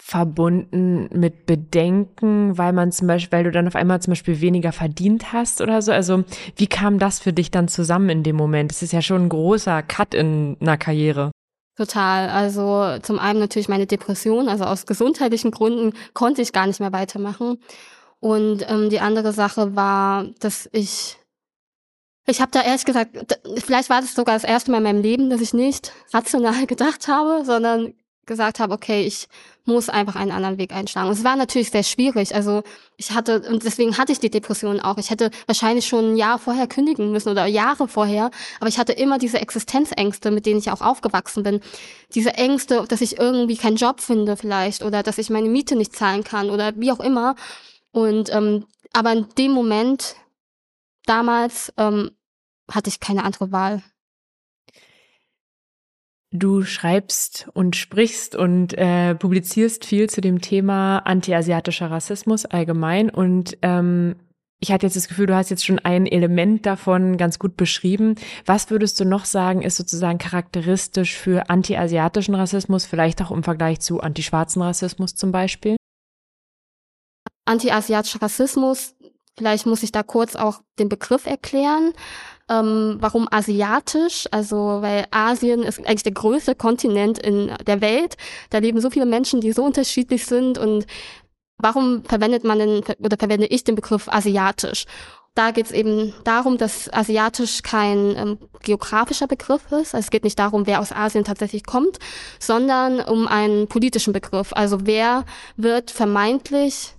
verbunden 0.04 1.08
mit 1.14 1.46
Bedenken, 1.46 2.58
weil 2.58 2.74
man 2.74 2.92
zum 2.92 3.08
Beispiel, 3.08 3.38
weil 3.38 3.44
du 3.44 3.52
dann 3.52 3.68
auf 3.68 3.76
einmal 3.76 4.02
zum 4.02 4.12
Beispiel 4.12 4.42
weniger 4.42 4.72
verdient 4.72 5.32
hast 5.32 5.62
oder 5.62 5.82
so? 5.84 5.92
Also 5.92 6.24
wie 6.56 6.66
kam 6.66 6.98
das 6.98 7.20
für 7.20 7.32
dich 7.32 7.52
dann 7.52 7.68
zusammen 7.68 8.10
in 8.10 8.24
dem 8.24 8.36
Moment? 8.36 8.72
Es 8.72 8.82
ist 8.82 8.94
ja 8.94 9.04
schon 9.04 9.26
ein 9.26 9.30
großer 9.30 9.84
Cut 9.84 10.16
in 10.16 10.58
einer 10.60 10.78
Karriere. 10.78 11.32
Total. 11.78 12.30
Also 12.30 13.00
zum 13.04 13.20
einen 13.20 13.40
natürlich 13.40 13.70
meine 13.70 13.86
Depression, 13.86 14.50
also 14.50 14.66
aus 14.66 14.88
gesundheitlichen 14.88 15.52
Gründen 15.52 15.94
konnte 16.16 16.42
ich 16.42 16.52
gar 16.52 16.66
nicht 16.66 16.80
mehr 16.80 16.92
weitermachen. 16.92 17.60
Und 18.20 18.66
ähm, 18.68 18.90
die 18.90 19.00
andere 19.00 19.34
Sache 19.34 19.76
war, 19.76 20.26
dass 20.40 20.68
ich 20.74 21.18
ich 22.28 22.40
habe 22.40 22.52
da 22.52 22.62
ehrlich 22.62 22.86
gesagt, 22.86 23.38
vielleicht 23.64 23.90
war 23.90 24.02
das 24.02 24.14
sogar 24.14 24.36
das 24.36 24.44
erste 24.44 24.72
Mal 24.72 24.78
in 24.78 24.84
meinem 24.84 25.02
Leben, 25.02 25.30
dass 25.30 25.42
ich 25.42 25.54
nicht 25.54 25.92
rational 26.14 26.66
gedacht 26.68 27.08
habe, 27.08 27.46
sondern 27.46 27.94
gesagt 28.26 28.60
habe, 28.60 28.74
okay, 28.74 29.04
ich 29.04 29.28
muss 29.66 29.90
einfach 29.90 30.16
einen 30.16 30.32
anderen 30.32 30.58
Weg 30.58 30.74
einschlagen. 30.74 31.08
Und 31.08 31.14
es 31.14 31.24
war 31.24 31.36
natürlich 31.36 31.72
sehr 31.72 31.84
schwierig. 31.84 32.34
Also 32.34 32.64
ich 32.98 33.12
hatte, 33.12 33.42
und 33.50 33.64
deswegen 33.64 33.98
hatte 33.98 34.12
ich 34.12 34.20
die 34.20 34.30
Depression 34.30 34.80
auch. 34.80 34.98
Ich 34.98 35.10
hätte 35.10 35.32
wahrscheinlich 35.46 35.88
schon 35.88 36.14
ein 36.14 36.18
Jahr 36.18 36.40
vorher 36.40 36.68
kündigen 36.68 37.12
müssen 37.12 37.30
oder 37.30 37.46
Jahre 37.46 37.88
vorher. 37.88 38.32
Aber 38.60 38.70
ich 38.70 38.80
hatte 38.80 38.94
immer 38.94 39.18
diese 39.18 39.40
Existenzängste, 39.40 40.32
mit 40.32 40.46
denen 40.46 40.60
ich 40.60 40.72
auch 40.72 40.82
aufgewachsen 40.82 41.44
bin. 41.44 41.62
Diese 42.14 42.34
Ängste, 42.34 42.86
dass 42.88 43.02
ich 43.02 43.20
irgendwie 43.20 43.58
keinen 43.58 43.76
Job 43.76 44.02
finde 44.02 44.38
vielleicht 44.38 44.84
oder 44.84 45.04
dass 45.04 45.18
ich 45.18 45.30
meine 45.30 45.50
Miete 45.50 45.76
nicht 45.76 45.96
zahlen 45.96 46.24
kann 46.24 46.50
oder 46.50 46.74
wie 46.76 46.92
auch 46.92 47.00
immer. 47.00 47.36
Und 47.92 48.34
ähm, 48.34 48.66
aber 48.94 49.14
in 49.14 49.28
dem 49.38 49.52
Moment, 49.52 50.16
damals, 51.06 51.72
ähm, 51.78 52.12
hatte 52.70 52.90
ich 52.90 53.00
keine 53.00 53.24
andere 53.24 53.52
Wahl. 53.52 53.84
Du 56.34 56.64
schreibst 56.64 57.50
und 57.54 57.76
sprichst 57.76 58.36
und 58.36 58.74
äh, 58.78 59.16
publizierst 59.16 59.84
viel 59.84 60.10
zu 60.10 60.22
dem 60.22 60.40
Thema 60.40 61.00
antiasiatischer 61.00 61.92
Rassismus 61.92 62.46
allgemein 62.46 63.10
und 63.10 63.58
ähm, 63.62 64.16
ich 64.64 64.72
hatte 64.72 64.86
jetzt 64.86 64.96
das 64.96 65.08
Gefühl, 65.08 65.26
du 65.26 65.36
hast 65.36 65.50
jetzt 65.50 65.66
schon 65.66 65.80
ein 65.80 66.06
Element 66.06 66.68
davon 66.68 67.18
ganz 67.18 67.40
gut 67.40 67.58
beschrieben. 67.58 68.14
Was 68.46 68.70
würdest 68.70 69.00
du 69.00 69.06
noch 69.06 69.26
sagen, 69.26 69.64
ist 69.64 69.76
sozusagen 69.76 70.20
charakteristisch 70.20 71.18
für 71.18 71.50
antiasiatischen 71.50 72.36
Rassismus, 72.36 72.86
vielleicht 72.86 73.24
auch 73.24 73.32
im 73.32 73.42
Vergleich 73.42 73.80
zu 73.80 74.02
antischwarzen 74.02 74.62
Rassismus 74.62 75.16
zum 75.16 75.32
Beispiel? 75.32 75.78
Antiasiatischer 77.46 78.22
Rassismus, 78.22 78.94
vielleicht 79.36 79.66
muss 79.66 79.82
ich 79.82 79.92
da 79.92 80.04
kurz 80.04 80.36
auch 80.36 80.62
den 80.78 80.90
Begriff 80.90 81.26
erklären. 81.26 81.94
Ähm, 82.52 82.98
warum 83.00 83.28
asiatisch? 83.32 84.28
Also, 84.32 84.80
weil 84.82 85.06
Asien 85.12 85.64
ist 85.64 85.80
eigentlich 85.80 86.04
der 86.04 86.12
größte 86.12 86.54
Kontinent 86.54 87.18
in 87.18 87.52
der 87.66 87.80
Welt. 87.80 88.18
Da 88.50 88.58
leben 88.58 88.82
so 88.82 88.90
viele 88.90 89.06
Menschen, 89.06 89.40
die 89.40 89.54
so 89.54 89.64
unterschiedlich 89.64 90.26
sind 90.26 90.58
und 90.58 90.86
warum 91.58 92.04
verwendet 92.04 92.44
man 92.44 92.60
denn 92.60 92.84
oder 93.00 93.18
verwende 93.18 93.48
ich 93.48 93.64
den 93.64 93.76
Begriff 93.76 94.10
asiatisch? 94.10 94.86
Da 95.34 95.52
geht 95.52 95.68
es 95.68 95.72
eben 95.72 96.14
darum, 96.26 96.58
dass 96.58 96.92
asiatisch 96.92 97.64
kein 97.64 98.18
ähm, 98.18 98.38
geografischer 98.64 99.28
Begriff 99.28 99.64
ist. 99.72 99.96
Also 99.96 100.00
es 100.00 100.10
geht 100.10 100.26
nicht 100.26 100.38
darum, 100.38 100.68
wer 100.68 100.82
aus 100.82 100.92
Asien 100.92 101.24
tatsächlich 101.24 101.66
kommt, 101.66 102.00
sondern 102.38 103.00
um 103.00 103.28
einen 103.28 103.68
politischen 103.68 104.12
Begriff. 104.12 104.52
Also 104.52 104.86
wer 104.86 105.24
wird 105.56 105.90
vermeintlich 105.90 106.96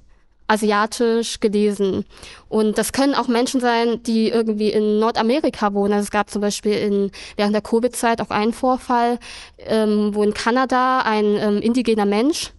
asiatisch 0.46 1.40
gelesen. 1.40 2.04
Und 2.48 2.78
das 2.78 2.92
können 2.92 3.14
auch 3.14 3.28
Menschen 3.28 3.60
sein, 3.60 4.02
die 4.02 4.28
irgendwie 4.28 4.70
in 4.70 4.98
Nordamerika 4.98 5.72
wohnen. 5.74 5.92
Also 5.92 6.04
es 6.04 6.10
gab 6.10 6.30
zum 6.30 6.42
Beispiel 6.42 6.74
in, 6.74 7.10
während 7.36 7.54
der 7.54 7.62
Covid-Zeit 7.62 8.20
auch 8.20 8.30
einen 8.30 8.52
Vorfall, 8.52 9.18
ähm, 9.58 10.14
wo 10.14 10.22
in 10.22 10.34
Kanada 10.34 11.00
ein 11.00 11.36
ähm, 11.36 11.62
indigener 11.62 12.06
Mensch 12.06 12.52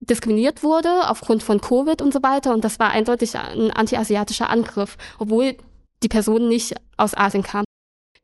diskriminiert 0.00 0.62
wurde 0.62 1.08
aufgrund 1.08 1.42
von 1.42 1.60
Covid 1.60 2.02
und 2.02 2.12
so 2.12 2.22
weiter. 2.22 2.52
Und 2.52 2.64
das 2.64 2.78
war 2.78 2.90
eindeutig 2.90 3.36
ein 3.36 3.70
anti-asiatischer 3.70 4.50
Angriff, 4.50 4.96
obwohl 5.18 5.56
die 6.02 6.08
Person 6.08 6.48
nicht 6.48 6.74
aus 6.96 7.16
Asien 7.16 7.42
kam. 7.42 7.64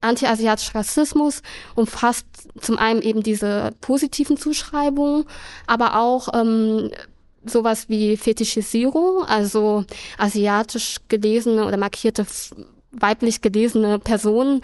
Anti-asiatischer 0.00 0.74
Rassismus 0.74 1.42
umfasst 1.76 2.26
zum 2.60 2.76
einen 2.76 3.02
eben 3.02 3.22
diese 3.22 3.70
positiven 3.80 4.36
Zuschreibungen, 4.36 5.24
aber 5.66 5.96
auch 5.96 6.28
ähm, 6.34 6.90
sowas 7.44 7.88
wie 7.88 8.16
Fetischisierung, 8.16 9.24
also 9.24 9.84
asiatisch 10.18 10.96
gelesene 11.08 11.66
oder 11.66 11.76
markierte 11.76 12.26
weiblich 12.92 13.40
gelesene 13.40 13.98
Personen 13.98 14.60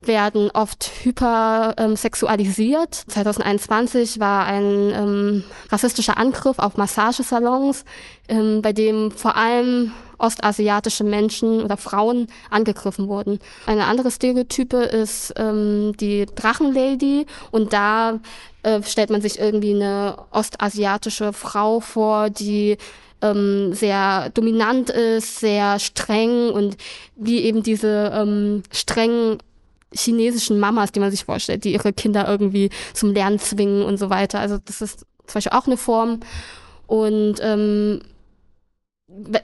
werden 0.00 0.50
oft 0.52 0.90
hypersexualisiert. 1.02 3.04
Ähm, 3.06 3.12
2021 3.12 4.20
war 4.20 4.46
ein 4.46 4.92
ähm, 4.94 5.44
rassistischer 5.70 6.18
Angriff 6.18 6.58
auf 6.58 6.76
Massagesalons, 6.76 7.84
ähm, 8.28 8.62
bei 8.62 8.72
dem 8.72 9.10
vor 9.10 9.36
allem 9.36 9.92
ostasiatische 10.18 11.04
Menschen 11.04 11.62
oder 11.62 11.76
Frauen 11.76 12.28
angegriffen 12.50 13.08
wurden. 13.08 13.38
Eine 13.66 13.84
andere 13.84 14.10
Stereotype 14.10 14.78
ist 14.78 15.34
ähm, 15.36 15.94
die 15.98 16.26
Drachenlady 16.26 17.26
und 17.50 17.72
da 17.72 18.20
äh, 18.66 18.82
stellt 18.82 19.10
man 19.10 19.22
sich 19.22 19.38
irgendwie 19.38 19.74
eine 19.74 20.18
ostasiatische 20.32 21.32
Frau 21.32 21.78
vor, 21.78 22.30
die 22.30 22.76
ähm, 23.22 23.72
sehr 23.72 24.30
dominant 24.30 24.90
ist, 24.90 25.38
sehr 25.38 25.78
streng 25.78 26.50
und 26.50 26.76
wie 27.14 27.42
eben 27.42 27.62
diese 27.62 28.10
ähm, 28.12 28.64
strengen 28.72 29.38
chinesischen 29.94 30.58
Mamas, 30.58 30.90
die 30.90 31.00
man 31.00 31.12
sich 31.12 31.24
vorstellt, 31.24 31.62
die 31.62 31.72
ihre 31.74 31.92
Kinder 31.92 32.28
irgendwie 32.28 32.70
zum 32.92 33.12
Lernen 33.12 33.38
zwingen 33.38 33.84
und 33.84 33.98
so 33.98 34.10
weiter. 34.10 34.40
Also 34.40 34.58
das 34.62 34.80
ist 34.82 35.00
zum 35.00 35.34
Beispiel 35.34 35.56
auch 35.56 35.66
eine 35.66 35.76
Form. 35.76 36.20
Und 36.88 37.36
ähm, 37.40 38.00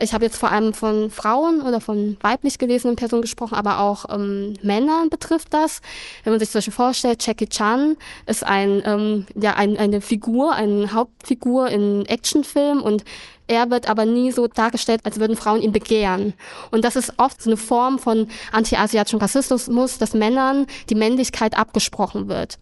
ich 0.01 0.13
habe 0.13 0.25
jetzt 0.25 0.37
vor 0.37 0.51
allem 0.51 0.75
von 0.75 1.11
Frauen 1.11 1.63
oder 1.63 1.81
von 1.81 2.17
weiblich 2.21 2.59
gelesenen 2.59 2.97
Personen 2.97 3.23
gesprochen, 3.23 3.55
aber 3.55 3.81
auch 3.81 4.05
ähm, 4.11 4.55
Männern 4.63 5.09
betrifft 5.09 5.55
das. 5.55 5.81
Wenn 6.25 6.33
man 6.33 6.41
sich 6.41 6.51
zum 6.51 6.59
Beispiel 6.59 6.75
vorstellt, 6.75 7.27
Jackie 7.27 7.49
Chan 7.49 7.97
ist 8.27 8.45
ein, 8.45 8.83
ähm, 8.85 9.27
ja, 9.35 9.55
ein, 9.55 9.77
eine 9.77 10.01
Figur, 10.01 10.55
eine 10.55 10.93
Hauptfigur 10.93 11.69
in 11.69 12.07
Actionfilm 12.07 12.83
und 12.83 13.05
er 13.47 13.71
wird 13.71 13.89
aber 13.89 14.05
nie 14.05 14.33
so 14.33 14.47
dargestellt, 14.47 15.03
als 15.05 15.19
würden 15.19 15.37
Frauen 15.37 15.63
ihn 15.63 15.73
begehren. 15.73 16.35
Und 16.71 16.85
das 16.85 16.97
ist 16.97 17.15
oft 17.19 17.43
so 17.43 17.51
eine 17.51 17.57
Form 17.57 17.99
von 17.99 18.29
anti-asiatischem 18.53 19.19
Rassismus, 19.19 19.99
dass 19.99 20.15
Männern 20.15 20.67
die 20.89 20.95
Männlichkeit 20.95 21.57
abgesprochen 21.57 22.29
wird. 22.29 22.59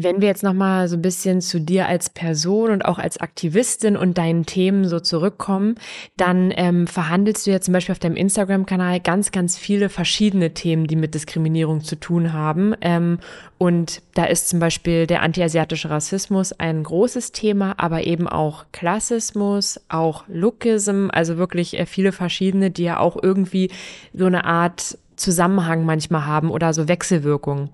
Wenn 0.00 0.20
wir 0.20 0.28
jetzt 0.28 0.44
nochmal 0.44 0.86
so 0.86 0.94
ein 0.94 1.02
bisschen 1.02 1.40
zu 1.40 1.60
dir 1.60 1.88
als 1.88 2.08
Person 2.08 2.70
und 2.70 2.84
auch 2.84 3.00
als 3.00 3.18
Aktivistin 3.18 3.96
und 3.96 4.16
deinen 4.16 4.46
Themen 4.46 4.86
so 4.86 5.00
zurückkommen, 5.00 5.74
dann 6.16 6.52
ähm, 6.54 6.86
verhandelst 6.86 7.44
du 7.44 7.50
ja 7.50 7.60
zum 7.60 7.74
Beispiel 7.74 7.94
auf 7.94 7.98
deinem 7.98 8.14
Instagram-Kanal 8.14 9.00
ganz, 9.00 9.32
ganz 9.32 9.58
viele 9.58 9.88
verschiedene 9.88 10.54
Themen, 10.54 10.86
die 10.86 10.94
mit 10.94 11.14
Diskriminierung 11.14 11.80
zu 11.82 11.96
tun 11.96 12.32
haben. 12.32 12.76
Ähm, 12.80 13.18
und 13.58 14.00
da 14.14 14.26
ist 14.26 14.48
zum 14.48 14.60
Beispiel 14.60 15.08
der 15.08 15.22
antiasiatische 15.22 15.90
Rassismus 15.90 16.52
ein 16.52 16.84
großes 16.84 17.32
Thema, 17.32 17.74
aber 17.76 18.06
eben 18.06 18.28
auch 18.28 18.66
Klassismus, 18.70 19.80
auch 19.88 20.22
Lookism, 20.28 21.08
also 21.10 21.38
wirklich 21.38 21.76
äh, 21.76 21.86
viele 21.86 22.12
verschiedene, 22.12 22.70
die 22.70 22.84
ja 22.84 23.00
auch 23.00 23.20
irgendwie 23.20 23.72
so 24.14 24.26
eine 24.26 24.44
Art 24.44 24.96
Zusammenhang 25.16 25.84
manchmal 25.84 26.24
haben 26.24 26.52
oder 26.52 26.72
so 26.72 26.86
Wechselwirkungen. 26.86 27.70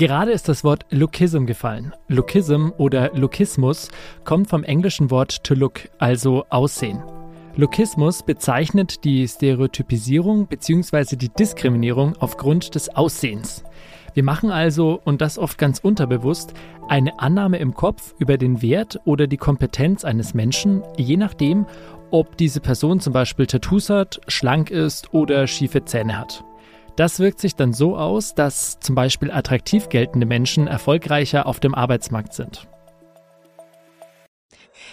Gerade 0.00 0.30
ist 0.30 0.48
das 0.48 0.64
Wort 0.64 0.86
Lookism 0.88 1.44
gefallen. 1.44 1.92
Lookism 2.08 2.70
oder 2.78 3.10
Lookismus 3.14 3.90
kommt 4.24 4.48
vom 4.48 4.64
englischen 4.64 5.10
Wort 5.10 5.44
to 5.44 5.52
look, 5.52 5.90
also 5.98 6.46
Aussehen. 6.48 7.02
Lookismus 7.54 8.22
bezeichnet 8.22 9.04
die 9.04 9.28
Stereotypisierung 9.28 10.46
bzw. 10.46 11.16
die 11.16 11.28
Diskriminierung 11.28 12.16
aufgrund 12.18 12.74
des 12.76 12.88
Aussehens. 12.96 13.62
Wir 14.14 14.22
machen 14.22 14.50
also, 14.50 14.98
und 15.04 15.20
das 15.20 15.36
oft 15.36 15.58
ganz 15.58 15.80
unterbewusst, 15.80 16.54
eine 16.88 17.20
Annahme 17.20 17.58
im 17.58 17.74
Kopf 17.74 18.14
über 18.18 18.38
den 18.38 18.62
Wert 18.62 18.98
oder 19.04 19.26
die 19.26 19.36
Kompetenz 19.36 20.06
eines 20.06 20.32
Menschen, 20.32 20.82
je 20.96 21.18
nachdem, 21.18 21.66
ob 22.10 22.38
diese 22.38 22.60
Person 22.60 23.00
zum 23.00 23.12
Beispiel 23.12 23.46
Tattoos 23.46 23.90
hat, 23.90 24.18
schlank 24.28 24.70
ist 24.70 25.12
oder 25.12 25.46
schiefe 25.46 25.84
Zähne 25.84 26.16
hat. 26.16 26.42
Das 27.00 27.18
wirkt 27.18 27.40
sich 27.40 27.56
dann 27.56 27.72
so 27.72 27.96
aus, 27.96 28.34
dass 28.34 28.78
zum 28.78 28.94
Beispiel 28.94 29.30
attraktiv 29.30 29.88
geltende 29.88 30.26
Menschen 30.26 30.66
erfolgreicher 30.66 31.46
auf 31.46 31.58
dem 31.58 31.74
Arbeitsmarkt 31.74 32.34
sind. 32.34 32.68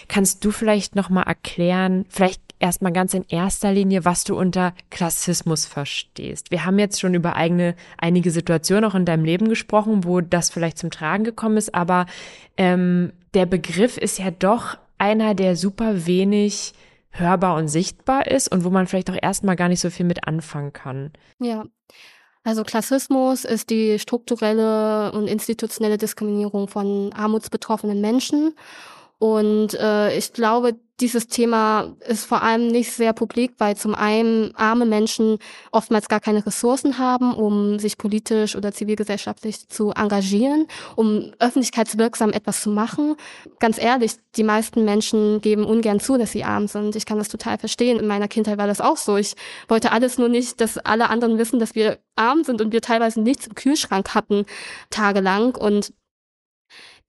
Kannst 0.08 0.42
du 0.42 0.50
vielleicht 0.50 0.96
nochmal 0.96 1.24
erklären, 1.24 2.06
vielleicht 2.08 2.40
erstmal 2.60 2.94
ganz 2.94 3.12
in 3.12 3.26
erster 3.28 3.74
Linie, 3.74 4.06
was 4.06 4.24
du 4.24 4.38
unter 4.38 4.72
Klassismus 4.88 5.66
verstehst? 5.66 6.50
Wir 6.50 6.64
haben 6.64 6.78
jetzt 6.78 6.98
schon 6.98 7.12
über 7.12 7.36
eigene, 7.36 7.74
einige 7.98 8.30
Situationen 8.30 8.86
auch 8.86 8.94
in 8.94 9.04
deinem 9.04 9.26
Leben 9.26 9.50
gesprochen, 9.50 10.04
wo 10.04 10.22
das 10.22 10.48
vielleicht 10.48 10.78
zum 10.78 10.90
Tragen 10.90 11.24
gekommen 11.24 11.58
ist, 11.58 11.74
aber 11.74 12.06
ähm, 12.56 13.12
der 13.34 13.44
Begriff 13.44 13.98
ist 13.98 14.18
ja 14.18 14.30
doch 14.30 14.78
einer, 14.96 15.34
der 15.34 15.56
super 15.56 16.06
wenig 16.06 16.72
hörbar 17.10 17.56
und 17.56 17.68
sichtbar 17.68 18.26
ist 18.26 18.50
und 18.50 18.64
wo 18.64 18.70
man 18.70 18.86
vielleicht 18.86 19.10
auch 19.10 19.18
erstmal 19.20 19.56
gar 19.56 19.68
nicht 19.68 19.80
so 19.80 19.90
viel 19.90 20.06
mit 20.06 20.26
anfangen 20.26 20.72
kann. 20.72 21.12
Ja. 21.38 21.64
Also 22.44 22.64
Klassismus 22.64 23.44
ist 23.44 23.68
die 23.68 23.98
strukturelle 23.98 25.12
und 25.12 25.26
institutionelle 25.26 25.98
Diskriminierung 25.98 26.68
von 26.68 27.12
armutsbetroffenen 27.12 28.00
Menschen 28.00 28.54
und 29.18 29.74
äh, 29.74 30.16
ich 30.16 30.32
glaube, 30.32 30.76
dieses 31.00 31.28
Thema 31.28 31.94
ist 32.06 32.24
vor 32.24 32.42
allem 32.42 32.68
nicht 32.68 32.92
sehr 32.92 33.12
publik, 33.12 33.52
weil 33.58 33.76
zum 33.76 33.94
einen 33.94 34.54
arme 34.56 34.84
Menschen 34.84 35.38
oftmals 35.70 36.08
gar 36.08 36.18
keine 36.18 36.44
Ressourcen 36.44 36.98
haben, 36.98 37.34
um 37.34 37.78
sich 37.78 37.98
politisch 37.98 38.56
oder 38.56 38.72
zivilgesellschaftlich 38.72 39.68
zu 39.68 39.92
engagieren, 39.92 40.66
um 40.96 41.32
öffentlichkeitswirksam 41.38 42.32
etwas 42.32 42.62
zu 42.62 42.70
machen. 42.70 43.14
Ganz 43.60 43.78
ehrlich, 43.78 44.14
die 44.36 44.42
meisten 44.42 44.84
Menschen 44.84 45.40
geben 45.40 45.64
ungern 45.64 46.00
zu, 46.00 46.18
dass 46.18 46.32
sie 46.32 46.42
arm 46.42 46.66
sind. 46.66 46.96
Ich 46.96 47.06
kann 47.06 47.18
das 47.18 47.28
total 47.28 47.58
verstehen. 47.58 48.00
In 48.00 48.06
meiner 48.08 48.28
Kindheit 48.28 48.58
war 48.58 48.66
das 48.66 48.80
auch 48.80 48.96
so. 48.96 49.16
Ich 49.16 49.34
wollte 49.68 49.92
alles 49.92 50.18
nur 50.18 50.28
nicht, 50.28 50.60
dass 50.60 50.78
alle 50.78 51.10
anderen 51.10 51.38
wissen, 51.38 51.60
dass 51.60 51.76
wir 51.76 51.98
arm 52.16 52.42
sind 52.42 52.60
und 52.60 52.72
wir 52.72 52.82
teilweise 52.82 53.20
nichts 53.20 53.46
im 53.46 53.54
Kühlschrank 53.54 54.14
hatten, 54.14 54.46
tagelang. 54.90 55.54
Und 55.54 55.92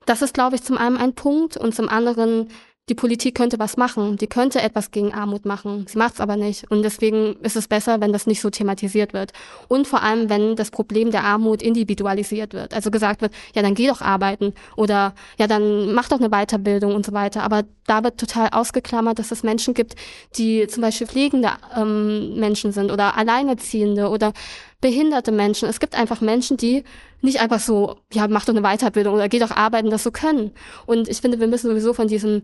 das 0.05 0.21
ist, 0.21 0.33
glaube 0.33 0.55
ich, 0.55 0.63
zum 0.63 0.77
einen 0.77 0.97
ein 0.97 1.13
Punkt 1.13 1.57
und 1.57 1.75
zum 1.75 1.89
anderen, 1.89 2.49
die 2.89 2.95
Politik 2.95 3.35
könnte 3.35 3.59
was 3.59 3.77
machen. 3.77 4.17
Die 4.17 4.25
könnte 4.25 4.61
etwas 4.61 4.89
gegen 4.89 5.13
Armut 5.13 5.45
machen. 5.45 5.85
Sie 5.87 5.97
macht 5.97 6.15
es 6.15 6.19
aber 6.19 6.35
nicht. 6.35 6.69
Und 6.71 6.81
deswegen 6.81 7.35
ist 7.41 7.55
es 7.55 7.67
besser, 7.67 8.01
wenn 8.01 8.11
das 8.11 8.25
nicht 8.25 8.41
so 8.41 8.49
thematisiert 8.49 9.13
wird. 9.13 9.31
Und 9.67 9.87
vor 9.87 10.01
allem, 10.01 10.29
wenn 10.29 10.55
das 10.55 10.71
Problem 10.71 11.11
der 11.11 11.23
Armut 11.23 11.61
individualisiert 11.61 12.53
wird. 12.53 12.73
Also 12.73 12.89
gesagt 12.89 13.21
wird, 13.21 13.31
ja, 13.53 13.61
dann 13.61 13.75
geh 13.75 13.87
doch 13.87 14.01
arbeiten 14.01 14.53
oder 14.75 15.13
ja, 15.37 15.45
dann 15.45 15.93
mach 15.93 16.09
doch 16.09 16.19
eine 16.19 16.29
Weiterbildung 16.29 16.95
und 16.95 17.05
so 17.05 17.13
weiter. 17.13 17.43
Aber 17.43 17.63
da 17.85 18.03
wird 18.03 18.19
total 18.19 18.49
ausgeklammert, 18.51 19.19
dass 19.19 19.31
es 19.31 19.43
Menschen 19.43 19.75
gibt, 19.75 19.93
die 20.37 20.65
zum 20.65 20.81
Beispiel 20.81 21.05
pflegende 21.05 21.51
ähm, 21.77 22.39
Menschen 22.39 22.71
sind 22.71 22.91
oder 22.91 23.15
Alleinerziehende 23.15 24.09
oder 24.09 24.33
behinderte 24.81 25.31
Menschen. 25.31 25.67
Es 25.67 25.79
gibt 25.79 25.95
einfach 25.95 26.21
Menschen, 26.21 26.57
die 26.57 26.83
nicht 27.21 27.41
einfach 27.41 27.59
so, 27.59 27.97
ja, 28.13 28.27
mach 28.27 28.45
doch 28.45 28.55
eine 28.55 28.61
Weiterbildung 28.61 29.13
oder 29.15 29.29
geh 29.29 29.39
doch 29.39 29.51
arbeiten, 29.51 29.89
das 29.89 30.03
so 30.03 30.11
können. 30.11 30.51
Und 30.85 31.07
ich 31.09 31.21
finde, 31.21 31.39
wir 31.39 31.47
müssen 31.47 31.69
sowieso 31.69 31.93
von 31.93 32.07
diesem, 32.07 32.43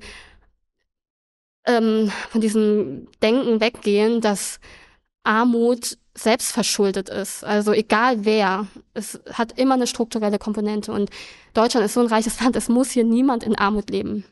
ähm, 1.66 2.12
von 2.30 2.42
diesem 2.42 3.08
Denken 3.22 3.62
weggehen, 3.62 4.22
dass 4.22 4.60
Armut 5.24 5.98
selbst 6.18 6.52
verschuldet 6.52 7.10
ist. 7.10 7.44
Also 7.44 7.74
egal 7.74 8.26
wer, 8.26 8.68
es 8.94 9.20
hat 9.32 9.58
immer 9.58 9.76
eine 9.76 9.88
strukturelle 9.88 10.40
Komponente. 10.40 10.92
Und 10.92 11.10
Deutschland 11.54 11.86
ist 11.86 11.94
so 11.94 12.02
ein 12.02 12.08
reiches 12.08 12.40
Land, 12.42 12.56
es 12.56 12.70
muss 12.70 12.92
hier 12.92 13.04
niemand 13.04 13.44
in 13.44 13.58
Armut 13.58 13.90
leben. 13.90 14.26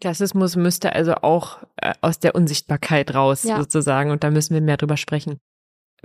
Klassismus 0.00 0.56
müsste 0.56 0.92
also 0.92 1.14
auch 1.22 1.58
äh, 1.76 1.94
aus 2.00 2.18
der 2.18 2.34
Unsichtbarkeit 2.34 3.14
raus 3.14 3.44
ja. 3.44 3.56
sozusagen 3.56 4.10
und 4.10 4.24
da 4.24 4.30
müssen 4.30 4.54
wir 4.54 4.60
mehr 4.60 4.76
drüber 4.76 4.96
sprechen. 4.96 5.38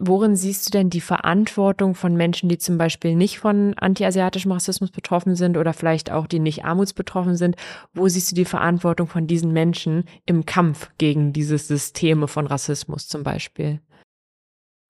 Worin 0.01 0.37
siehst 0.37 0.65
du 0.65 0.71
denn 0.71 0.89
die 0.89 1.01
Verantwortung 1.01 1.93
von 1.93 2.15
Menschen, 2.15 2.47
die 2.47 2.57
zum 2.57 2.77
Beispiel 2.77 3.15
nicht 3.15 3.39
von 3.39 3.73
antiasiatischem 3.77 4.53
Rassismus 4.53 4.91
betroffen 4.91 5.35
sind 5.35 5.57
oder 5.57 5.73
vielleicht 5.73 6.09
auch 6.09 6.25
die 6.25 6.39
nicht 6.39 6.63
armutsbetroffen 6.63 7.35
sind? 7.35 7.57
Wo 7.93 8.07
siehst 8.07 8.31
du 8.31 8.35
die 8.35 8.45
Verantwortung 8.45 9.07
von 9.07 9.27
diesen 9.27 9.51
Menschen 9.51 10.05
im 10.25 10.45
Kampf 10.45 10.89
gegen 10.97 11.33
diese 11.33 11.57
Systeme 11.57 12.29
von 12.29 12.47
Rassismus 12.47 13.09
zum 13.09 13.23
Beispiel? 13.23 13.81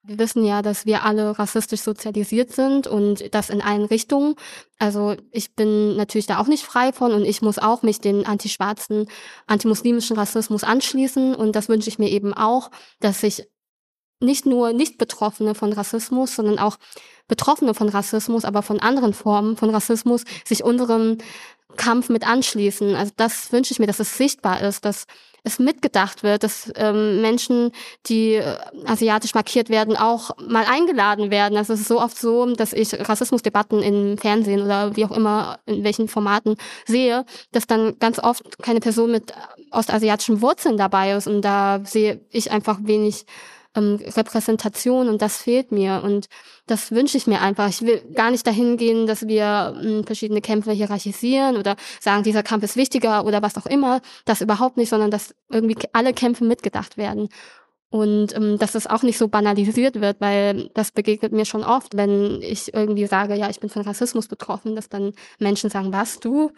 Wir 0.03 0.19
wissen 0.19 0.45
ja, 0.45 0.61
dass 0.61 0.85
wir 0.85 1.03
alle 1.03 1.37
rassistisch 1.37 1.81
sozialisiert 1.81 2.51
sind 2.51 2.85
und 2.85 3.33
das 3.33 3.49
in 3.49 3.61
allen 3.61 3.85
Richtungen. 3.85 4.35
Also 4.77 5.15
ich 5.31 5.55
bin 5.55 5.97
natürlich 5.97 6.27
da 6.27 6.39
auch 6.39 6.47
nicht 6.47 6.63
frei 6.63 6.93
von 6.93 7.13
und 7.13 7.25
ich 7.25 7.41
muss 7.41 7.57
auch 7.57 7.81
mich 7.81 7.99
den 7.99 8.27
antischwarzen, 8.27 9.07
antimuslimischen 9.47 10.15
Rassismus 10.15 10.63
anschließen 10.63 11.33
und 11.33 11.55
das 11.55 11.67
wünsche 11.67 11.89
ich 11.89 11.97
mir 11.97 12.09
eben 12.09 12.33
auch, 12.33 12.69
dass 12.99 13.21
sich 13.21 13.47
nicht 14.19 14.45
nur 14.45 14.73
Nicht-Betroffene 14.73 15.55
von 15.55 15.73
Rassismus, 15.73 16.35
sondern 16.35 16.59
auch 16.59 16.77
Betroffene 17.27 17.73
von 17.73 17.89
Rassismus, 17.89 18.43
aber 18.43 18.61
von 18.61 18.79
anderen 18.79 19.13
Formen 19.13 19.55
von 19.55 19.69
Rassismus 19.69 20.23
sich 20.45 20.63
unserem 20.63 21.17
Kampf 21.77 22.09
mit 22.09 22.27
anschließen. 22.27 22.95
Also 22.95 23.13
das 23.15 23.51
wünsche 23.51 23.71
ich 23.71 23.79
mir, 23.79 23.87
dass 23.87 23.99
es 23.99 24.17
sichtbar 24.17 24.61
ist, 24.61 24.83
dass 24.83 25.05
es 25.43 25.59
mitgedacht 25.59 26.23
wird, 26.23 26.43
dass 26.43 26.71
ähm, 26.75 27.21
Menschen, 27.21 27.71
die 28.07 28.33
äh, 28.33 28.57
asiatisch 28.85 29.33
markiert 29.33 29.69
werden, 29.69 29.95
auch 29.95 30.31
mal 30.37 30.65
eingeladen 30.65 31.31
werden. 31.31 31.57
Also 31.57 31.73
es 31.73 31.81
ist 31.81 31.87
so 31.87 32.01
oft 32.01 32.17
so, 32.17 32.53
dass 32.55 32.73
ich 32.73 32.93
Rassismusdebatten 33.07 33.81
im 33.81 34.17
Fernsehen 34.17 34.61
oder 34.61 34.95
wie 34.95 35.05
auch 35.05 35.11
immer 35.11 35.59
in 35.65 35.83
welchen 35.83 36.07
Formaten 36.07 36.57
sehe, 36.85 37.25
dass 37.51 37.67
dann 37.67 37.97
ganz 37.99 38.19
oft 38.19 38.61
keine 38.61 38.81
Person 38.81 39.11
mit 39.11 39.33
ostasiatischen 39.71 40.41
Wurzeln 40.41 40.77
dabei 40.77 41.13
ist 41.13 41.27
und 41.27 41.41
da 41.41 41.79
sehe 41.85 42.19
ich 42.31 42.51
einfach 42.51 42.79
wenig 42.81 43.25
ähm, 43.79 43.99
Repräsentation 44.15 45.09
und 45.09 45.21
das 45.21 45.37
fehlt 45.37 45.71
mir 45.71 46.01
und 46.03 46.27
das 46.67 46.91
wünsche 46.91 47.17
ich 47.17 47.27
mir 47.27 47.41
einfach. 47.41 47.69
Ich 47.69 47.81
will 47.81 48.01
gar 48.13 48.31
nicht 48.31 48.45
dahin 48.45 48.77
gehen, 48.77 49.07
dass 49.07 49.27
wir 49.27 49.75
ähm, 49.81 50.03
verschiedene 50.03 50.41
Kämpfe 50.41 50.71
hierarchisieren 50.71 51.57
oder 51.57 51.75
sagen, 51.99 52.23
dieser 52.23 52.43
Kampf 52.43 52.63
ist 52.63 52.75
wichtiger 52.75 53.25
oder 53.25 53.41
was 53.41 53.57
auch 53.57 53.65
immer. 53.65 54.01
Das 54.25 54.41
überhaupt 54.41 54.77
nicht, 54.77 54.89
sondern 54.89 55.11
dass 55.11 55.33
irgendwie 55.49 55.77
alle 55.93 56.13
Kämpfe 56.13 56.43
mitgedacht 56.43 56.97
werden. 56.97 57.29
Und 57.91 58.35
ähm, 58.35 58.59
dass 58.59 58.73
das 58.73 58.85
auch 58.85 59.01
nicht 59.01 59.17
so 59.17 59.27
banalisiert 59.27 59.99
wird, 59.99 60.21
weil 60.21 60.69
das 60.75 60.91
begegnet 60.91 61.31
mir 61.31 61.45
schon 61.45 61.63
oft, 61.63 61.97
wenn 61.97 62.39
ich 62.41 62.71
irgendwie 62.73 63.07
sage, 63.07 63.35
ja, 63.35 63.49
ich 63.49 63.59
bin 63.59 63.69
von 63.69 63.81
Rassismus 63.81 64.27
betroffen, 64.27 64.75
dass 64.75 64.89
dann 64.89 65.13
Menschen 65.39 65.71
sagen, 65.71 65.91
was, 65.91 66.19
du? 66.19 66.51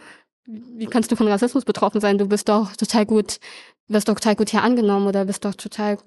Wie 0.45 0.87
kannst 0.87 1.09
du 1.11 1.15
von 1.15 1.27
Rassismus 1.29 1.63
betroffen 1.63 2.01
sein? 2.01 2.17
Du 2.17 2.27
bist 2.27 2.49
doch 2.49 2.75
total 2.75 3.05
gut, 3.05 3.39
wirst 3.87 4.09
doch 4.09 4.15
total 4.15 4.35
gut 4.35 4.49
hier 4.49 4.63
angenommen 4.63 5.07
oder 5.07 5.23
bist 5.23 5.45
doch 5.45 5.55
total 5.55 5.97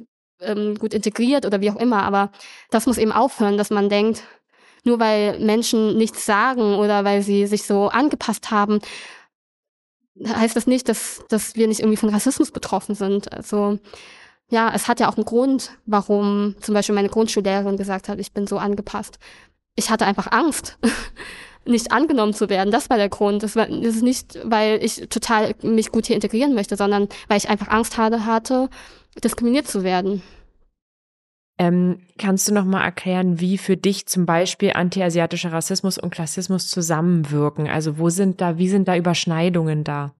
ähm, 0.40 0.76
gut 0.76 0.94
integriert 0.94 1.46
oder 1.46 1.60
wie 1.60 1.70
auch 1.70 1.76
immer. 1.76 2.02
Aber 2.02 2.30
das 2.70 2.86
muss 2.86 2.98
eben 2.98 3.12
aufhören, 3.12 3.56
dass 3.56 3.70
man 3.70 3.88
denkt, 3.88 4.22
nur 4.84 5.00
weil 5.00 5.38
Menschen 5.40 5.96
nichts 5.96 6.26
sagen 6.26 6.74
oder 6.74 7.04
weil 7.04 7.22
sie 7.22 7.46
sich 7.46 7.64
so 7.64 7.88
angepasst 7.88 8.50
haben, 8.50 8.80
heißt 10.26 10.54
das 10.54 10.66
nicht, 10.66 10.88
dass, 10.88 11.24
dass 11.28 11.56
wir 11.56 11.66
nicht 11.66 11.80
irgendwie 11.80 11.96
von 11.96 12.10
Rassismus 12.10 12.50
betroffen 12.50 12.94
sind. 12.94 13.32
Also 13.32 13.78
ja, 14.50 14.72
es 14.74 14.88
hat 14.88 15.00
ja 15.00 15.08
auch 15.08 15.16
einen 15.16 15.24
Grund, 15.24 15.72
warum 15.86 16.54
zum 16.60 16.74
Beispiel 16.74 16.94
meine 16.94 17.08
Grundschullehrerin 17.08 17.76
gesagt 17.76 18.08
hat, 18.08 18.18
ich 18.20 18.32
bin 18.32 18.46
so 18.46 18.58
angepasst. 18.58 19.18
Ich 19.74 19.90
hatte 19.90 20.06
einfach 20.06 20.30
Angst, 20.30 20.78
nicht 21.64 21.92
angenommen 21.92 22.34
zu 22.34 22.48
werden. 22.48 22.70
Das 22.70 22.90
war 22.90 22.98
der 22.98 23.08
Grund. 23.08 23.42
Das, 23.42 23.56
war, 23.56 23.66
das 23.66 23.96
ist 23.96 24.02
nicht, 24.02 24.38
weil 24.44 24.84
ich 24.84 25.08
total 25.08 25.54
mich 25.62 25.90
gut 25.90 26.06
hier 26.06 26.14
integrieren 26.14 26.54
möchte, 26.54 26.76
sondern 26.76 27.08
weil 27.28 27.38
ich 27.38 27.48
einfach 27.48 27.68
Angst 27.68 27.96
hatte, 27.96 28.68
diskriminiert 29.22 29.68
zu 29.68 29.82
werden. 29.82 30.22
Ähm, 31.56 32.00
kannst 32.18 32.48
du 32.48 32.54
noch 32.54 32.64
mal 32.64 32.82
erklären, 32.82 33.38
wie 33.40 33.58
für 33.58 33.76
dich 33.76 34.06
zum 34.06 34.26
Beispiel 34.26 34.72
antiasiatischer 34.72 35.52
Rassismus 35.52 35.98
und 35.98 36.10
Klassismus 36.10 36.68
zusammenwirken? 36.68 37.68
Also 37.68 37.98
wo 37.98 38.10
sind 38.10 38.40
da, 38.40 38.58
wie 38.58 38.68
sind 38.68 38.88
da 38.88 38.96
Überschneidungen 38.96 39.84
da? 39.84 40.12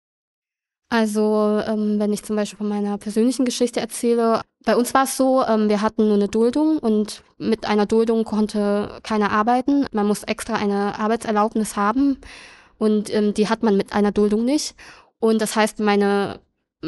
Also 0.91 1.61
ähm, 1.67 1.99
wenn 1.99 2.13
ich 2.13 2.23
zum 2.23 2.37
Beispiel 2.37 2.59
von 2.59 2.69
meiner 2.69 2.99
persönlichen 2.99 3.45
Geschichte 3.45 3.81
erzähle, 3.81 4.43
bei 4.65 4.77
uns 4.77 4.95
war 4.95 5.05
es 5.05 5.17
so, 5.17 5.43
ähm, 5.45 5.69
wir 5.69 5.81
hatten 5.81 6.07
nur 6.07 6.15
eine 6.15 6.29
Duldung 6.29 6.79
und 6.79 7.25
mit 7.37 7.67
einer 7.67 7.87
Duldung 7.87 8.23
konnte 8.23 9.01
keiner 9.03 9.33
arbeiten. 9.33 9.87
Man 9.91 10.07
muss 10.07 10.23
extra 10.23 10.55
eine 10.55 10.97
Arbeitserlaubnis 11.01 11.75
haben 11.75 12.19
und 12.79 13.13
ähm, 13.13 13.35
die 13.35 13.49
hat 13.49 13.65
man 13.65 13.77
mit 13.77 13.93
einer 13.93 14.13
Duldung 14.13 14.45
nicht. 14.45 14.77
Und 15.19 15.41
das 15.41 15.57
heißt, 15.57 15.81
meine 15.81 16.39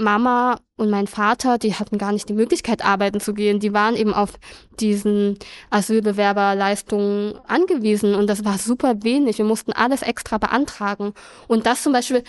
Mama 0.03 0.59
und 0.77 0.91
mein 0.91 1.07
Vater, 1.07 1.59
die 1.59 1.75
hatten 1.75 1.99
gar 1.99 2.13
nicht 2.13 2.29
die 2.29 2.35
Möglichkeit, 2.35 2.85
arbeiten 2.85 3.21
zu 3.21 3.35
gehen. 3.35 3.61
Die 3.61 3.73
waren 3.73 3.97
eben 3.97 4.15
auf 4.15 4.35
diesen 4.79 5.39
Asylbewerberleistungen 5.71 7.39
angewiesen 7.47 8.15
und 8.15 8.29
das 8.29 8.45
war 8.45 8.59
super 8.59 9.03
wenig. 9.03 9.39
Wir 9.39 9.45
mussten 9.45 9.73
alles 9.73 10.03
extra 10.03 10.39
beantragen. 10.39 11.15
Und 11.49 11.67
das 11.67 11.83
zum 11.83 11.93
Beispiel, 11.93 12.23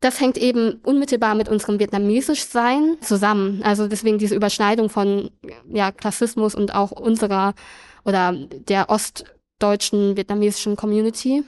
das 0.00 0.20
hängt 0.20 0.38
eben 0.38 0.80
unmittelbar 0.84 1.34
mit 1.34 1.48
unserem 1.48 1.80
Vietnamesischsein 1.80 2.98
zusammen. 3.00 3.62
Also 3.64 3.88
deswegen 3.88 4.18
diese 4.18 4.36
Überschneidung 4.36 4.88
von 4.90 5.30
ja, 5.68 5.90
Klassismus 5.90 6.54
und 6.54 6.74
auch 6.74 6.92
unserer 6.92 7.54
oder 8.04 8.32
der 8.32 8.90
ostdeutschen 8.90 10.16
vietnamesischen 10.16 10.76
Community. 10.76 11.42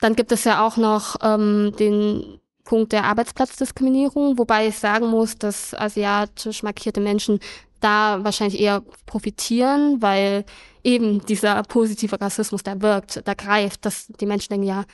Dann 0.00 0.16
gibt 0.16 0.32
es 0.32 0.44
ja 0.44 0.66
auch 0.66 0.76
noch 0.76 1.16
ähm, 1.22 1.72
den 1.78 2.40
Punkt 2.66 2.92
der 2.92 3.04
Arbeitsplatzdiskriminierung, 3.04 4.36
wobei 4.38 4.68
ich 4.68 4.76
sagen 4.76 5.06
muss, 5.06 5.36
dass 5.36 5.72
asiatisch 5.72 6.62
markierte 6.62 7.00
Menschen 7.00 7.38
da 7.80 8.22
wahrscheinlich 8.22 8.60
eher 8.60 8.82
profitieren, 9.06 10.02
weil 10.02 10.44
eben 10.84 11.24
dieser 11.24 11.62
positive 11.62 12.20
Rassismus, 12.20 12.62
der 12.62 12.82
wirkt, 12.82 13.22
da 13.24 13.34
greift, 13.34 13.86
dass 13.86 14.08
die 14.08 14.26
Menschen 14.26 14.50
denken, 14.50 14.66
ja, 14.66 14.84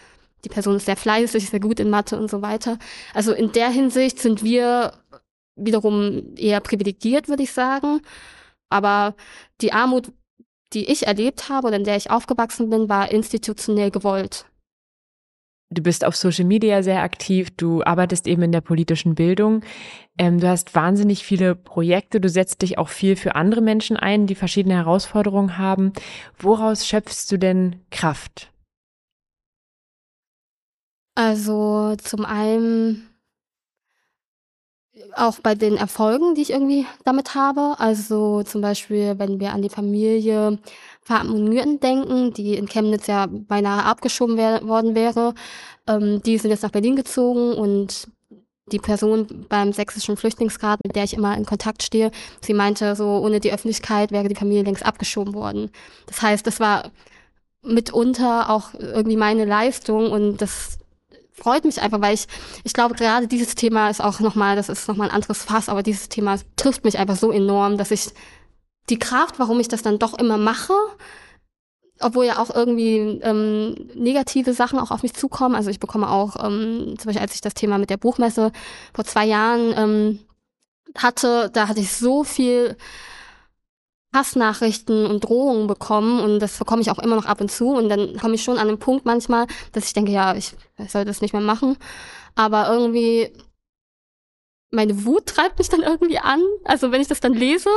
die 0.44 0.48
Person 0.48 0.76
ist 0.76 0.86
sehr 0.86 0.96
fleißig, 0.96 1.48
sehr 1.48 1.60
gut 1.60 1.80
in 1.80 1.90
Mathe 1.90 2.18
und 2.18 2.30
so 2.30 2.42
weiter. 2.42 2.78
Also 3.14 3.32
in 3.32 3.52
der 3.52 3.70
Hinsicht 3.70 4.18
sind 4.18 4.42
wir 4.42 4.92
wiederum 5.56 6.34
eher 6.36 6.60
privilegiert, 6.60 7.28
würde 7.28 7.44
ich 7.44 7.52
sagen. 7.52 8.00
Aber 8.68 9.14
die 9.60 9.72
Armut, 9.72 10.12
die 10.72 10.90
ich 10.90 11.06
erlebt 11.06 11.48
habe 11.48 11.68
oder 11.68 11.76
in 11.76 11.84
der 11.84 11.96
ich 11.96 12.10
aufgewachsen 12.10 12.70
bin, 12.70 12.88
war 12.88 13.10
institutionell 13.10 13.90
gewollt. 13.90 14.46
Du 15.72 15.82
bist 15.82 16.04
auf 16.04 16.14
Social 16.16 16.44
Media 16.44 16.82
sehr 16.82 17.02
aktiv, 17.02 17.48
du 17.56 17.82
arbeitest 17.82 18.26
eben 18.26 18.42
in 18.42 18.52
der 18.52 18.60
politischen 18.60 19.14
Bildung. 19.14 19.62
Ähm, 20.18 20.38
du 20.38 20.48
hast 20.48 20.74
wahnsinnig 20.74 21.24
viele 21.24 21.54
Projekte, 21.54 22.20
du 22.20 22.28
setzt 22.28 22.60
dich 22.60 22.76
auch 22.76 22.90
viel 22.90 23.16
für 23.16 23.34
andere 23.34 23.62
Menschen 23.62 23.96
ein, 23.96 24.26
die 24.26 24.34
verschiedene 24.34 24.74
Herausforderungen 24.74 25.56
haben. 25.56 25.92
Woraus 26.38 26.86
schöpfst 26.86 27.26
du 27.30 27.38
denn 27.38 27.76
Kraft? 27.90 28.50
Also 31.14 31.96
zum 31.96 32.24
einen 32.24 33.08
auch 35.14 35.40
bei 35.40 35.54
den 35.54 35.76
Erfolgen, 35.76 36.34
die 36.34 36.42
ich 36.42 36.50
irgendwie 36.50 36.86
damit 37.04 37.34
habe. 37.34 37.76
Also 37.78 38.42
zum 38.42 38.60
Beispiel, 38.60 39.18
wenn 39.18 39.40
wir 39.40 39.52
an 39.52 39.62
die 39.62 39.68
Familie 39.68 40.58
Verarmungen 41.02 41.80
denken, 41.80 42.32
die 42.32 42.54
in 42.54 42.68
Chemnitz 42.68 43.06
ja 43.06 43.26
beinahe 43.28 43.84
abgeschoben 43.84 44.36
wär 44.36 44.66
worden 44.66 44.94
wäre. 44.94 45.34
Ähm, 45.86 46.22
die 46.22 46.38
sind 46.38 46.50
jetzt 46.50 46.62
nach 46.62 46.70
Berlin 46.70 46.96
gezogen 46.96 47.54
und 47.54 48.08
die 48.70 48.78
Person 48.78 49.46
beim 49.48 49.72
sächsischen 49.72 50.16
Flüchtlingsrat, 50.16 50.80
mit 50.84 50.94
der 50.96 51.04
ich 51.04 51.14
immer 51.14 51.36
in 51.36 51.44
Kontakt 51.44 51.82
stehe, 51.82 52.10
sie 52.40 52.54
meinte, 52.54 52.94
so 52.96 53.18
ohne 53.18 53.40
die 53.40 53.52
Öffentlichkeit 53.52 54.12
wäre 54.12 54.28
die 54.28 54.36
Familie 54.36 54.62
längst 54.62 54.86
abgeschoben 54.86 55.34
worden. 55.34 55.70
Das 56.06 56.22
heißt, 56.22 56.46
das 56.46 56.60
war 56.60 56.90
mitunter 57.62 58.50
auch 58.50 58.74
irgendwie 58.74 59.16
meine 59.16 59.44
Leistung 59.44 60.10
und 60.10 60.38
das 60.38 60.78
freut 61.32 61.64
mich 61.64 61.80
einfach, 61.80 62.00
weil 62.00 62.14
ich, 62.14 62.26
ich 62.64 62.72
glaube, 62.72 62.94
gerade 62.94 63.26
dieses 63.26 63.54
Thema 63.54 63.90
ist 63.90 64.02
auch 64.02 64.20
nochmal, 64.20 64.56
das 64.56 64.68
ist 64.68 64.88
nochmal 64.88 65.08
ein 65.08 65.14
anderes 65.14 65.44
Fass, 65.44 65.68
aber 65.68 65.82
dieses 65.82 66.08
Thema 66.08 66.38
trifft 66.56 66.84
mich 66.84 66.98
einfach 66.98 67.16
so 67.16 67.32
enorm, 67.32 67.78
dass 67.78 67.90
ich 67.90 68.10
die 68.90 68.98
Kraft, 68.98 69.38
warum 69.38 69.60
ich 69.60 69.68
das 69.68 69.82
dann 69.82 69.98
doch 69.98 70.18
immer 70.18 70.36
mache, 70.36 70.74
obwohl 72.00 72.24
ja 72.24 72.38
auch 72.38 72.54
irgendwie 72.54 73.20
ähm, 73.22 73.74
negative 73.94 74.54
Sachen 74.54 74.78
auch 74.78 74.90
auf 74.90 75.02
mich 75.02 75.14
zukommen. 75.14 75.54
Also 75.54 75.70
ich 75.70 75.80
bekomme 75.80 76.10
auch, 76.10 76.36
ähm, 76.44 76.96
zum 76.98 77.06
Beispiel 77.06 77.22
als 77.22 77.34
ich 77.34 77.40
das 77.40 77.54
Thema 77.54 77.78
mit 77.78 77.90
der 77.90 77.96
Buchmesse 77.96 78.52
vor 78.92 79.04
zwei 79.04 79.24
Jahren 79.24 79.72
ähm, 79.76 80.18
hatte, 80.96 81.50
da 81.52 81.68
hatte 81.68 81.80
ich 81.80 81.92
so 81.92 82.24
viel 82.24 82.76
Hassnachrichten 84.14 85.06
und 85.06 85.24
Drohungen 85.24 85.66
bekommen 85.66 86.20
und 86.20 86.40
das 86.40 86.58
bekomme 86.58 86.82
ich 86.82 86.90
auch 86.90 86.98
immer 86.98 87.16
noch 87.16 87.24
ab 87.24 87.40
und 87.40 87.50
zu. 87.50 87.70
Und 87.70 87.88
dann 87.88 88.18
komme 88.18 88.34
ich 88.34 88.42
schon 88.42 88.58
an 88.58 88.68
den 88.68 88.78
Punkt 88.78 89.06
manchmal, 89.06 89.46
dass 89.72 89.86
ich 89.86 89.94
denke, 89.94 90.12
ja, 90.12 90.34
ich, 90.34 90.54
ich 90.78 90.90
soll 90.90 91.04
das 91.04 91.22
nicht 91.22 91.32
mehr 91.32 91.42
machen, 91.42 91.76
aber 92.34 92.68
irgendwie 92.68 93.32
meine 94.70 95.04
Wut 95.04 95.26
treibt 95.26 95.58
mich 95.58 95.68
dann 95.68 95.82
irgendwie 95.82 96.18
an, 96.18 96.42
also 96.64 96.92
wenn 96.92 97.02
ich 97.02 97.08
das 97.08 97.20
dann 97.20 97.34
lese, 97.34 97.68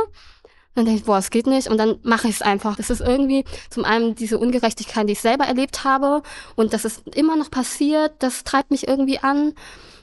dann 0.76 0.84
denke 0.84 1.00
ich, 1.00 1.06
boah, 1.06 1.18
es 1.18 1.30
geht 1.30 1.46
nicht 1.46 1.68
und 1.68 1.78
dann 1.78 1.96
mache 2.02 2.28
ich 2.28 2.36
es 2.36 2.42
einfach. 2.42 2.76
Das 2.76 2.90
ist 2.90 3.00
irgendwie 3.00 3.44
zum 3.70 3.84
einen 3.84 4.14
diese 4.14 4.38
Ungerechtigkeit, 4.38 5.08
die 5.08 5.14
ich 5.14 5.20
selber 5.20 5.44
erlebt 5.44 5.84
habe 5.84 6.22
und 6.54 6.72
dass 6.72 6.84
es 6.84 7.02
immer 7.14 7.36
noch 7.36 7.50
passiert, 7.50 8.12
das 8.20 8.44
treibt 8.44 8.70
mich 8.70 8.86
irgendwie 8.86 9.18
an 9.18 9.54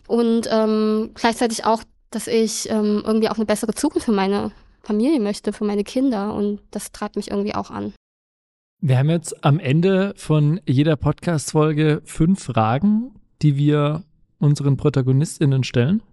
und 0.08 0.48
ähm, 0.52 1.12
gleichzeitig 1.14 1.66
auch, 1.66 1.84
dass 2.12 2.28
ich 2.28 2.70
ähm, 2.70 3.04
irgendwie 3.06 3.30
auch 3.30 3.38
eine 3.38 3.46
bessere 3.46 3.74
Zukunft 3.74 4.06
für 4.06 4.12
meine 4.12 4.52
Familie 4.82 5.20
möchte, 5.20 5.54
für 5.54 5.64
meine 5.64 5.84
Kinder. 5.84 6.34
Und 6.34 6.60
das 6.72 6.92
treibt 6.92 7.16
mich 7.16 7.32
irgendwie 7.32 7.56
auch 7.56 7.72
an. 7.72 7.94
Wir 8.82 8.98
haben 8.98 9.10
jetzt 9.10 9.46
am 9.46 9.60
Ende 9.60 10.14
von 10.18 10.60
jeder 10.66 10.98
Podcast-Folge 10.98 12.02
fünf 12.04 12.44
Fragen, 12.44 13.16
die 13.42 13.56
wir 13.56 14.04
unseren 14.40 14.76
ProtagonistInnen 14.76 15.64
stellen. 15.64 16.04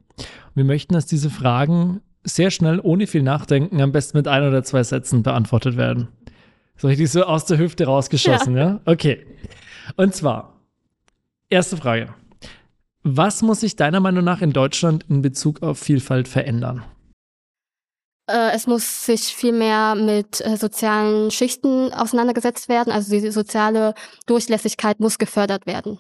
Wir 0.54 0.64
möchten, 0.64 0.94
dass 0.94 1.06
diese 1.06 1.30
Fragen 1.30 2.00
sehr 2.24 2.50
schnell, 2.50 2.80
ohne 2.82 3.06
viel 3.06 3.22
Nachdenken, 3.22 3.80
am 3.80 3.92
besten 3.92 4.18
mit 4.18 4.28
ein 4.28 4.46
oder 4.46 4.62
zwei 4.62 4.82
Sätzen 4.82 5.22
beantwortet 5.22 5.76
werden. 5.76 6.08
So 6.76 6.88
richtig 6.88 7.10
so 7.10 7.24
aus 7.24 7.44
der 7.44 7.58
Hüfte 7.58 7.84
rausgeschossen, 7.86 8.56
ja? 8.56 8.64
ja? 8.64 8.80
Okay. 8.86 9.26
Und 9.96 10.14
zwar, 10.14 10.60
erste 11.48 11.76
Frage. 11.76 12.14
Was 13.02 13.42
muss 13.42 13.60
sich 13.60 13.76
deiner 13.76 14.00
Meinung 14.00 14.24
nach 14.24 14.42
in 14.42 14.52
Deutschland 14.52 15.04
in 15.08 15.22
Bezug 15.22 15.62
auf 15.62 15.78
Vielfalt 15.78 16.28
verändern? 16.28 16.84
Äh, 18.30 18.52
es 18.54 18.66
muss 18.66 19.06
sich 19.06 19.34
viel 19.34 19.52
mehr 19.52 19.94
mit 19.94 20.40
äh, 20.44 20.56
sozialen 20.56 21.30
Schichten 21.30 21.92
auseinandergesetzt 21.92 22.68
werden. 22.68 22.92
Also 22.92 23.10
die 23.10 23.30
soziale 23.30 23.94
Durchlässigkeit 24.26 25.00
muss 25.00 25.18
gefördert 25.18 25.66
werden. 25.66 25.98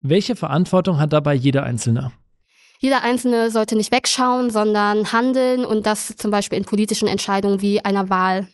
Welche 0.00 0.34
Verantwortung 0.34 0.98
hat 0.98 1.12
dabei 1.12 1.34
jeder 1.34 1.62
Einzelne? 1.62 2.12
Jeder 2.82 3.02
Einzelne 3.04 3.52
sollte 3.52 3.76
nicht 3.76 3.92
wegschauen, 3.92 4.50
sondern 4.50 5.12
handeln 5.12 5.64
und 5.64 5.86
das 5.86 6.16
zum 6.16 6.32
Beispiel 6.32 6.58
in 6.58 6.64
politischen 6.64 7.06
Entscheidungen 7.06 7.62
wie 7.62 7.84
einer 7.84 8.10
Wahl. 8.10 8.48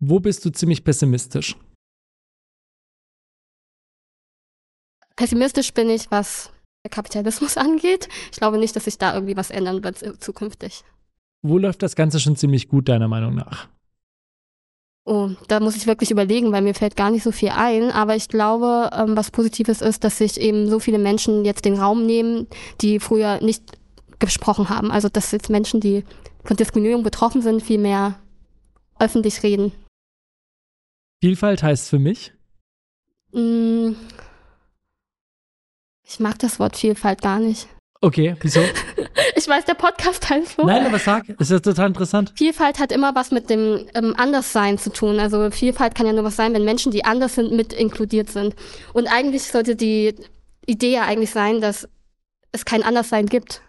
Wo 0.00 0.18
bist 0.18 0.44
du 0.44 0.50
ziemlich 0.50 0.82
pessimistisch? 0.82 1.56
Pessimistisch 5.14 5.72
bin 5.72 5.90
ich, 5.90 6.10
was 6.10 6.50
der 6.84 6.90
Kapitalismus 6.90 7.56
angeht. 7.56 8.08
Ich 8.32 8.38
glaube 8.38 8.58
nicht, 8.58 8.74
dass 8.74 8.86
sich 8.86 8.98
da 8.98 9.14
irgendwie 9.14 9.36
was 9.36 9.50
ändern 9.50 9.84
wird 9.84 9.98
zukünftig. 10.20 10.82
Wo 11.42 11.56
läuft 11.56 11.84
das 11.84 11.94
Ganze 11.94 12.18
schon 12.18 12.34
ziemlich 12.34 12.66
gut, 12.68 12.88
deiner 12.88 13.06
Meinung 13.06 13.36
nach? 13.36 13.68
Oh, 15.04 15.30
da 15.48 15.60
muss 15.60 15.76
ich 15.76 15.86
wirklich 15.86 16.10
überlegen, 16.10 16.52
weil 16.52 16.62
mir 16.62 16.74
fällt 16.74 16.94
gar 16.94 17.10
nicht 17.10 17.22
so 17.22 17.32
viel 17.32 17.50
ein. 17.50 17.90
Aber 17.90 18.16
ich 18.16 18.28
glaube, 18.28 18.90
ähm, 18.92 19.16
was 19.16 19.30
Positives 19.30 19.80
ist, 19.80 20.04
dass 20.04 20.18
sich 20.18 20.38
eben 20.38 20.68
so 20.68 20.78
viele 20.78 20.98
Menschen 20.98 21.44
jetzt 21.44 21.64
den 21.64 21.78
Raum 21.78 22.04
nehmen, 22.06 22.46
die 22.80 23.00
früher 23.00 23.40
nicht 23.42 23.62
gesprochen 24.18 24.68
haben. 24.68 24.90
Also 24.90 25.08
dass 25.08 25.32
jetzt 25.32 25.50
Menschen, 25.50 25.80
die 25.80 26.04
von 26.44 26.56
Diskriminierung 26.56 27.02
betroffen 27.02 27.42
sind, 27.42 27.62
viel 27.62 27.78
mehr 27.78 28.20
öffentlich 28.98 29.42
reden. 29.42 29.72
Vielfalt 31.22 31.62
heißt 31.62 31.88
für 31.88 31.98
mich? 31.98 32.32
Mm, 33.32 33.92
ich 36.06 36.20
mag 36.20 36.38
das 36.38 36.58
Wort 36.58 36.76
Vielfalt 36.76 37.22
gar 37.22 37.38
nicht. 37.38 37.68
Okay, 38.00 38.36
wieso? 38.40 38.60
ich 39.40 39.48
weiß, 39.48 39.64
der 39.64 39.74
Podcast 39.74 40.28
heißt 40.28 40.56
so. 40.56 40.66
Nein, 40.66 40.86
aber 40.86 40.98
sag, 40.98 41.28
ist 41.28 41.50
ja 41.50 41.58
total 41.58 41.88
interessant. 41.88 42.32
Vielfalt 42.36 42.78
hat 42.78 42.92
immer 42.92 43.14
was 43.14 43.30
mit 43.30 43.48
dem 43.50 43.86
ähm, 43.94 44.14
Anderssein 44.16 44.78
zu 44.78 44.90
tun. 44.90 45.18
Also 45.18 45.50
Vielfalt 45.50 45.94
kann 45.94 46.06
ja 46.06 46.12
nur 46.12 46.24
was 46.24 46.36
sein, 46.36 46.52
wenn 46.54 46.64
Menschen, 46.64 46.92
die 46.92 47.04
anders 47.04 47.34
sind, 47.34 47.52
mit 47.52 47.72
inkludiert 47.72 48.30
sind. 48.30 48.54
Und 48.92 49.06
eigentlich 49.06 49.44
sollte 49.44 49.76
die 49.76 50.14
Idee 50.66 50.92
ja 50.92 51.02
eigentlich 51.02 51.30
sein, 51.30 51.60
dass 51.60 51.88
es 52.52 52.64
kein 52.64 52.82
Anderssein 52.82 53.26
gibt. 53.26 53.62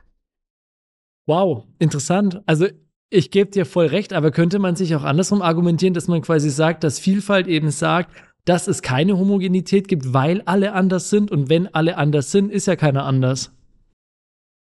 Wow, 1.25 1.63
interessant. 1.79 2.41
Also 2.45 2.67
ich 3.09 3.31
gebe 3.31 3.51
dir 3.51 3.65
voll 3.65 3.87
recht, 3.87 4.13
aber 4.13 4.31
könnte 4.31 4.59
man 4.59 4.75
sich 4.75 4.95
auch 4.95 5.03
andersrum 5.03 5.41
argumentieren, 5.41 5.93
dass 5.93 6.07
man 6.07 6.21
quasi 6.21 6.49
sagt, 6.49 6.83
dass 6.83 6.99
Vielfalt 6.99 7.47
eben 7.47 7.71
sagt, 7.71 8.11
dass 8.45 8.67
es 8.67 8.81
keine 8.81 9.17
Homogenität 9.17 9.87
gibt, 9.87 10.13
weil 10.13 10.41
alle 10.45 10.73
anders 10.73 11.09
sind 11.09 11.31
und 11.31 11.49
wenn 11.49 11.73
alle 11.73 11.97
anders 11.97 12.31
sind, 12.31 12.51
ist 12.51 12.67
ja 12.67 12.75
keiner 12.75 13.05
anders. 13.05 13.51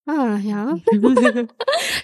Ah, 0.05 0.37
ja. 0.43 0.77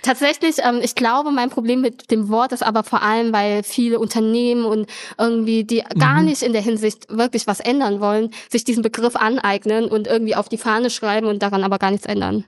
Tatsächlich, 0.01 0.55
ähm, 0.63 0.79
ich 0.81 0.95
glaube, 0.95 1.31
mein 1.31 1.49
Problem 1.49 1.81
mit 1.81 2.11
dem 2.11 2.29
Wort 2.29 2.53
ist 2.53 2.63
aber 2.63 2.83
vor 2.83 3.01
allem, 3.01 3.33
weil 3.33 3.63
viele 3.63 3.99
Unternehmen 3.99 4.63
und 4.63 4.87
irgendwie, 5.17 5.65
die 5.65 5.81
mhm. 5.81 5.99
gar 5.99 6.23
nicht 6.23 6.41
in 6.41 6.53
der 6.53 6.61
Hinsicht 6.61 7.09
wirklich 7.09 7.45
was 7.45 7.59
ändern 7.59 7.99
wollen, 7.99 8.31
sich 8.49 8.63
diesen 8.63 8.83
Begriff 8.83 9.17
aneignen 9.17 9.85
und 9.85 10.07
irgendwie 10.07 10.35
auf 10.35 10.47
die 10.47 10.57
Fahne 10.57 10.89
schreiben 10.89 11.27
und 11.27 11.43
daran 11.43 11.63
aber 11.63 11.77
gar 11.77 11.91
nichts 11.91 12.05
ändern. 12.05 12.45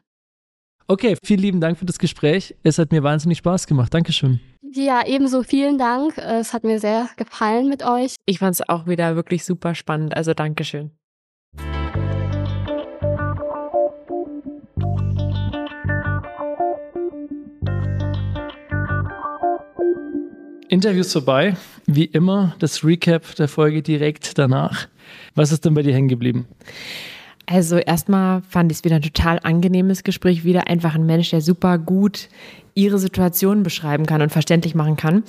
Okay, 0.87 1.17
vielen 1.23 1.41
lieben 1.41 1.61
Dank 1.61 1.77
für 1.77 1.85
das 1.85 1.99
Gespräch. 1.99 2.55
Es 2.63 2.77
hat 2.77 2.91
mir 2.91 3.03
wahnsinnig 3.03 3.39
Spaß 3.39 3.67
gemacht. 3.67 3.93
Dankeschön. 3.93 4.39
Ja, 4.73 5.05
ebenso 5.05 5.43
vielen 5.43 5.77
Dank. 5.77 6.17
Es 6.17 6.53
hat 6.53 6.63
mir 6.63 6.79
sehr 6.79 7.09
gefallen 7.17 7.67
mit 7.67 7.85
euch. 7.85 8.15
Ich 8.25 8.39
fand 8.39 8.55
es 8.55 8.69
auch 8.69 8.87
wieder 8.87 9.17
wirklich 9.17 9.43
super 9.43 9.75
spannend. 9.75 10.15
Also 10.15 10.33
Dankeschön. 10.33 10.91
Interviews 20.71 21.11
vorbei. 21.11 21.57
Wie 21.85 22.05
immer, 22.05 22.55
das 22.59 22.85
Recap 22.85 23.35
der 23.35 23.49
Folge 23.49 23.81
direkt 23.81 24.37
danach. 24.37 24.87
Was 25.35 25.51
ist 25.51 25.65
denn 25.65 25.73
bei 25.73 25.81
dir 25.81 25.93
hängen 25.93 26.07
geblieben? 26.07 26.47
Also 27.45 27.75
erstmal 27.75 28.41
fand 28.43 28.71
ich 28.71 28.77
es 28.77 28.83
wieder 28.85 28.95
ein 28.95 29.01
total 29.01 29.39
angenehmes 29.43 30.03
Gespräch. 30.03 30.45
Wieder 30.45 30.67
einfach 30.67 30.95
ein 30.95 31.05
Mensch, 31.05 31.31
der 31.31 31.41
super 31.41 31.77
gut 31.77 32.29
ihre 32.73 32.99
Situation 32.99 33.63
beschreiben 33.63 34.05
kann 34.05 34.21
und 34.21 34.31
verständlich 34.31 34.73
machen 34.73 34.95
kann. 34.95 35.23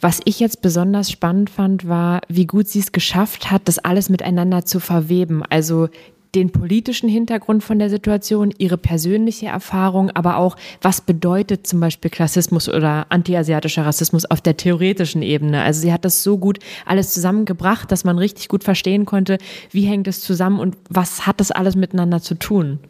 Was 0.00 0.22
ich 0.24 0.40
jetzt 0.40 0.62
besonders 0.62 1.10
spannend 1.10 1.50
fand, 1.50 1.86
war, 1.86 2.22
wie 2.28 2.46
gut 2.46 2.66
sie 2.66 2.78
es 2.78 2.90
geschafft 2.90 3.50
hat, 3.50 3.68
das 3.68 3.78
alles 3.78 4.08
miteinander 4.08 4.64
zu 4.64 4.80
verweben. 4.80 5.42
Also 5.50 5.90
den 6.36 6.50
politischen 6.50 7.08
Hintergrund 7.08 7.64
von 7.64 7.78
der 7.78 7.88
Situation, 7.88 8.52
ihre 8.58 8.76
persönliche 8.76 9.46
Erfahrung, 9.46 10.10
aber 10.10 10.36
auch, 10.36 10.56
was 10.82 11.00
bedeutet 11.00 11.66
zum 11.66 11.80
Beispiel 11.80 12.10
Klassismus 12.10 12.68
oder 12.68 13.06
antiasiatischer 13.08 13.86
Rassismus 13.86 14.26
auf 14.26 14.42
der 14.42 14.58
theoretischen 14.58 15.22
Ebene. 15.22 15.62
Also 15.62 15.80
sie 15.80 15.92
hat 15.92 16.04
das 16.04 16.22
so 16.22 16.36
gut 16.36 16.58
alles 16.84 17.12
zusammengebracht, 17.14 17.90
dass 17.90 18.04
man 18.04 18.18
richtig 18.18 18.48
gut 18.48 18.64
verstehen 18.64 19.06
konnte, 19.06 19.38
wie 19.70 19.86
hängt 19.86 20.06
es 20.06 20.20
zusammen 20.20 20.60
und 20.60 20.76
was 20.90 21.26
hat 21.26 21.40
das 21.40 21.50
alles 21.50 21.74
miteinander 21.74 22.20
zu 22.20 22.34
tun. 22.34 22.80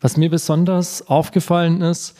Was 0.00 0.16
mir 0.16 0.30
besonders 0.30 1.06
aufgefallen 1.08 1.82
ist, 1.82 2.16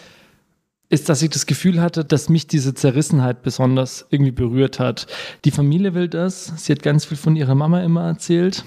ist, 0.88 1.08
dass 1.08 1.22
ich 1.22 1.30
das 1.30 1.46
Gefühl 1.46 1.80
hatte, 1.80 2.04
dass 2.04 2.28
mich 2.28 2.48
diese 2.48 2.74
Zerrissenheit 2.74 3.42
besonders 3.42 4.06
irgendwie 4.10 4.32
berührt 4.32 4.80
hat. 4.80 5.06
Die 5.44 5.52
Familie 5.52 5.94
will 5.94 6.08
das. 6.08 6.52
Sie 6.56 6.72
hat 6.72 6.82
ganz 6.82 7.04
viel 7.04 7.16
von 7.16 7.36
ihrer 7.36 7.54
Mama 7.54 7.82
immer 7.82 8.06
erzählt 8.08 8.64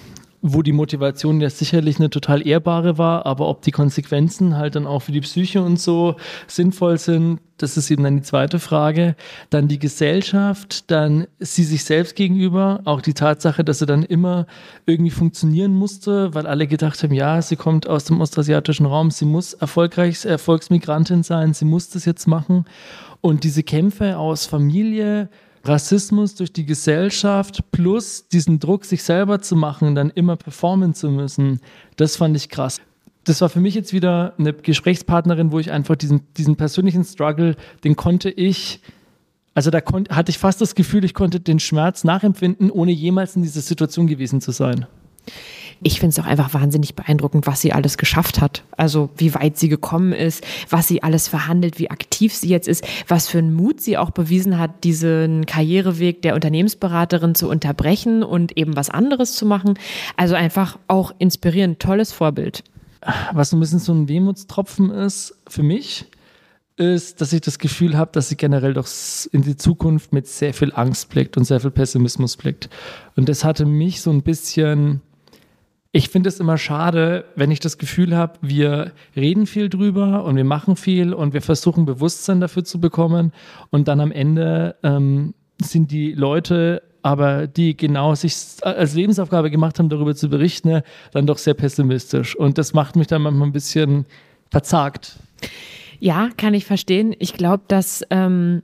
wo 0.52 0.62
die 0.62 0.72
Motivation 0.72 1.40
ja 1.40 1.50
sicherlich 1.50 1.98
eine 1.98 2.10
total 2.10 2.46
ehrbare 2.46 2.98
war, 2.98 3.26
aber 3.26 3.48
ob 3.48 3.62
die 3.62 3.70
Konsequenzen 3.70 4.56
halt 4.56 4.76
dann 4.76 4.86
auch 4.86 5.00
für 5.00 5.12
die 5.12 5.20
Psyche 5.20 5.62
und 5.62 5.80
so 5.80 6.16
sinnvoll 6.46 6.98
sind, 6.98 7.40
das 7.58 7.76
ist 7.76 7.90
eben 7.90 8.04
dann 8.04 8.16
die 8.16 8.22
zweite 8.22 8.58
Frage. 8.58 9.16
Dann 9.50 9.68
die 9.68 9.78
Gesellschaft, 9.78 10.90
dann 10.90 11.26
sie 11.38 11.64
sich 11.64 11.84
selbst 11.84 12.14
gegenüber, 12.14 12.80
auch 12.84 13.00
die 13.00 13.14
Tatsache, 13.14 13.64
dass 13.64 13.78
sie 13.78 13.86
dann 13.86 14.02
immer 14.02 14.46
irgendwie 14.84 15.10
funktionieren 15.10 15.74
musste, 15.74 16.34
weil 16.34 16.46
alle 16.46 16.66
gedacht 16.66 17.02
haben, 17.02 17.14
ja, 17.14 17.40
sie 17.40 17.56
kommt 17.56 17.88
aus 17.88 18.04
dem 18.04 18.20
ostasiatischen 18.20 18.86
Raum, 18.86 19.10
sie 19.10 19.24
muss 19.24 19.54
erfolgreich 19.54 20.24
Erfolgsmigrantin 20.24 21.22
sein, 21.22 21.54
sie 21.54 21.64
muss 21.64 21.88
das 21.88 22.04
jetzt 22.04 22.26
machen. 22.26 22.66
Und 23.22 23.44
diese 23.44 23.62
Kämpfe 23.62 24.18
aus 24.18 24.46
Familie, 24.46 25.30
Rassismus 25.68 26.34
durch 26.34 26.52
die 26.52 26.66
Gesellschaft 26.66 27.70
plus 27.70 28.28
diesen 28.28 28.58
Druck, 28.58 28.84
sich 28.84 29.02
selber 29.02 29.40
zu 29.40 29.56
machen, 29.56 29.94
dann 29.94 30.10
immer 30.10 30.36
performen 30.36 30.94
zu 30.94 31.10
müssen, 31.10 31.60
das 31.96 32.16
fand 32.16 32.36
ich 32.36 32.48
krass. 32.48 32.80
Das 33.24 33.40
war 33.40 33.48
für 33.48 33.60
mich 33.60 33.74
jetzt 33.74 33.92
wieder 33.92 34.34
eine 34.38 34.52
Gesprächspartnerin, 34.52 35.50
wo 35.50 35.58
ich 35.58 35.72
einfach 35.72 35.96
diesen, 35.96 36.20
diesen 36.36 36.56
persönlichen 36.56 37.04
Struggle, 37.04 37.56
den 37.82 37.96
konnte 37.96 38.30
ich, 38.30 38.80
also 39.54 39.70
da 39.70 39.80
kon 39.80 40.04
hatte 40.10 40.30
ich 40.30 40.38
fast 40.38 40.60
das 40.60 40.74
Gefühl, 40.74 41.04
ich 41.04 41.14
konnte 41.14 41.40
den 41.40 41.58
Schmerz 41.58 42.04
nachempfinden, 42.04 42.70
ohne 42.70 42.92
jemals 42.92 43.34
in 43.34 43.42
dieser 43.42 43.62
Situation 43.62 44.06
gewesen 44.06 44.40
zu 44.40 44.52
sein 44.52 44.86
ich 45.82 46.00
finde 46.00 46.14
es 46.14 46.18
auch 46.18 46.28
einfach 46.28 46.54
wahnsinnig 46.54 46.94
beeindruckend, 46.94 47.46
was 47.46 47.60
sie 47.60 47.72
alles 47.72 47.98
geschafft 47.98 48.40
hat. 48.40 48.64
Also 48.76 49.10
wie 49.16 49.34
weit 49.34 49.58
sie 49.58 49.68
gekommen 49.68 50.12
ist, 50.12 50.44
was 50.70 50.88
sie 50.88 51.02
alles 51.02 51.28
verhandelt, 51.28 51.78
wie 51.78 51.90
aktiv 51.90 52.34
sie 52.34 52.48
jetzt 52.48 52.68
ist, 52.68 52.84
was 53.08 53.28
für 53.28 53.38
einen 53.38 53.54
Mut 53.54 53.80
sie 53.80 53.98
auch 53.98 54.10
bewiesen 54.10 54.58
hat, 54.58 54.84
diesen 54.84 55.46
Karriereweg 55.46 56.22
der 56.22 56.34
Unternehmensberaterin 56.34 57.34
zu 57.34 57.48
unterbrechen 57.48 58.22
und 58.22 58.56
eben 58.56 58.76
was 58.76 58.90
anderes 58.90 59.34
zu 59.34 59.46
machen. 59.46 59.74
Also 60.16 60.34
einfach 60.34 60.78
auch 60.88 61.14
inspirierend, 61.18 61.80
tolles 61.80 62.12
Vorbild. 62.12 62.64
Was 63.32 63.52
ein 63.52 63.60
bisschen 63.60 63.78
so 63.78 63.92
ein 63.92 64.08
Wehmutstropfen 64.08 64.90
ist 64.90 65.36
für 65.46 65.62
mich, 65.62 66.06
ist, 66.76 67.20
dass 67.20 67.32
ich 67.32 67.40
das 67.40 67.58
Gefühl 67.58 67.96
habe, 67.96 68.10
dass 68.12 68.28
sie 68.28 68.36
generell 68.36 68.74
doch 68.74 68.88
in 69.32 69.42
die 69.42 69.56
Zukunft 69.56 70.12
mit 70.12 70.26
sehr 70.26 70.52
viel 70.52 70.72
Angst 70.74 71.08
blickt 71.08 71.36
und 71.36 71.44
sehr 71.44 71.60
viel 71.60 71.70
Pessimismus 71.70 72.36
blickt. 72.36 72.68
Und 73.16 73.28
das 73.28 73.44
hatte 73.44 73.64
mich 73.64 74.02
so 74.02 74.10
ein 74.10 74.22
bisschen 74.22 75.00
ich 75.96 76.10
finde 76.10 76.28
es 76.28 76.40
immer 76.40 76.58
schade, 76.58 77.24
wenn 77.36 77.50
ich 77.50 77.58
das 77.58 77.78
Gefühl 77.78 78.14
habe, 78.14 78.34
wir 78.42 78.92
reden 79.16 79.46
viel 79.46 79.70
drüber 79.70 80.24
und 80.24 80.36
wir 80.36 80.44
machen 80.44 80.76
viel 80.76 81.14
und 81.14 81.32
wir 81.32 81.40
versuchen 81.40 81.86
Bewusstsein 81.86 82.38
dafür 82.38 82.64
zu 82.64 82.78
bekommen 82.78 83.32
und 83.70 83.88
dann 83.88 84.00
am 84.00 84.12
Ende 84.12 84.76
ähm, 84.82 85.32
sind 85.58 85.90
die 85.90 86.12
Leute 86.12 86.82
aber 87.02 87.46
die 87.46 87.76
genau 87.76 88.16
sich 88.16 88.34
als 88.62 88.94
Lebensaufgabe 88.94 89.48
gemacht 89.48 89.78
haben, 89.78 89.88
darüber 89.88 90.16
zu 90.16 90.28
berichten, 90.28 90.82
dann 91.12 91.24
doch 91.24 91.38
sehr 91.38 91.54
pessimistisch. 91.54 92.34
Und 92.34 92.58
das 92.58 92.74
macht 92.74 92.96
mich 92.96 93.06
dann 93.06 93.22
manchmal 93.22 93.46
ein 93.48 93.52
bisschen 93.52 94.06
verzagt. 94.50 95.16
Ja, 96.00 96.30
kann 96.36 96.52
ich 96.52 96.64
verstehen. 96.64 97.14
Ich 97.20 97.34
glaube, 97.34 97.62
dass 97.68 98.02
ähm, 98.10 98.62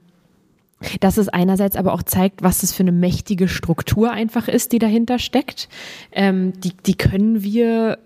dass 0.99 1.17
es 1.17 1.29
einerseits 1.29 1.75
aber 1.75 1.93
auch 1.93 2.03
zeigt, 2.03 2.43
was 2.43 2.63
es 2.63 2.73
für 2.73 2.83
eine 2.83 2.91
mächtige 2.91 3.47
Struktur 3.47 4.11
einfach 4.11 4.47
ist, 4.47 4.71
die 4.71 4.79
dahinter 4.79 5.19
steckt. 5.19 5.69
Ähm, 6.11 6.53
die, 6.61 6.73
die 6.85 6.95
können 6.95 7.43
wir 7.43 7.97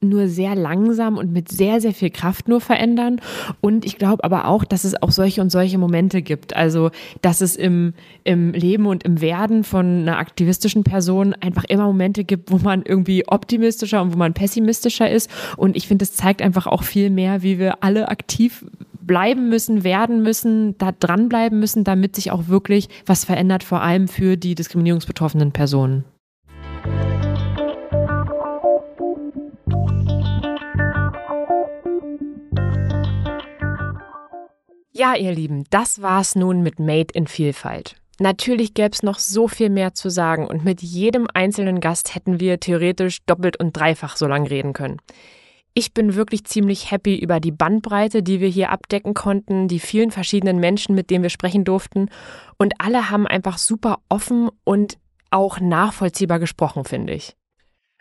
nur 0.00 0.28
sehr 0.28 0.54
langsam 0.54 1.16
und 1.16 1.32
mit 1.32 1.48
sehr, 1.48 1.80
sehr 1.80 1.92
viel 1.92 2.10
Kraft 2.10 2.48
nur 2.48 2.60
verändern. 2.60 3.20
Und 3.60 3.84
ich 3.84 3.98
glaube 3.98 4.22
aber 4.22 4.46
auch, 4.46 4.64
dass 4.64 4.84
es 4.84 5.00
auch 5.02 5.10
solche 5.10 5.40
und 5.40 5.50
solche 5.50 5.78
Momente 5.78 6.22
gibt. 6.22 6.54
Also, 6.54 6.90
dass 7.20 7.40
es 7.40 7.56
im, 7.56 7.94
im 8.24 8.52
Leben 8.52 8.86
und 8.86 9.02
im 9.02 9.20
Werden 9.20 9.64
von 9.64 10.02
einer 10.02 10.18
aktivistischen 10.18 10.84
Person 10.84 11.34
einfach 11.34 11.64
immer 11.64 11.86
Momente 11.86 12.24
gibt, 12.24 12.52
wo 12.52 12.58
man 12.58 12.82
irgendwie 12.82 13.26
optimistischer 13.26 14.00
und 14.02 14.12
wo 14.12 14.18
man 14.18 14.34
pessimistischer 14.34 15.10
ist. 15.10 15.30
Und 15.56 15.76
ich 15.76 15.88
finde, 15.88 16.04
es 16.04 16.14
zeigt 16.14 16.42
einfach 16.42 16.66
auch 16.66 16.84
viel 16.84 17.10
mehr, 17.10 17.42
wie 17.42 17.58
wir 17.58 17.82
alle 17.82 18.08
aktiv 18.08 18.64
bleiben 19.08 19.48
müssen, 19.48 19.82
werden 19.82 20.22
müssen, 20.22 20.78
da 20.78 20.92
dranbleiben 20.92 21.58
müssen, 21.58 21.82
damit 21.82 22.14
sich 22.14 22.30
auch 22.30 22.46
wirklich 22.46 22.88
was 23.04 23.24
verändert, 23.24 23.64
vor 23.64 23.82
allem 23.82 24.06
für 24.06 24.36
die 24.36 24.54
diskriminierungsbetroffenen 24.54 25.50
Personen. 25.50 26.04
Ja, 34.92 35.14
ihr 35.14 35.32
Lieben, 35.32 35.64
das 35.70 36.02
war's 36.02 36.34
nun 36.34 36.62
mit 36.62 36.78
Made 36.78 37.14
in 37.14 37.28
Vielfalt. 37.28 37.96
Natürlich 38.20 38.74
gäbe 38.74 38.90
es 38.92 39.04
noch 39.04 39.20
so 39.20 39.46
viel 39.46 39.70
mehr 39.70 39.94
zu 39.94 40.08
sagen 40.08 40.48
und 40.48 40.64
mit 40.64 40.82
jedem 40.82 41.28
einzelnen 41.32 41.78
Gast 41.78 42.16
hätten 42.16 42.40
wir 42.40 42.58
theoretisch 42.58 43.24
doppelt 43.24 43.60
und 43.60 43.76
dreifach 43.76 44.16
so 44.16 44.26
lang 44.26 44.44
reden 44.44 44.72
können. 44.72 44.96
Ich 45.78 45.94
bin 45.94 46.16
wirklich 46.16 46.42
ziemlich 46.42 46.90
happy 46.90 47.16
über 47.16 47.38
die 47.38 47.52
Bandbreite, 47.52 48.24
die 48.24 48.40
wir 48.40 48.48
hier 48.48 48.72
abdecken 48.72 49.14
konnten, 49.14 49.68
die 49.68 49.78
vielen 49.78 50.10
verschiedenen 50.10 50.58
Menschen, 50.58 50.96
mit 50.96 51.08
denen 51.08 51.22
wir 51.22 51.30
sprechen 51.30 51.62
durften. 51.62 52.08
Und 52.56 52.74
alle 52.78 53.10
haben 53.10 53.28
einfach 53.28 53.58
super 53.58 53.98
offen 54.08 54.50
und 54.64 54.98
auch 55.30 55.60
nachvollziehbar 55.60 56.40
gesprochen, 56.40 56.84
finde 56.84 57.12
ich. 57.12 57.36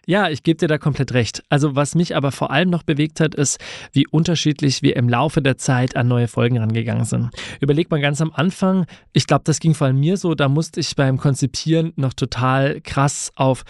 Ja, 0.07 0.29
ich 0.29 0.41
gebe 0.41 0.57
dir 0.57 0.67
da 0.67 0.79
komplett 0.79 1.13
recht. 1.13 1.43
Also 1.49 1.75
was 1.75 1.93
mich 1.93 2.15
aber 2.15 2.31
vor 2.31 2.49
allem 2.49 2.71
noch 2.71 2.81
bewegt 2.81 3.19
hat, 3.19 3.35
ist, 3.35 3.59
wie 3.91 4.07
unterschiedlich 4.07 4.81
wir 4.81 4.95
im 4.95 5.07
Laufe 5.07 5.41
der 5.43 5.57
Zeit 5.57 5.97
an 5.97 6.07
neue 6.07 6.29
Folgen 6.29 6.57
rangegangen 6.57 7.03
sind. 7.03 7.29
Überleg 7.59 7.91
mal 7.91 7.99
ganz 8.01 8.21
am 8.21 8.31
Anfang, 8.31 8.85
ich 9.11 9.27
glaube, 9.27 9.43
das 9.43 9.59
ging 9.59 9.75
vor 9.75 9.85
allem 9.85 9.99
mir 9.99 10.17
so, 10.17 10.33
da 10.33 10.47
musste 10.49 10.79
ich 10.79 10.95
beim 10.95 11.17
Konzipieren 11.17 11.91
noch 11.97 12.13
total 12.13 12.79
krass 12.81 13.33
auf 13.35 13.65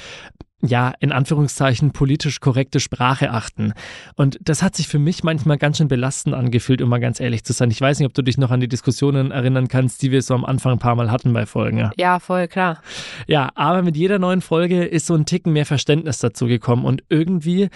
ja, 0.61 0.91
in 0.99 1.11
Anführungszeichen 1.11 1.91
politisch 1.91 2.39
korrekte 2.39 2.79
Sprache 2.79 3.31
achten. 3.31 3.73
Und 4.15 4.39
das 4.41 4.63
hat 4.63 4.75
sich 4.75 4.87
für 4.87 4.97
mich 4.97 5.23
manchmal 5.23 5.57
ganz 5.57 5.77
schön 5.77 5.87
belastend 5.87 6.33
angefühlt, 6.33 6.81
um 6.81 6.89
mal 6.89 6.99
ganz 6.99 7.19
ehrlich 7.19 7.43
zu 7.43 7.53
sein. 7.53 7.69
Ich 7.69 7.79
weiß 7.79 7.99
nicht, 7.99 8.07
ob 8.07 8.13
du 8.15 8.23
dich 8.23 8.37
noch 8.37 8.49
an 8.49 8.59
die 8.59 8.67
Diskussionen 8.67 9.29
erinnern 9.29 9.67
kannst, 9.67 10.01
die 10.01 10.11
wir 10.11 10.21
so 10.21 10.33
am 10.33 10.45
Anfang 10.45 10.73
ein 10.73 10.79
paar 10.79 10.95
Mal 10.95 11.11
hatten 11.11 11.31
bei 11.31 11.45
Folgen. 11.45 11.91
Ja, 11.97 12.19
voll 12.19 12.47
klar. 12.47 12.81
Ja, 13.27 13.51
aber 13.53 13.83
mit 13.83 13.95
jeder 13.97 14.17
neuen 14.17 14.41
Folge 14.41 14.83
ist 14.83 15.05
so 15.05 15.13
ein 15.13 15.25
Ticken 15.25 15.53
mehr 15.53 15.65
Verständnis 15.65 16.19
dazu 16.19 16.47
gekommen 16.47 16.85
und 16.85 17.03
irgendwie 17.09 17.69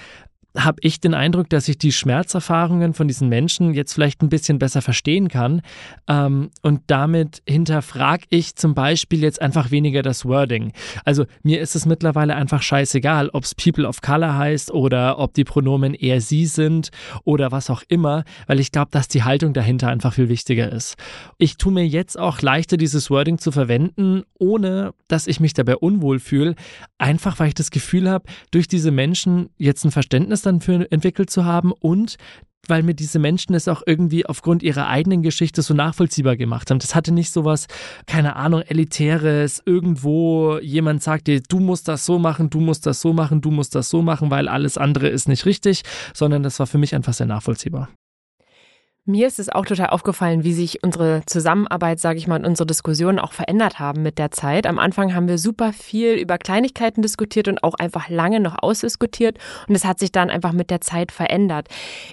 habe 0.57 0.79
ich 0.81 0.99
den 0.99 1.13
Eindruck, 1.13 1.49
dass 1.49 1.67
ich 1.67 1.77
die 1.77 1.91
Schmerzerfahrungen 1.91 2.93
von 2.93 3.07
diesen 3.07 3.29
Menschen 3.29 3.73
jetzt 3.73 3.93
vielleicht 3.93 4.21
ein 4.21 4.29
bisschen 4.29 4.59
besser 4.59 4.81
verstehen 4.81 5.29
kann. 5.29 5.61
Ähm, 6.07 6.49
und 6.61 6.81
damit 6.87 7.41
hinterfrage 7.47 8.25
ich 8.29 8.55
zum 8.55 8.73
Beispiel 8.73 9.21
jetzt 9.21 9.41
einfach 9.41 9.71
weniger 9.71 10.01
das 10.01 10.25
Wording. 10.25 10.73
Also 11.05 11.25
mir 11.43 11.61
ist 11.61 11.75
es 11.75 11.85
mittlerweile 11.85 12.35
einfach 12.35 12.61
scheißegal, 12.61 13.29
ob 13.29 13.43
es 13.43 13.55
People 13.55 13.87
of 13.87 14.01
Color 14.01 14.37
heißt 14.37 14.71
oder 14.71 15.19
ob 15.19 15.33
die 15.33 15.45
Pronomen 15.45 15.93
er 15.93 16.19
sie 16.19 16.45
sind 16.45 16.89
oder 17.23 17.51
was 17.51 17.69
auch 17.69 17.83
immer, 17.87 18.23
weil 18.47 18.59
ich 18.59 18.71
glaube, 18.71 18.91
dass 18.91 19.07
die 19.07 19.23
Haltung 19.23 19.53
dahinter 19.53 19.87
einfach 19.87 20.13
viel 20.13 20.29
wichtiger 20.29 20.71
ist. 20.71 20.95
Ich 21.37 21.57
tue 21.57 21.71
mir 21.71 21.87
jetzt 21.87 22.19
auch 22.19 22.41
leichter, 22.41 22.77
dieses 22.77 23.09
Wording 23.09 23.37
zu 23.37 23.51
verwenden, 23.51 24.23
ohne 24.37 24.93
dass 25.07 25.27
ich 25.27 25.39
mich 25.39 25.53
dabei 25.53 25.77
unwohl 25.77 26.19
fühle, 26.19 26.55
einfach 26.97 27.39
weil 27.39 27.49
ich 27.49 27.53
das 27.53 27.71
Gefühl 27.71 28.09
habe, 28.09 28.25
durch 28.51 28.67
diese 28.67 28.91
Menschen 28.91 29.49
jetzt 29.57 29.85
ein 29.85 29.91
Verständnis 29.91 30.40
Verständnis 30.41 30.43
dann 30.43 30.61
für 30.61 30.91
entwickelt 30.91 31.29
zu 31.29 31.45
haben 31.45 31.71
und 31.71 32.17
weil 32.67 32.83
mir 32.83 32.93
diese 32.93 33.17
Menschen 33.17 33.55
es 33.55 33.67
auch 33.67 33.81
irgendwie 33.87 34.27
aufgrund 34.27 34.61
ihrer 34.61 34.87
eigenen 34.87 35.23
Geschichte 35.23 35.63
so 35.63 35.73
nachvollziehbar 35.73 36.37
gemacht 36.37 36.69
haben. 36.69 36.77
Das 36.77 36.93
hatte 36.93 37.11
nicht 37.11 37.31
so 37.31 37.43
was, 37.43 37.65
keine 38.05 38.35
Ahnung, 38.35 38.61
elitäres, 38.61 39.63
irgendwo 39.65 40.59
jemand 40.59 41.01
sagt 41.01 41.25
dir, 41.25 41.41
du 41.41 41.59
musst 41.59 41.87
das 41.87 42.05
so 42.05 42.19
machen, 42.19 42.51
du 42.51 42.59
musst 42.59 42.85
das 42.85 43.01
so 43.01 43.13
machen, 43.13 43.41
du 43.41 43.49
musst 43.49 43.73
das 43.73 43.89
so 43.89 44.03
machen, 44.03 44.29
weil 44.29 44.47
alles 44.47 44.77
andere 44.77 45.09
ist 45.09 45.27
nicht 45.27 45.47
richtig, 45.47 45.81
sondern 46.13 46.43
das 46.43 46.59
war 46.59 46.67
für 46.67 46.77
mich 46.77 46.93
einfach 46.93 47.13
sehr 47.13 47.27
nachvollziehbar. 47.27 47.89
Mir 49.05 49.25
ist 49.25 49.39
es 49.39 49.49
auch 49.49 49.65
total 49.65 49.87
aufgefallen, 49.87 50.43
wie 50.43 50.53
sich 50.53 50.83
unsere 50.83 51.23
Zusammenarbeit, 51.25 51.99
sage 51.99 52.19
ich 52.19 52.27
mal, 52.27 52.39
und 52.39 52.45
unsere 52.45 52.67
Diskussionen 52.67 53.17
auch 53.17 53.33
verändert 53.33 53.79
haben 53.79 54.03
mit 54.03 54.19
der 54.19 54.29
Zeit. 54.29 54.67
Am 54.67 54.77
Anfang 54.77 55.15
haben 55.15 55.27
wir 55.27 55.39
super 55.39 55.73
viel 55.73 56.13
über 56.13 56.37
Kleinigkeiten 56.37 57.01
diskutiert 57.01 57.47
und 57.47 57.63
auch 57.63 57.73
einfach 57.73 58.09
lange 58.09 58.39
noch 58.39 58.61
ausdiskutiert 58.61 59.39
und 59.67 59.73
es 59.73 59.85
hat 59.85 59.97
sich 59.97 60.11
dann 60.11 60.29
einfach 60.29 60.51
mit 60.53 60.69
der 60.69 60.81
Zeit 60.81 61.11
verändert. 61.11 61.67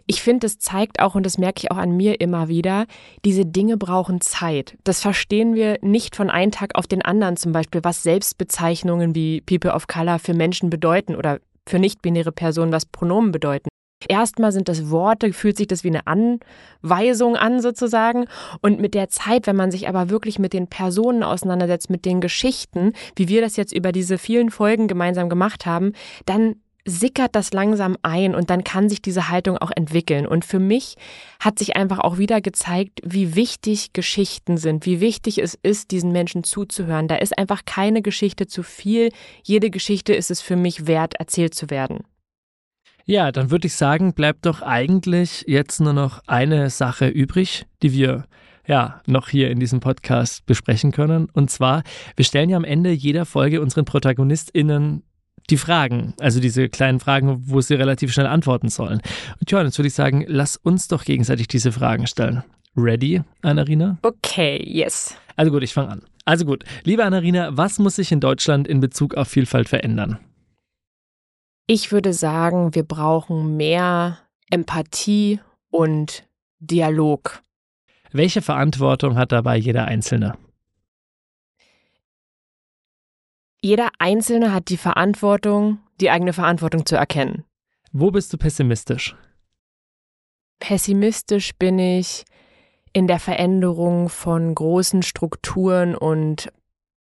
Ich 0.07 0.22
finde, 0.22 0.47
es 0.47 0.59
zeigt 0.61 1.01
auch, 1.01 1.14
und 1.14 1.26
das 1.26 1.36
merke 1.36 1.61
ich 1.62 1.70
auch 1.70 1.76
an 1.76 1.95
mir 1.95 2.22
immer 2.22 2.49
wieder, 2.49 2.86
diese 3.22 3.45
Dinge 3.45 3.76
brauchen 3.76 4.22
Zeit. 4.22 4.78
Das 4.84 5.03
verstehen 5.03 5.55
wir 5.55 5.76
nicht 5.82 6.16
von 6.16 6.30
einem 6.30 6.53
Tag 6.53 6.74
auf 6.74 6.86
den 6.86 7.03
anderen, 7.03 7.36
zum 7.36 7.53
Beispiel, 7.53 7.84
was 7.84 8.03
Selbstbezeichnungen 8.03 9.14
wie 9.14 9.43
People 9.43 9.74
of 9.74 9.89
Color 9.89 10.18
für 10.20 10.32
Menschen 10.32 10.70
bedeuten 10.70 11.16
oder 11.16 11.39
für 11.68 11.78
nicht-binäre 11.78 12.32
Personen, 12.32 12.72
was 12.72 12.86
Pronomen 12.86 13.30
bedeuten. 13.30 13.68
Erstmal 14.07 14.53
sind 14.53 14.69
das 14.69 14.91
Worte, 14.91 15.33
fühlt 15.33 15.57
sich 15.57 15.67
das 15.67 15.83
wie 15.83 15.89
eine 15.89 16.07
Anweisung 16.07 17.37
an 17.37 17.61
sozusagen. 17.61 18.27
Und 18.61 18.81
mit 18.81 18.95
der 18.95 19.09
Zeit, 19.09 19.47
wenn 19.47 19.57
man 19.57 19.73
sich 19.73 19.89
aber 19.89 20.09
wirklich 20.09 20.39
mit 20.39 20.53
den 20.53 20.69
Personen 20.69 21.25
auseinandersetzt, 21.25 21.91
mit 21.91 22.05
den 22.05 22.21
Geschichten, 22.21 22.93
wie 23.17 23.29
wir 23.29 23.41
das 23.41 23.57
jetzt 23.57 23.73
über 23.73 23.91
diese 23.91 24.19
vielen 24.19 24.51
Folgen 24.51 24.87
gemeinsam 24.87 25.29
gemacht 25.29 25.67
haben, 25.67 25.95
dann 26.27 26.57
sickert 26.85 27.35
das 27.35 27.53
langsam 27.53 27.97
ein 28.03 28.35
und 28.35 28.51
dann 28.51 28.65
kann 28.65 28.89
sich 28.89 29.03
diese 29.03 29.29
Haltung 29.29 29.59
auch 29.59 29.71
entwickeln. 29.75 30.27
Und 30.27 30.45
für 30.45 30.59
mich 30.59 30.97
hat 31.39 31.59
sich 31.59 31.77
einfach 31.77 31.99
auch 31.99 32.19
wieder 32.19 32.41
gezeigt, 32.41 33.01
wie 33.05 33.35
wichtig 33.35 33.93
Geschichten 33.93 34.57
sind, 34.57 34.87
wie 34.87 35.01
wichtig 35.01 35.39
es 35.39 35.59
ist, 35.63 35.91
diesen 35.91 36.13
Menschen 36.13 36.45
zuzuhören. 36.45 37.09
Da 37.09 37.17
ist 37.17 37.37
einfach 37.37 37.65
keine 37.67 38.01
Geschichte 38.01 38.47
zu 38.47 38.63
viel. 38.63 39.11
Jede 39.43 39.71
Geschichte 39.71 40.15
ist 40.15 40.31
es 40.31 40.41
für 40.41 40.57
mich 40.57 40.87
wert, 40.87 41.15
erzählt 41.17 41.55
zu 41.55 41.69
werden. 41.69 42.05
Ja, 43.11 43.33
dann 43.33 43.51
würde 43.51 43.69
ich 43.69 43.73
sagen, 43.73 44.13
bleibt 44.13 44.45
doch 44.45 44.61
eigentlich 44.61 45.47
jetzt 45.47 45.81
nur 45.81 45.95
noch 45.95 46.21
eine 46.27 46.69
Sache 46.69 47.09
übrig, 47.09 47.65
die 47.83 47.95
wir 47.95 48.27
ja 48.67 49.01
noch 49.07 49.31
hier 49.31 49.51
in 49.51 49.59
diesem 49.59 49.81
Podcast 49.81 50.45
besprechen 50.45 50.93
können. 50.93 51.31
Und 51.33 51.51
zwar, 51.51 51.85
wir 52.17 52.27
stellen 52.27 52.51
ja 52.51 52.59
am 52.59 52.65
Ende 52.65 52.91
jeder 52.91 53.25
Folge 53.25 53.63
unseren 53.63 53.87
ProtagonistInnen 53.87 55.05
die 55.49 55.57
Fragen, 55.57 56.13
also 56.21 56.39
diese 56.39 56.69
kleinen 56.69 57.01
Fragen, 57.01 57.45
wo 57.47 57.63
sie 57.63 57.77
relativ 57.77 58.13
schnell 58.13 58.27
antworten 58.27 58.69
sollen. 58.69 59.01
Und 59.41 59.51
ja, 59.51 59.63
jetzt 59.63 59.79
würde 59.79 59.89
ich 59.89 59.95
sagen, 59.95 60.27
lass 60.29 60.59
uns 60.59 60.89
doch 60.89 61.05
gegenseitig 61.05 61.49
diese 61.49 61.73
Fragen 61.73 62.07
stellen. 62.07 62.45
Ready, 62.77 63.23
Anarina? 63.41 63.97
Okay, 64.03 64.63
yes. 64.63 65.17
Also 65.35 65.51
gut, 65.51 65.63
ich 65.63 65.73
fange 65.73 65.93
an. 65.93 66.03
Also 66.27 66.45
gut, 66.45 66.63
liebe 66.85 67.07
Anarina, 67.07 67.57
was 67.57 67.79
muss 67.79 67.97
sich 67.97 68.13
in 68.13 68.21
Deutschland 68.21 68.69
in 68.69 68.81
Bezug 68.81 69.15
auf 69.15 69.29
Vielfalt 69.29 69.71
verändern? 69.71 70.19
Ich 71.71 71.93
würde 71.93 72.14
sagen, 72.14 72.75
wir 72.75 72.83
brauchen 72.83 73.59
mehr 73.59 74.21
Empathie 74.51 75.39
und 75.69 76.27
Dialog. 76.61 77.43
Welche 78.11 78.41
Verantwortung 78.41 79.19
hat 79.19 79.33
dabei 79.33 79.59
jeder 79.59 79.85
Einzelne? 79.85 80.39
Jeder 83.61 83.91
Einzelne 83.99 84.55
hat 84.55 84.71
die 84.71 84.79
Verantwortung, 84.79 85.81
die 86.01 86.09
eigene 86.09 86.33
Verantwortung 86.33 86.87
zu 86.87 86.97
erkennen. 86.97 87.45
Wo 87.93 88.11
bist 88.11 88.33
du 88.33 88.39
pessimistisch? 88.39 89.14
Pessimistisch 90.61 91.55
bin 91.55 91.79
ich 91.79 92.25
in 92.95 93.07
der 93.07 93.21
Veränderung 93.21 94.09
von 94.09 94.55
großen 94.55 95.03
Strukturen 95.03 95.95
und 95.95 96.51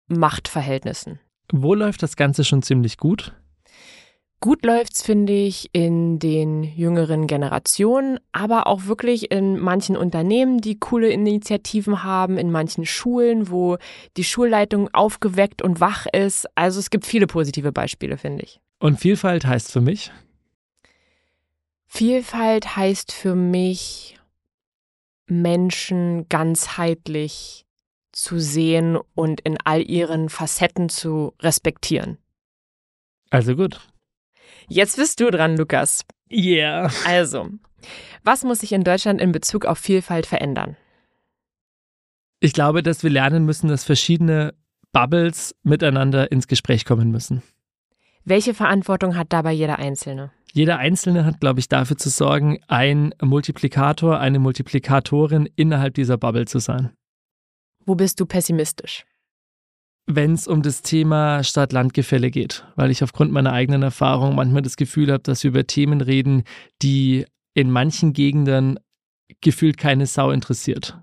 Machtverhältnissen. 0.07 1.20
Wo 1.51 1.76
läuft 1.76 2.01
das 2.01 2.16
Ganze 2.16 2.43
schon 2.43 2.63
ziemlich 2.63 2.97
gut? 2.97 3.36
Gut 4.46 4.64
läuft's, 4.64 5.02
finde 5.02 5.34
ich, 5.34 5.72
in 5.74 6.20
den 6.20 6.62
jüngeren 6.62 7.26
Generationen, 7.26 8.20
aber 8.32 8.68
auch 8.68 8.86
wirklich 8.86 9.32
in 9.32 9.58
manchen 9.58 9.98
Unternehmen, 9.98 10.62
die 10.62 10.80
coole 10.80 11.10
Initiativen 11.10 12.04
haben, 12.04 12.38
in 12.38 12.52
manchen 12.52 12.86
Schulen, 12.86 13.50
wo 13.50 13.80
die 14.18 14.24
Schulleitung 14.24 14.93
aufgeweckt 14.93 15.64
und 15.64 15.80
wach 15.80 16.06
ist. 16.06 16.46
Also 16.54 16.80
es 16.80 16.91
gibt 16.91 17.08
viele 17.08 17.26
positive 17.26 17.72
Beispiele, 17.72 18.20
finde 18.20 18.43
ich. 18.43 18.62
Und 18.78 19.00
Vielfalt 19.00 19.48
heißt 19.48 19.72
für 19.72 19.82
mich? 19.82 20.12
Vielfalt 21.88 22.76
heißt 22.76 23.14
für 23.14 23.34
mich, 23.34 24.20
Menschen 25.26 26.30
ganzheitlich 26.30 27.66
zu 28.12 28.38
sehen 28.38 29.00
und 29.16 29.41
in 29.41 29.58
all 29.64 29.82
ihren 29.82 30.30
Facetten 30.30 30.89
zu 30.89 31.34
respektieren. 31.39 32.20
Also 33.32 33.56
gut. 33.56 33.80
Jetzt 34.68 34.97
bist 34.97 35.20
du 35.20 35.30
dran, 35.30 35.57
Lukas. 35.57 36.05
Yeah. 36.32 36.91
Also, 37.05 37.49
was 38.24 38.43
muss 38.43 38.59
sich 38.59 38.72
in 38.72 38.84
Deutschland 38.84 39.22
in 39.22 39.32
Bezug 39.32 39.66
auf 39.66 39.78
Vielfalt 39.78 40.26
verändern? 40.26 40.76
Ich 42.39 42.53
glaube, 42.53 42.84
dass 42.84 43.03
wir 43.03 43.09
lernen 43.09 43.45
müssen, 43.45 43.68
dass 43.68 43.84
verschiedene 43.84 44.53
Bubbles 44.91 45.55
miteinander 45.63 46.32
ins 46.32 46.47
Gespräch 46.47 46.86
kommen 46.86 47.11
müssen. 47.11 47.43
Welche 48.24 48.53
Verantwortung 48.53 49.16
hat 49.16 49.28
dabei 49.34 49.51
jeder 49.51 49.78
Einzelne? 49.78 50.32
Jeder 50.51 50.78
Einzelne 50.78 51.26
hat, 51.26 51.41
glaube 51.41 51.59
ich, 51.59 51.68
dafür 51.68 51.97
zu 51.97 52.09
sorgen, 52.09 52.59
ein 52.68 53.13
Multiplikator, 53.22 54.20
eine 54.20 54.39
Multiplikatorin 54.39 55.49
innerhalb 55.55 55.93
dieser 55.95 56.18
Bubble 56.18 56.45
zu 56.45 56.59
sein. 56.59 56.91
Wo 57.86 57.93
bist 57.95 58.20
du 58.20 58.26
pessimistisch? 58.26 59.05
Wenn 60.08 60.34
es 60.34 60.47
um 60.47 60.62
das 60.62 60.82
Thema 60.82 61.43
Stadt-Land-Gefälle 61.43 62.30
geht, 62.30 62.66
weil 62.76 62.91
ich 62.91 63.03
aufgrund 63.03 63.32
meiner 63.32 63.53
eigenen 63.53 63.84
Erfahrung 63.84 64.36
manchmal 64.36 64.62
das 64.62 64.76
Gefühl 64.76 65.12
habe, 65.12 65.24
dass 65.24 65.43
wir 65.43 65.49
über 65.49 65.66
Themen 65.66 66.01
reden, 66.01 66.43
die 66.82 67.26
in 67.53 67.72
manchen 67.72 68.14
Gegenden 68.14 68.80
gefühlt 69.41 69.78
keine 69.78 70.06
Sau 70.06 70.32
interessiert. 70.32 70.99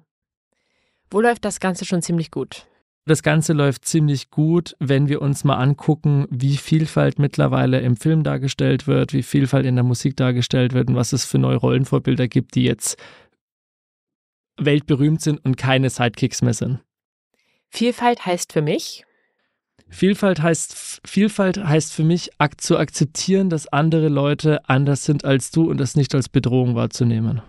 Wo 1.11 1.21
läuft 1.21 1.45
das 1.45 1.61
Ganze 1.61 1.85
schon 1.85 2.03
ziemlich 2.03 2.31
gut? 2.31 2.67
Das 3.05 3.25
Ganze 3.25 3.53
läuft 3.53 3.85
ziemlich 3.85 4.31
gut, 4.31 4.77
wenn 4.79 5.09
wir 5.09 5.21
uns 5.21 5.43
mal 5.43 5.57
angucken, 5.57 6.27
wie 6.31 6.57
Vielfalt 6.57 7.19
mittlerweile 7.19 7.81
im 7.81 7.97
Film 7.97 8.23
dargestellt 8.23 8.87
wird, 8.87 9.13
wie 9.13 9.25
Vielfalt 9.25 9.67
in 9.67 9.75
der 9.75 9.85
Musik 9.85 10.17
dargestellt 10.17 10.73
wird 10.73 10.89
und 10.89 10.95
was 10.95 11.13
es 11.13 11.25
für 11.25 11.39
neue 11.39 11.57
Rollenvorbilder 11.57 12.29
gibt, 12.29 12.55
die 12.55 12.63
jetzt 12.63 12.97
weltberühmt 14.57 15.21
sind 15.21 15.45
und 15.45 15.57
keine 15.57 15.91
Sidekicks 15.91 16.43
mehr 16.43 16.55
sind. 16.55 16.79
Vielfalt 17.75 18.27
heißt 18.27 18.53
für 18.53 18.61
mich, 18.61 19.07
Vielfalt 19.89 20.43
heißt, 20.43 21.01
Vielfalt 21.07 21.57
heißt 21.57 21.93
für 21.93 22.05
mich, 22.05 22.31
zu 22.59 22.77
akzeptieren, 22.77 23.49
dass 23.49 23.67
andere 23.67 24.09
Leute 24.09 24.69
anders 24.69 25.05
sind 25.05 25.25
als 25.25 25.51
du 25.51 25.71
und 25.71 25.79
das 25.79 25.97
nicht 25.97 26.15
als 26.15 26.29
Bedrohung 26.29 26.75
wahrzunehmen. 26.75 27.41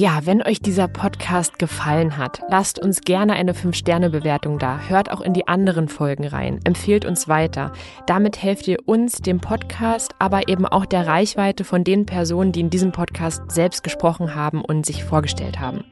Ja, 0.00 0.24
wenn 0.24 0.40
euch 0.42 0.62
dieser 0.62 0.88
Podcast 0.88 1.58
gefallen 1.58 2.16
hat, 2.16 2.40
lasst 2.48 2.78
uns 2.78 3.02
gerne 3.02 3.34
eine 3.34 3.52
5-Sterne-Bewertung 3.52 4.58
da. 4.58 4.80
Hört 4.88 5.10
auch 5.10 5.20
in 5.20 5.34
die 5.34 5.46
anderen 5.46 5.88
Folgen 5.88 6.26
rein. 6.26 6.58
Empfehlt 6.64 7.04
uns 7.04 7.28
weiter. 7.28 7.72
Damit 8.06 8.42
helft 8.42 8.66
ihr 8.66 8.78
uns, 8.86 9.20
dem 9.20 9.40
Podcast, 9.40 10.14
aber 10.18 10.48
eben 10.48 10.64
auch 10.64 10.86
der 10.86 11.06
Reichweite 11.06 11.64
von 11.64 11.84
den 11.84 12.06
Personen, 12.06 12.52
die 12.52 12.60
in 12.60 12.70
diesem 12.70 12.92
Podcast 12.92 13.42
selbst 13.50 13.84
gesprochen 13.84 14.34
haben 14.34 14.64
und 14.64 14.86
sich 14.86 15.04
vorgestellt 15.04 15.60
haben. 15.60 15.84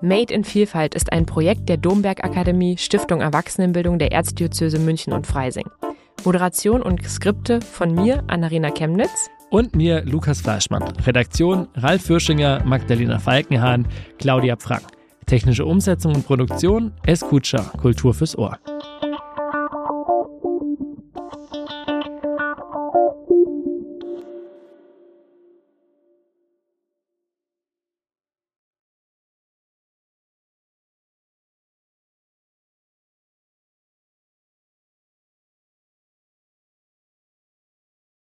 Made 0.00 0.32
in 0.32 0.44
Vielfalt 0.44 0.94
ist 0.94 1.12
ein 1.12 1.26
Projekt 1.26 1.68
der 1.68 1.78
Domberg 1.78 2.22
Akademie, 2.22 2.78
Stiftung 2.78 3.22
Erwachsenenbildung 3.22 3.98
der 3.98 4.12
Erzdiözese 4.12 4.78
München 4.78 5.14
und 5.14 5.26
Freising. 5.26 5.68
Moderation 6.24 6.80
und 6.80 7.02
Skripte 7.02 7.60
von 7.60 7.92
mir, 7.92 8.22
Annarena 8.28 8.70
Chemnitz 8.70 9.30
und 9.50 9.76
mir, 9.76 10.04
Lukas 10.04 10.40
Fleischmann. 10.40 10.82
Redaktion 11.06 11.68
Ralf 11.74 12.02
Fürschinger, 12.02 12.62
Magdalena 12.64 13.18
Falkenhahn, 13.18 13.86
Claudia 14.18 14.56
Frank. 14.56 14.84
Technische 15.26 15.64
Umsetzung 15.64 16.14
und 16.14 16.26
Produktion 16.26 16.92
Escucha, 17.06 17.62
Kultur 17.78 18.14
fürs 18.14 18.36
Ohr. 18.36 18.58